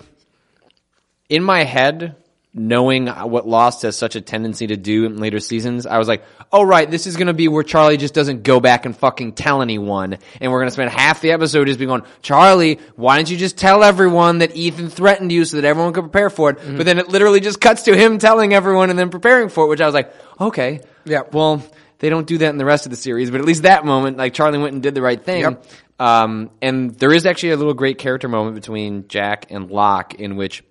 [1.29, 2.15] in my head.
[2.59, 6.23] Knowing what Lost has such a tendency to do in later seasons, I was like,
[6.51, 9.33] "Oh right, this is going to be where Charlie just doesn't go back and fucking
[9.33, 13.17] tell anyone, and we're going to spend half the episode just being going, Charlie, why
[13.17, 16.49] didn't you just tell everyone that Ethan threatened you so that everyone could prepare for
[16.49, 19.65] it?" But then it literally just cuts to him telling everyone and then preparing for
[19.65, 20.11] it, which I was like,
[20.41, 21.21] "Okay, Yeah.
[21.31, 21.61] well,
[21.99, 24.17] they don't do that in the rest of the series, but at least that moment,
[24.17, 25.41] like Charlie went and did the right thing.
[25.41, 25.65] Yep.
[25.99, 30.35] Um, and there is actually a little great character moment between Jack and Locke in
[30.37, 30.63] which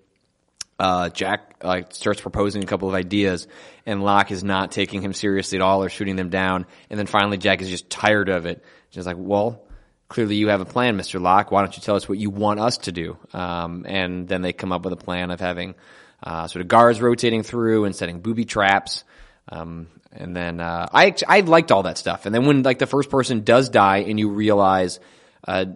[0.78, 3.46] uh, Jack like starts proposing a couple of ideas,
[3.86, 6.66] and Locke is not taking him seriously at all or shooting them down.
[6.90, 8.64] And then finally, Jack is just tired of it.
[8.90, 9.62] Just like, well,
[10.08, 11.50] clearly you have a plan, Mister Locke.
[11.50, 13.16] Why don't you tell us what you want us to do?
[13.32, 15.74] Um, and then they come up with a plan of having
[16.22, 19.04] uh, sort of guards rotating through and setting booby traps.
[19.48, 22.26] Um, and then uh, I I liked all that stuff.
[22.26, 24.98] And then when like the first person does die, and you realize
[25.46, 25.66] uh,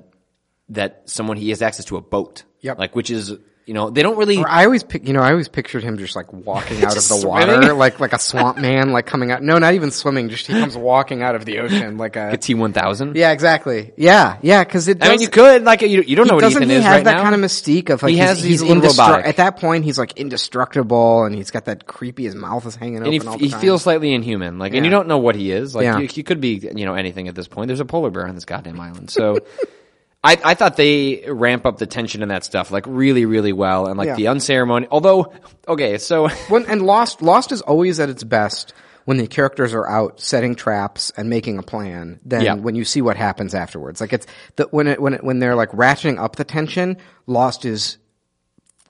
[0.71, 2.79] that someone he has access to a boat, Yep.
[2.79, 3.33] like which is
[3.71, 5.97] you know they don't really Or I always, pic- you know, I always pictured him
[5.97, 9.45] just like walking out of the water, like like a swamp man, like coming out.
[9.45, 10.29] No, not even swimming.
[10.29, 13.15] Just he comes walking out of the ocean, like a T one thousand.
[13.15, 13.93] yeah, exactly.
[13.97, 14.99] Yeah, yeah, because it.
[14.99, 16.83] Does, I mean you could like you, you don't know what doesn't Ethan he is
[16.83, 17.23] have right that now.
[17.23, 19.27] kind of mystique of like He he's, has- he's, he's a little indestru- robotic.
[19.27, 22.25] At that point, he's like indestructible, and he's got that creepy.
[22.25, 23.61] His mouth is hanging and open he, all the he time.
[23.61, 25.75] feels slightly inhuman, like, and you don't know what he is.
[25.77, 25.99] Like, Yeah.
[25.99, 27.69] you, he could be, you know, anything at this point.
[27.69, 29.39] There's a polar bear on this goddamn island, so
[30.23, 33.87] I, I thought they ramp up the tension in that stuff like really, really well,
[33.87, 34.17] and like Yeah.
[34.17, 34.87] the unceremony.
[34.91, 35.33] Although,
[35.67, 38.75] okay, so when and Lost Lost is always at its best
[39.07, 42.55] when the characters are out setting traps and making a plan than Yeah.
[42.55, 43.99] when you see what happens afterwards.
[44.01, 44.27] Like it's
[44.57, 47.97] the, when it when it, when they're like ratcheting up the tension, Lost is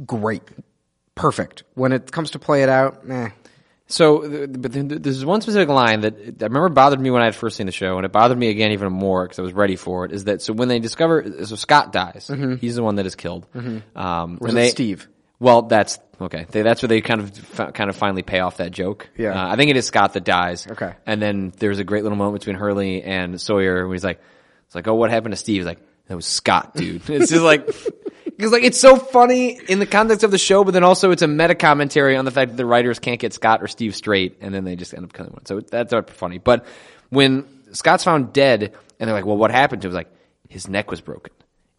[0.04, 0.42] great,
[1.14, 1.62] perfect.
[1.74, 3.28] When it comes to play it out, eh.
[3.90, 7.24] So, but then th- there's one specific line that I remember bothered me when I
[7.26, 9.52] had first seen the show, and it bothered me again even more because I was
[9.52, 10.12] ready for it.
[10.12, 10.52] Is that so?
[10.52, 12.30] When they discover, so Scott dies,
[12.60, 13.46] he's the one that is killed.
[13.54, 14.44] Um, Mm-hmm.
[14.44, 15.08] Was it they, Steve?
[15.40, 16.46] Well, that's okay.
[16.50, 19.08] They, that's where they kind of kind of finally pay off that joke.
[19.16, 19.30] Yeah.
[19.32, 20.66] uh, I think it is Scott that dies.
[20.70, 20.92] Okay.
[21.06, 24.20] and then there's a great little moment between Hurley and Sawyer where he's like,
[24.66, 27.42] "It's like, oh, what happened to Steve?" He's like, "That was Scott, dude." it's just
[27.42, 27.68] like.
[28.40, 31.20] Because like it's so funny in the context of the show, but then also it's
[31.20, 34.38] a meta commentary on the fact that the writers can't get Scott or Steve straight,
[34.40, 35.44] and then they just end up killing one.
[35.44, 36.38] So that's funny.
[36.38, 36.64] But
[37.10, 40.08] when Scott's found dead, and they're like, "Well, what happened to him?" Like
[40.48, 41.34] his neck was broken,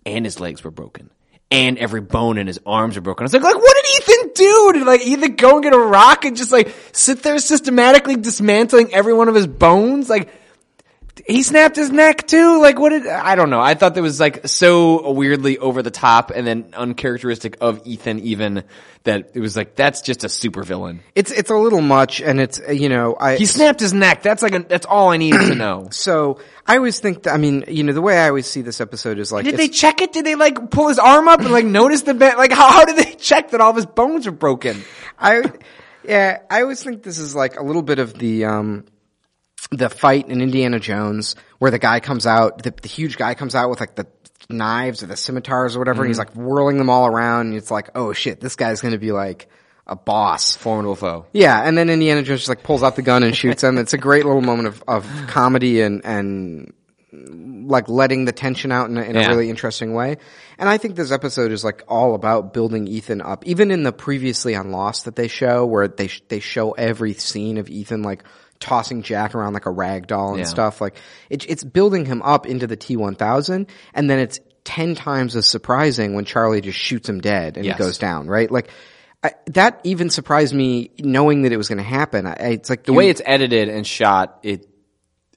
[0.05, 1.09] and his legs were broken,
[1.49, 3.23] and every bone in his arms were broken.
[3.23, 4.71] I was like, like, what did Ethan do?
[4.73, 8.93] Did like Ethan go and get a rock and just like sit there systematically dismantling
[8.93, 10.11] every one of his bones?
[10.11, 10.31] Like
[11.31, 12.61] he snapped his neck too.
[12.61, 13.61] Like what did I don't know.
[13.61, 18.19] I thought that was like so weirdly over the top and then uncharacteristic of Ethan
[18.19, 18.63] even
[19.03, 21.01] that it was like that's just a super villain.
[21.15, 24.21] It's it's a little much, and it's you know I He snapped his neck.
[24.21, 25.87] That's like a, that's all I needed to know.
[25.91, 28.79] so I always think that I mean you know the way I always see this
[28.79, 30.13] episode is like Did they check it?
[30.13, 32.85] Did they like pull his arm up and like notice the ba- like how, how
[32.85, 34.83] did they check that all of his bones are broken?
[35.17, 35.43] I,
[36.03, 38.85] yeah, I always think this is like a little bit of the, um,
[39.71, 43.55] the fight in Indiana Jones where the guy comes out, the, the huge guy comes
[43.55, 44.05] out with like the
[44.49, 46.37] knives or the scimitars or whatever, and he's mm-hmm.
[46.37, 49.47] like whirling them all around, and it's like, oh shit, this guy's gonna be like
[49.87, 50.55] a boss.
[50.55, 51.25] Formidable foe.
[51.33, 53.77] Yeah, and then Indiana Jones just like pulls out the gun and shoots him.
[53.77, 56.73] It's a great little moment of, of comedy and, and
[57.11, 59.25] like letting the tension out in, a, in Yeah.
[59.25, 60.17] a really interesting way.
[60.57, 63.45] And I think this episode is like all about building Ethan up.
[63.45, 67.13] Even in the previously on Lost that they show, where they sh- they show every
[67.13, 68.23] scene of Ethan like
[68.61, 70.45] tossing Jack around like a rag doll and Yeah.
[70.45, 70.79] stuff.
[70.79, 70.95] Like
[71.29, 75.35] it, it's building him up into the T one thousand, and then it's ten times
[75.35, 77.77] as surprising when Charlie just shoots him dead and Yes.
[77.77, 78.27] he goes down.
[78.27, 78.69] Right, like.
[79.23, 82.25] I, that even surprised me knowing that it was going to happen.
[82.25, 84.65] I, it's like The way it's edited and shot, it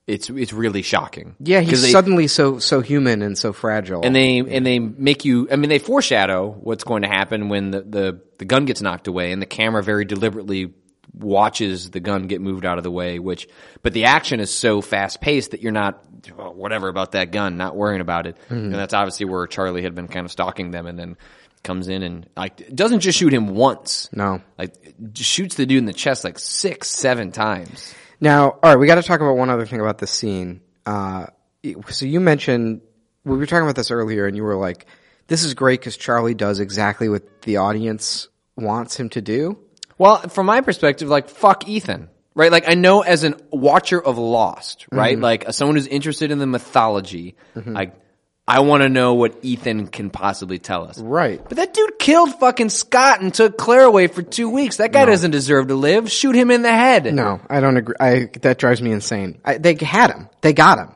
[0.06, 1.36] it's it's really shocking.
[1.38, 4.00] Yeah, he's they- suddenly so so human and so fragile.
[4.02, 7.72] and they and they make you i mean they foreshadow what's going to happen when
[7.72, 10.72] the, the the gun gets knocked away and the camera very deliberately
[11.12, 13.48] watches the gun get moved out of the way which
[13.82, 16.04] but the action is so fast paced that you're not
[16.38, 19.94] oh, whatever about that gun not worrying about it and that's obviously where charlie had
[19.94, 21.16] been kind of stalking them and then
[21.64, 24.08] comes in and like doesn't just shoot him once.
[24.12, 24.42] No.
[24.56, 27.92] Like just shoots the dude in the chest like six, seven times.
[28.20, 30.60] Now, all right, we got to talk about one other thing about this scene.
[30.86, 31.26] Uh,
[31.88, 32.82] so you mentioned
[33.24, 34.86] we were talking about this earlier, and you were like,
[35.26, 39.58] "This is great because Charlie does exactly what the audience wants him to do."
[39.98, 42.50] Well, from my perspective, like fuck Ethan, right?
[42.50, 45.14] Like I know as an watcher of Lost, right?
[45.14, 45.22] Mm-hmm.
[45.22, 47.72] Like as someone who's interested in the mythology, mm-hmm.
[47.72, 47.94] like
[48.46, 50.98] I want to know what Ethan can possibly tell us.
[50.98, 51.42] Right.
[51.42, 54.76] But that dude killed fucking Scott and took Claire away for two weeks.
[54.76, 56.10] That guy doesn't deserve to live.
[56.10, 57.12] Shoot him in the head.
[57.14, 57.96] No, I don't agree.
[57.98, 59.40] I, that drives me insane.
[59.44, 60.28] I, they had him.
[60.42, 60.90] They got him.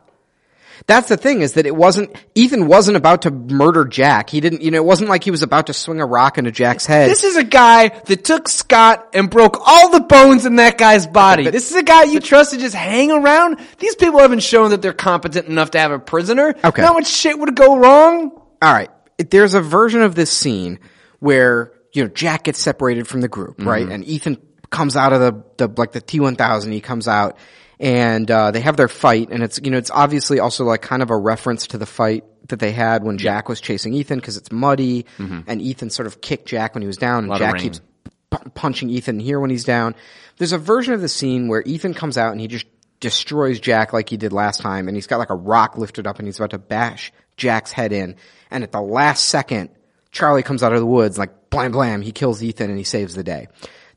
[0.87, 4.31] That's the thing is that it wasn't, Ethan wasn't about to murder Jack.
[4.31, 6.51] He didn't, you know, it wasn't like he was about to swing a rock into
[6.51, 7.11] Jack's head.
[7.11, 11.07] This is a guy that took Scott and broke all the bones in that guy's
[11.07, 11.51] body.
[11.51, 13.61] this is a guy you trust to just hang around.
[13.79, 16.55] These people haven't shown that they're competent enough to have a prisoner.
[16.63, 16.83] Okay.
[16.83, 18.31] Not much shit would go wrong.
[18.31, 18.91] all right.
[19.31, 20.79] There's a version of this scene
[21.19, 23.83] where, you know, Jack gets separated from the group, right?
[23.83, 23.93] Mm-hmm.
[23.93, 24.37] And Ethan
[24.71, 27.37] comes out of the, the, like the T1000, he comes out
[27.81, 31.03] and, uh, they have their fight and it's, you know, it's obviously also like kind
[31.03, 34.37] of a reference to the fight that they had when Jack was chasing Ethan because
[34.37, 35.07] it's muddy
[35.47, 37.81] and Ethan sort of kicked Jack when he was down and Jack keeps
[38.31, 39.95] pu- punching Ethan here when he's down.
[40.39, 42.67] There's a version of the scene where Ethan comes out and he just
[43.01, 46.19] destroys Jack like he did last time and he's got like a rock lifted up
[46.19, 48.17] and he's about to bash Jack's head in.
[48.51, 49.71] And at the last second,
[50.11, 53.15] Charlie comes out of the woods like blam blam, he kills Ethan and he saves
[53.15, 53.49] the day.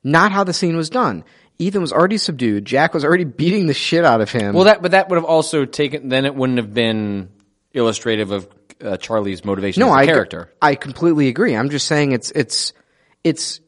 [0.04, 1.24] Not how the scene was done.
[1.60, 2.66] Ethan was already subdued.
[2.66, 4.56] Jack was already beating the shit out of him.
[4.56, 7.30] Well, that, but that would have also taken, then it wouldn't have been
[7.74, 8.48] illustrative of
[8.84, 10.52] uh, Charlie's motivation no, as I character.
[10.62, 11.56] I completely agree.
[11.56, 12.74] I'm just saying it's it's
[13.24, 13.60] it's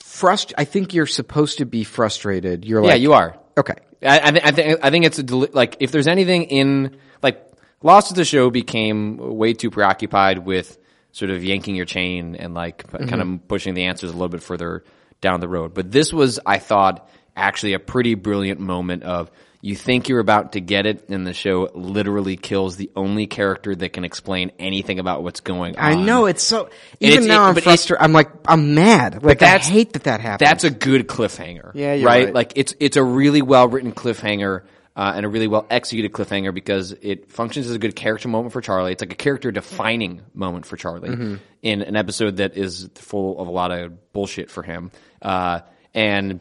[0.00, 0.52] frust.
[0.56, 2.64] I think you're supposed to be frustrated.
[2.64, 3.38] You're like, yeah, you are.
[3.58, 3.74] okay.
[4.04, 6.96] I, I, th- I think I think it's a deli- like if there's anything in
[7.22, 7.52] like
[7.82, 10.78] Lost of the show became way too preoccupied with
[11.10, 14.28] sort of yanking your chain and like p- kind of pushing the answers a little
[14.28, 14.84] bit further
[15.22, 15.72] down the road.
[15.72, 19.30] But this was, I thought, actually a pretty brilliant moment of
[19.64, 23.72] you think you're about to get it, and the show literally kills the only character
[23.76, 25.84] that can explain anything about what's going on.
[25.92, 26.66] I know it's so.
[26.98, 28.02] it's- Even now, it- I'm frustrated.
[28.04, 29.22] I'm like, I'm mad.
[29.22, 30.48] Like, I that's- hate that that happens.
[30.50, 31.70] That's a good cliffhanger.
[31.74, 32.04] Yeah, right?
[32.04, 32.34] right.
[32.34, 34.62] Like it's it's a really well written cliffhanger
[34.96, 38.52] uh, and a really well executed cliffhanger because it functions as a good character moment
[38.52, 38.90] for Charlie.
[38.90, 41.34] It's like a character defining moment for Charlie Mm-hmm.
[41.62, 44.90] in an episode that is full of a lot of bullshit for him.
[45.22, 45.60] Uh,
[45.94, 46.40] and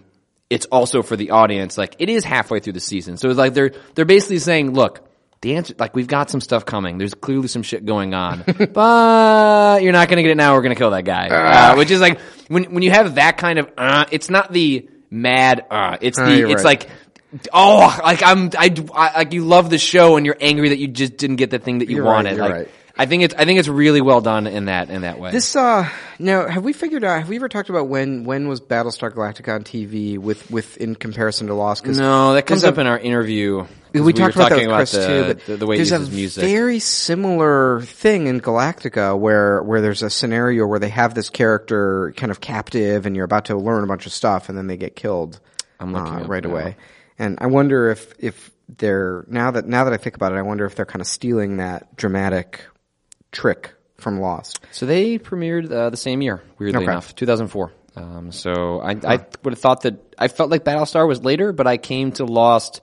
[0.50, 1.78] it's also for the audience.
[1.78, 5.08] Like it is halfway through the season, so it's like they're they're basically saying, look.
[5.44, 7.00] The answer, like we've got some stuff coming.
[7.00, 8.44] There's clearly some shit going on,
[8.74, 10.54] but you're not going to get it now.
[10.54, 13.38] We're going to kill that guy, uh, which is like when when you have that
[13.38, 13.68] kind of.
[13.76, 15.66] Uh, it's not the mad.
[15.72, 16.42] Uh, it's Uh, the.
[16.52, 16.80] it's right.
[16.84, 16.90] like.
[17.54, 20.88] Oh, like I'm, I, I, like you love the show and you're angry that you
[20.90, 22.36] just didn't get the thing that you You're right, wanted.
[22.36, 22.68] you're like, right.
[23.02, 25.32] I think it's, I think it's really well done in that, in that way.
[25.32, 28.62] This uh now have we figured out have we ever talked about when when was
[28.62, 31.84] Battlestar Galactica on TV with with in comparison to Lost?
[31.84, 33.66] 'Cause no, that comes up a- in our interview.
[33.94, 35.92] we, talked were about that with Chris the, too, but the, the way he there's
[35.92, 36.44] uses a music.
[36.46, 42.14] very similar thing in Galactica where where there's a scenario where they have this character
[42.18, 44.78] kind of captive and you're about to learn a bunch of stuff and then they
[44.78, 45.40] get killed
[45.80, 46.52] I'm looking uh, right now.
[46.52, 46.76] away.
[47.18, 50.44] And I wonder if if they're now that now that I think about it, I
[50.44, 52.62] wonder if they're kind of stealing that dramatic
[53.32, 54.60] trick from Lost.
[54.72, 56.92] So they premiered uh, the same year, weirdly Okay.
[56.92, 57.72] enough, 2004.
[57.96, 61.68] Um, so I, I would have thought that I felt like Battlestar was later, but
[61.68, 62.82] I came to Lost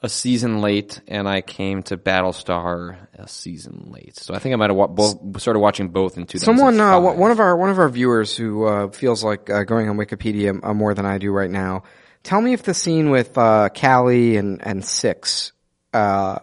[0.00, 4.16] a season late, and I came to Battlestar a season late.
[4.16, 6.44] So I think I might have wa- both started watching both in 2005.
[6.44, 9.64] Someone, uh, one one of our one of our viewers who uh, feels like uh,
[9.64, 11.82] going on Wikipedia uh, more than I do right now.
[12.22, 15.50] Tell me if the scene with uh, Cally and and Six,
[15.92, 16.38] uh,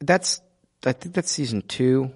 [0.00, 0.42] that's
[0.84, 2.12] I think that's season two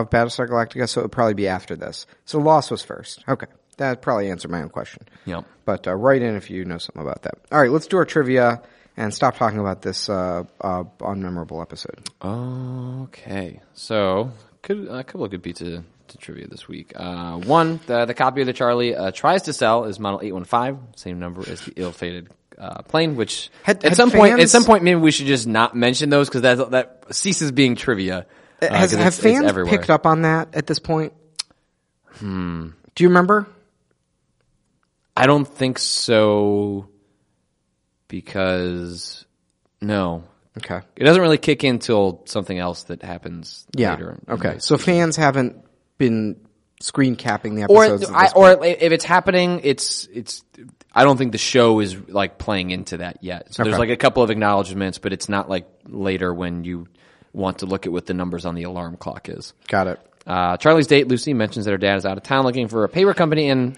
[0.00, 2.06] of Battlestar Galactica, so it would probably be after this.
[2.24, 3.24] So Lost was first.
[3.28, 3.46] Okay,
[3.78, 5.06] that probably answered my own question.
[5.24, 5.44] Yep.
[5.64, 7.34] But uh, write in if you know something about that.
[7.50, 8.62] All right, let's do our trivia
[8.96, 12.08] and stop talking about this uh, uh, unmemorable episode.
[12.22, 14.30] Okay, so
[14.62, 16.92] good, a couple of good beats to, to trivia this week.
[16.96, 20.32] Uh, one, the, the copy of the Charlie uh, tries to sell is model eight
[20.32, 23.16] one five, same number as the ill-fated uh, plane.
[23.16, 26.08] Which Had- at had some point, at some point, maybe we should just not mention
[26.08, 28.26] those because that that ceases being trivia.
[28.62, 31.12] Uh, Has 'cause have it's- fans picked up on that at this point?
[32.14, 32.68] Hmm.
[32.94, 33.46] Do you remember?
[35.16, 36.88] I don't think so
[38.08, 39.24] because
[39.80, 40.24] no,
[40.58, 40.80] Okay.
[40.96, 43.92] it doesn't really kick in till something else that happens Yeah.
[43.92, 44.18] later.
[44.28, 44.56] Okay.
[44.58, 45.56] So fans haven't
[45.98, 46.36] been
[46.80, 48.04] screen capping the episodes.
[48.08, 50.44] at I, or if it's happening, it's it's.
[50.94, 53.52] I don't think the show is like playing into that yet.
[53.52, 56.88] So there's like a couple of acknowledgments, but it's not like later when you
[57.36, 59.52] want to look at what the numbers on the alarm clock is.
[59.68, 60.00] got it.
[60.26, 62.88] Uh, Charlie's date, Lucy, mentions that her dad is out of town looking for a
[62.88, 63.76] paper company in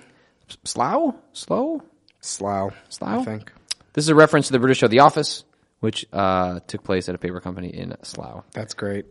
[0.64, 1.14] Slough?
[1.34, 1.82] Slough?
[2.20, 2.74] Slough.
[2.88, 3.20] Slough?
[3.20, 3.52] I think.
[3.92, 5.44] This is a reference to the British show The Office,
[5.80, 8.44] which uh, took place at a paper company in Slough.
[8.52, 9.04] That's great.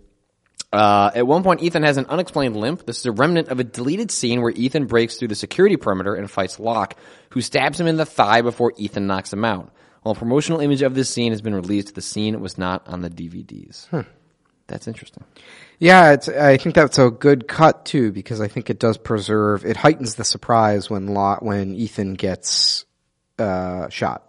[0.74, 2.86] Uh, at one point, Ethan has an unexplained limp.
[2.86, 6.16] This is a remnant of a deleted scene where Ethan breaks through the security perimeter
[6.16, 6.96] and fights Locke,
[7.30, 9.72] who stabs him in the thigh before Ethan knocks him out.
[10.02, 13.02] While a promotional image of this scene has been released, the scene was not on
[13.02, 13.88] the DVDs.
[14.68, 15.24] That's interesting.
[15.80, 19.66] Yeah, it's, I think that's a good cut too because I think it does preserve.
[19.66, 22.86] It heightens the surprise when Lot when Ethan gets
[23.40, 24.24] uh, shot.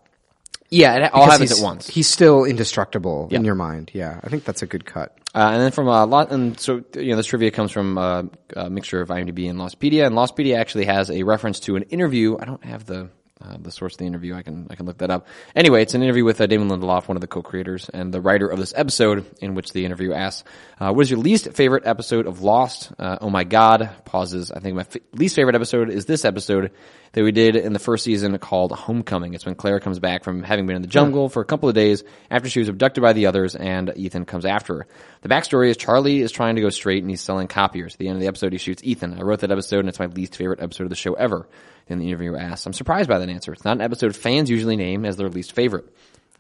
[0.70, 1.88] Yeah, it all Because happens at once.
[1.88, 3.90] He's still indestructible in your mind.
[3.94, 5.16] Yeah, I think that's a good cut.
[5.34, 8.24] Uh, and then from a lot, and so you know, this trivia comes from uh,
[8.54, 12.36] a mixture of IMDb and Lostpedia, and Lostpedia actually has a reference to an interview.
[12.38, 13.08] I don't have the
[13.40, 14.34] uh, the source of the interview.
[14.34, 15.26] I can I can look that up.
[15.54, 18.48] Anyway, it's an interview with uh, Damon Lindelof, one of the co-creators and the writer
[18.48, 20.48] of this episode, in which the interview asks,
[20.80, 23.90] uh, "What is your least favorite episode of Lost?" Uh, oh my God!
[24.04, 24.50] Pauses.
[24.50, 26.72] I think my f- least favorite episode is this episode
[27.12, 29.34] that we did in the first season called Homecoming.
[29.34, 31.74] It's when Claire comes back from having been in the jungle for a couple of
[31.74, 34.86] days after she was abducted by the others and Ethan comes after her.
[35.22, 37.94] The backstory is Charlie is trying to go straight and he's selling copiers.
[37.94, 39.18] At the end of the episode, he shoots Ethan.
[39.18, 41.48] I wrote that episode and it's my least favorite episode of the show ever.
[41.86, 43.52] Then the interviewer asks, I'm surprised by that answer.
[43.52, 45.86] It's not an episode fans usually name as their least favorite.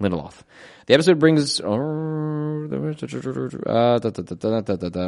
[0.00, 0.34] Lindelof.
[0.86, 1.60] The episode brings.
[1.60, 1.70] Uh.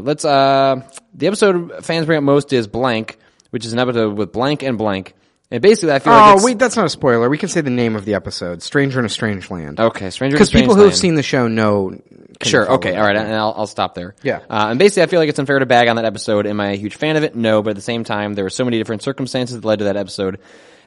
[0.02, 0.24] Let's.
[0.24, 0.82] Uh,
[1.14, 3.18] the episode fans bring up most is blank,
[3.50, 5.14] which is an episode with blank and blank.
[5.50, 7.28] And basically, I feel like Oh it's, wait, that's not a spoiler.
[7.28, 10.10] We can say the name of the episode: "Stranger in a Strange Land." okay, Stranger
[10.10, 10.32] in a strange.
[10.34, 10.98] because Strange people who have Land.
[10.98, 11.90] seen the show know.
[12.38, 12.64] can Sure.
[12.66, 12.94] follow Okay.
[12.96, 13.16] All right.
[13.16, 14.14] And I'll, I'll stop there.
[14.22, 14.38] Yeah.
[14.48, 16.46] Uh, and basically, I feel like it's unfair to bag on that episode.
[16.46, 17.34] Am I a huge fan of it?
[17.34, 17.62] No.
[17.62, 19.96] But at the same time, there were so many different circumstances that led to that
[19.96, 20.38] episode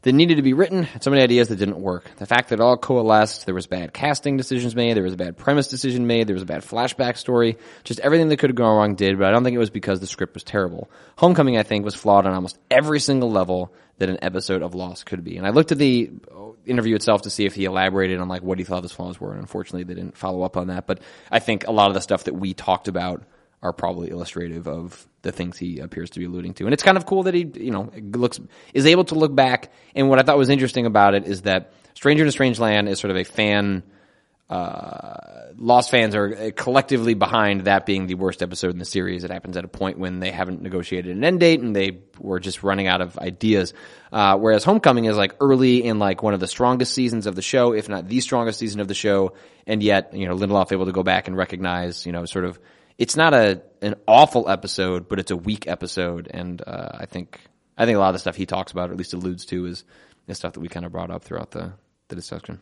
[0.03, 0.87] that needed to be written.
[1.01, 2.09] So many ideas that didn't work.
[2.17, 3.45] The fact that it all coalesced.
[3.45, 4.95] There was bad casting decisions made.
[4.95, 6.27] There was a bad premise decision made.
[6.27, 7.57] There was a bad flashback story.
[7.83, 9.17] Just everything that could have gone wrong did.
[9.17, 10.91] But I don't think it was because the script was terrible.
[11.17, 15.05] Homecoming, I think, was flawed on almost every single level that an episode of Lost
[15.05, 15.37] could be.
[15.37, 18.41] And I looked at the uh, interview itself to see if he elaborated on like
[18.41, 20.87] what he thought his flaws were, and unfortunately they didn't follow up on that.
[20.87, 20.99] But
[21.31, 23.23] I think a lot of the stuff that we talked about
[23.63, 26.65] are probably illustrative of the things he appears to be alluding to.
[26.65, 28.39] And it's kind of cool that he, you know, looks
[28.73, 29.71] is able to look back.
[29.95, 32.89] And what I thought was interesting about it is that Stranger in a Strange Land
[32.89, 33.83] is sort of a fan.
[34.49, 39.23] Uh, Lost fans are collectively behind that being the worst episode in the series.
[39.23, 42.39] It happens at a point when they haven't negotiated an end date and they were
[42.39, 43.73] just running out of ideas.
[44.11, 47.41] Uh, whereas Homecoming is like early in like one of the strongest seasons of the
[47.41, 49.33] show, if not the strongest season of the show.
[49.65, 52.59] And yet, you know, Lindelof able to go back and recognize, you know, sort of,
[52.97, 56.27] it's not a, an awful episode, but it's a weak episode.
[56.31, 57.39] And, uh, I think,
[57.77, 59.65] I think a lot of the stuff he talks about, or at least alludes to,
[59.65, 59.83] is,
[60.27, 61.73] is stuff that we kind of brought up throughout the,
[62.07, 62.61] the discussion.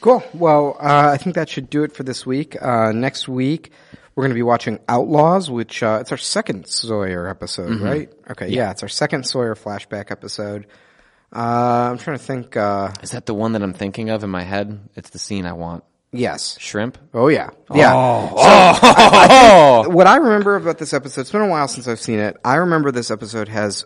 [0.00, 0.22] Cool.
[0.34, 2.60] Well, uh, I think that should do it for this week.
[2.60, 3.70] Uh, next week,
[4.14, 8.12] we're going to be watching Outlaws, which uh, it's our second Sawyer episode, right?
[8.28, 8.72] Okay, yeah.
[8.72, 10.66] it's our second Sawyer flashback episode.
[11.34, 12.56] Uh, I'm trying to think.
[12.56, 14.88] Uh, Is that the one that I'm thinking of in my head?
[14.96, 15.84] It's the scene I want.
[16.12, 16.56] Yes.
[16.60, 16.98] Shrimp?
[17.14, 17.50] Oh yeah.
[17.74, 17.92] Yeah.
[17.94, 19.88] Oh!
[19.90, 22.36] What I remember about this episode, it's been a while since I've seen it.
[22.44, 23.84] I remember this episode has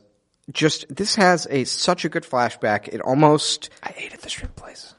[0.53, 2.89] just this has a such a good flashback.
[2.89, 4.95] It almost I ate at the shrimp place.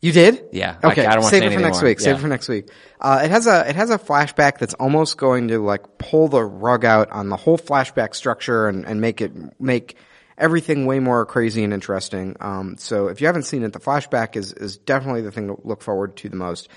[0.00, 0.44] You did?
[0.52, 1.06] Yeah, Okay.
[1.06, 1.90] I don't wanna Save say it for next more.
[1.90, 2.00] week.
[2.00, 2.68] Save it for next week.
[3.00, 6.42] Uh, it has a it has a flashback that's almost going to like pull the
[6.42, 9.96] rug out on the whole flashback structure and, and make it make
[10.42, 12.36] everything way more crazy and interesting.
[12.40, 15.56] Um, so if you haven't seen it, the flashback is is definitely the thing to
[15.64, 16.68] look forward to the most.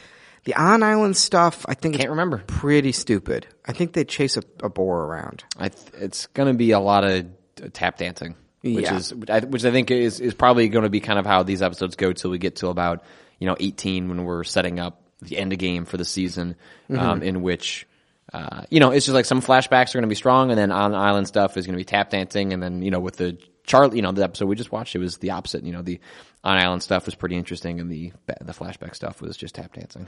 [0.46, 2.44] The on island stuff, I think, Can't remember.
[2.46, 3.48] Pretty stupid.
[3.66, 5.44] I think they chase a, a boar around.
[5.58, 7.26] I th- it's going to be a lot of
[7.74, 8.96] tap dancing, which Yeah.
[8.98, 9.40] is which I,
[9.72, 12.38] think is is probably going to be kind of how these episodes go till we
[12.38, 13.04] get to about
[13.40, 16.56] you know 18 when we're setting up the end of game for the season,
[16.96, 17.88] um, in which.
[18.34, 20.72] Uh, you know, it's just like some flashbacks are going to be strong, and then
[20.72, 23.38] on island stuff is going to be tap dancing, and then you know with the
[23.66, 25.64] Charlie, you know, the episode we just watched, it was the opposite.
[25.64, 26.00] You know, the
[26.44, 30.08] on island stuff was pretty interesting, and the the flashback stuff was just tap dancing.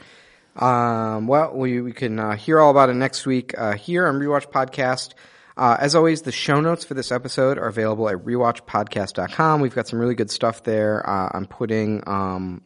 [0.58, 4.16] Um, well, we, we can uh, hear all about it next week uh, here on
[4.16, 5.14] Rewatch Podcast.
[5.56, 9.62] Uh, as always, the show notes for this episode are available at rewatchpodcast.com.
[9.62, 11.08] We've got some really good stuff there.
[11.08, 12.62] Uh, I'm putting, um,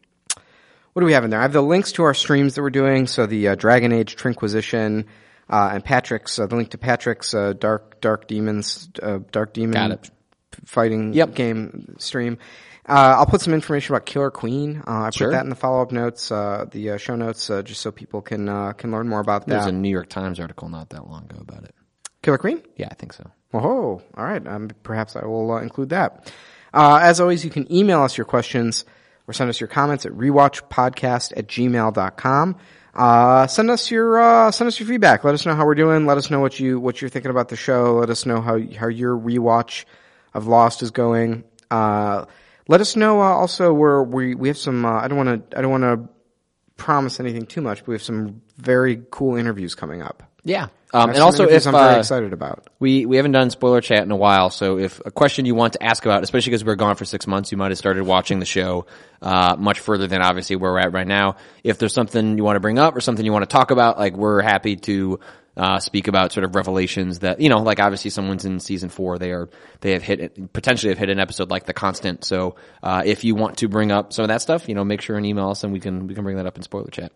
[0.94, 1.40] what do we have in there?
[1.40, 3.08] I have the links to our streams that we're doing.
[3.08, 5.06] So the uh, Dragon Age Trinquisition
[5.50, 9.74] uh, and Patrick's, uh, the link to Patrick's uh, Dark Dark Demons, uh, Dark Demon
[9.74, 10.12] Got it.
[10.66, 11.34] Fighting Yep.
[11.36, 12.38] game stream.
[12.88, 14.82] Uh, I'll put some information about Killer Queen.
[14.88, 15.32] Uh, I put Sure.
[15.32, 18.22] that in the follow up notes, uh, the uh, show notes, uh, just so people
[18.22, 19.50] can uh, can learn more about that.
[19.52, 21.76] There's a New York Times article not that long ago about it.
[22.24, 22.62] Killer Queen.
[22.78, 23.30] Yeah, I think so.
[23.54, 24.46] Oh, all right.
[24.48, 26.32] Um, perhaps I will uh, include that.
[26.74, 28.92] Uh, as always, you can email us your questions or
[29.28, 32.56] or send us your comments at rewatchpodcast at gmail.com.
[32.94, 35.24] Uh, send us your, uh, send us your feedback.
[35.24, 36.06] Let us know how we're doing.
[36.06, 37.94] Let us know what you, what you're thinking about the show.
[38.00, 39.86] Let us know how, how your rewatch
[40.34, 41.44] of Lost is going.
[41.70, 42.26] Uh,
[42.68, 45.58] let us know, uh, also where we, we have some, uh, I don't want to,
[45.58, 46.10] I don't want to
[46.78, 50.24] promise anything too much, but we have some very cool interviews coming up.
[50.44, 50.68] Yeah.
[50.94, 52.68] Um, and also, if I'm very uh, excited about.
[52.80, 55.74] we we haven't done spoiler chat in a while, so if a question you want
[55.74, 58.04] to ask about, especially because we are gone for six months, you might have started
[58.04, 58.88] watching the show
[59.22, 61.38] uh, much further than obviously where we're at right now.
[61.64, 64.00] If there's something you want to bring up or something you want to talk about,
[64.00, 65.22] like we're happy to
[65.58, 69.18] uh, speak about sort of revelations that you know, like obviously someone's in season four,
[69.20, 69.50] they are
[69.82, 72.24] they have hit potentially have hit an episode like the Constant.
[72.24, 75.02] So uh, if you want to bring up some of that stuff, you know, make
[75.02, 77.12] sure and email us and we can we can bring that up in spoiler chat.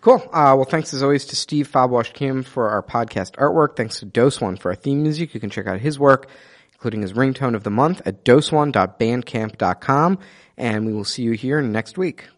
[0.00, 0.22] Cool.
[0.32, 3.76] Uh, well, thanks as always to Steve Fabwash Kim for our podcast artwork.
[3.76, 5.34] Thanks to Dose One for our theme music.
[5.34, 6.30] You can check out his work,
[6.72, 10.18] including his ringtone of the month at doseone.bandcamp.com.
[10.56, 12.28] And we will see you here next week.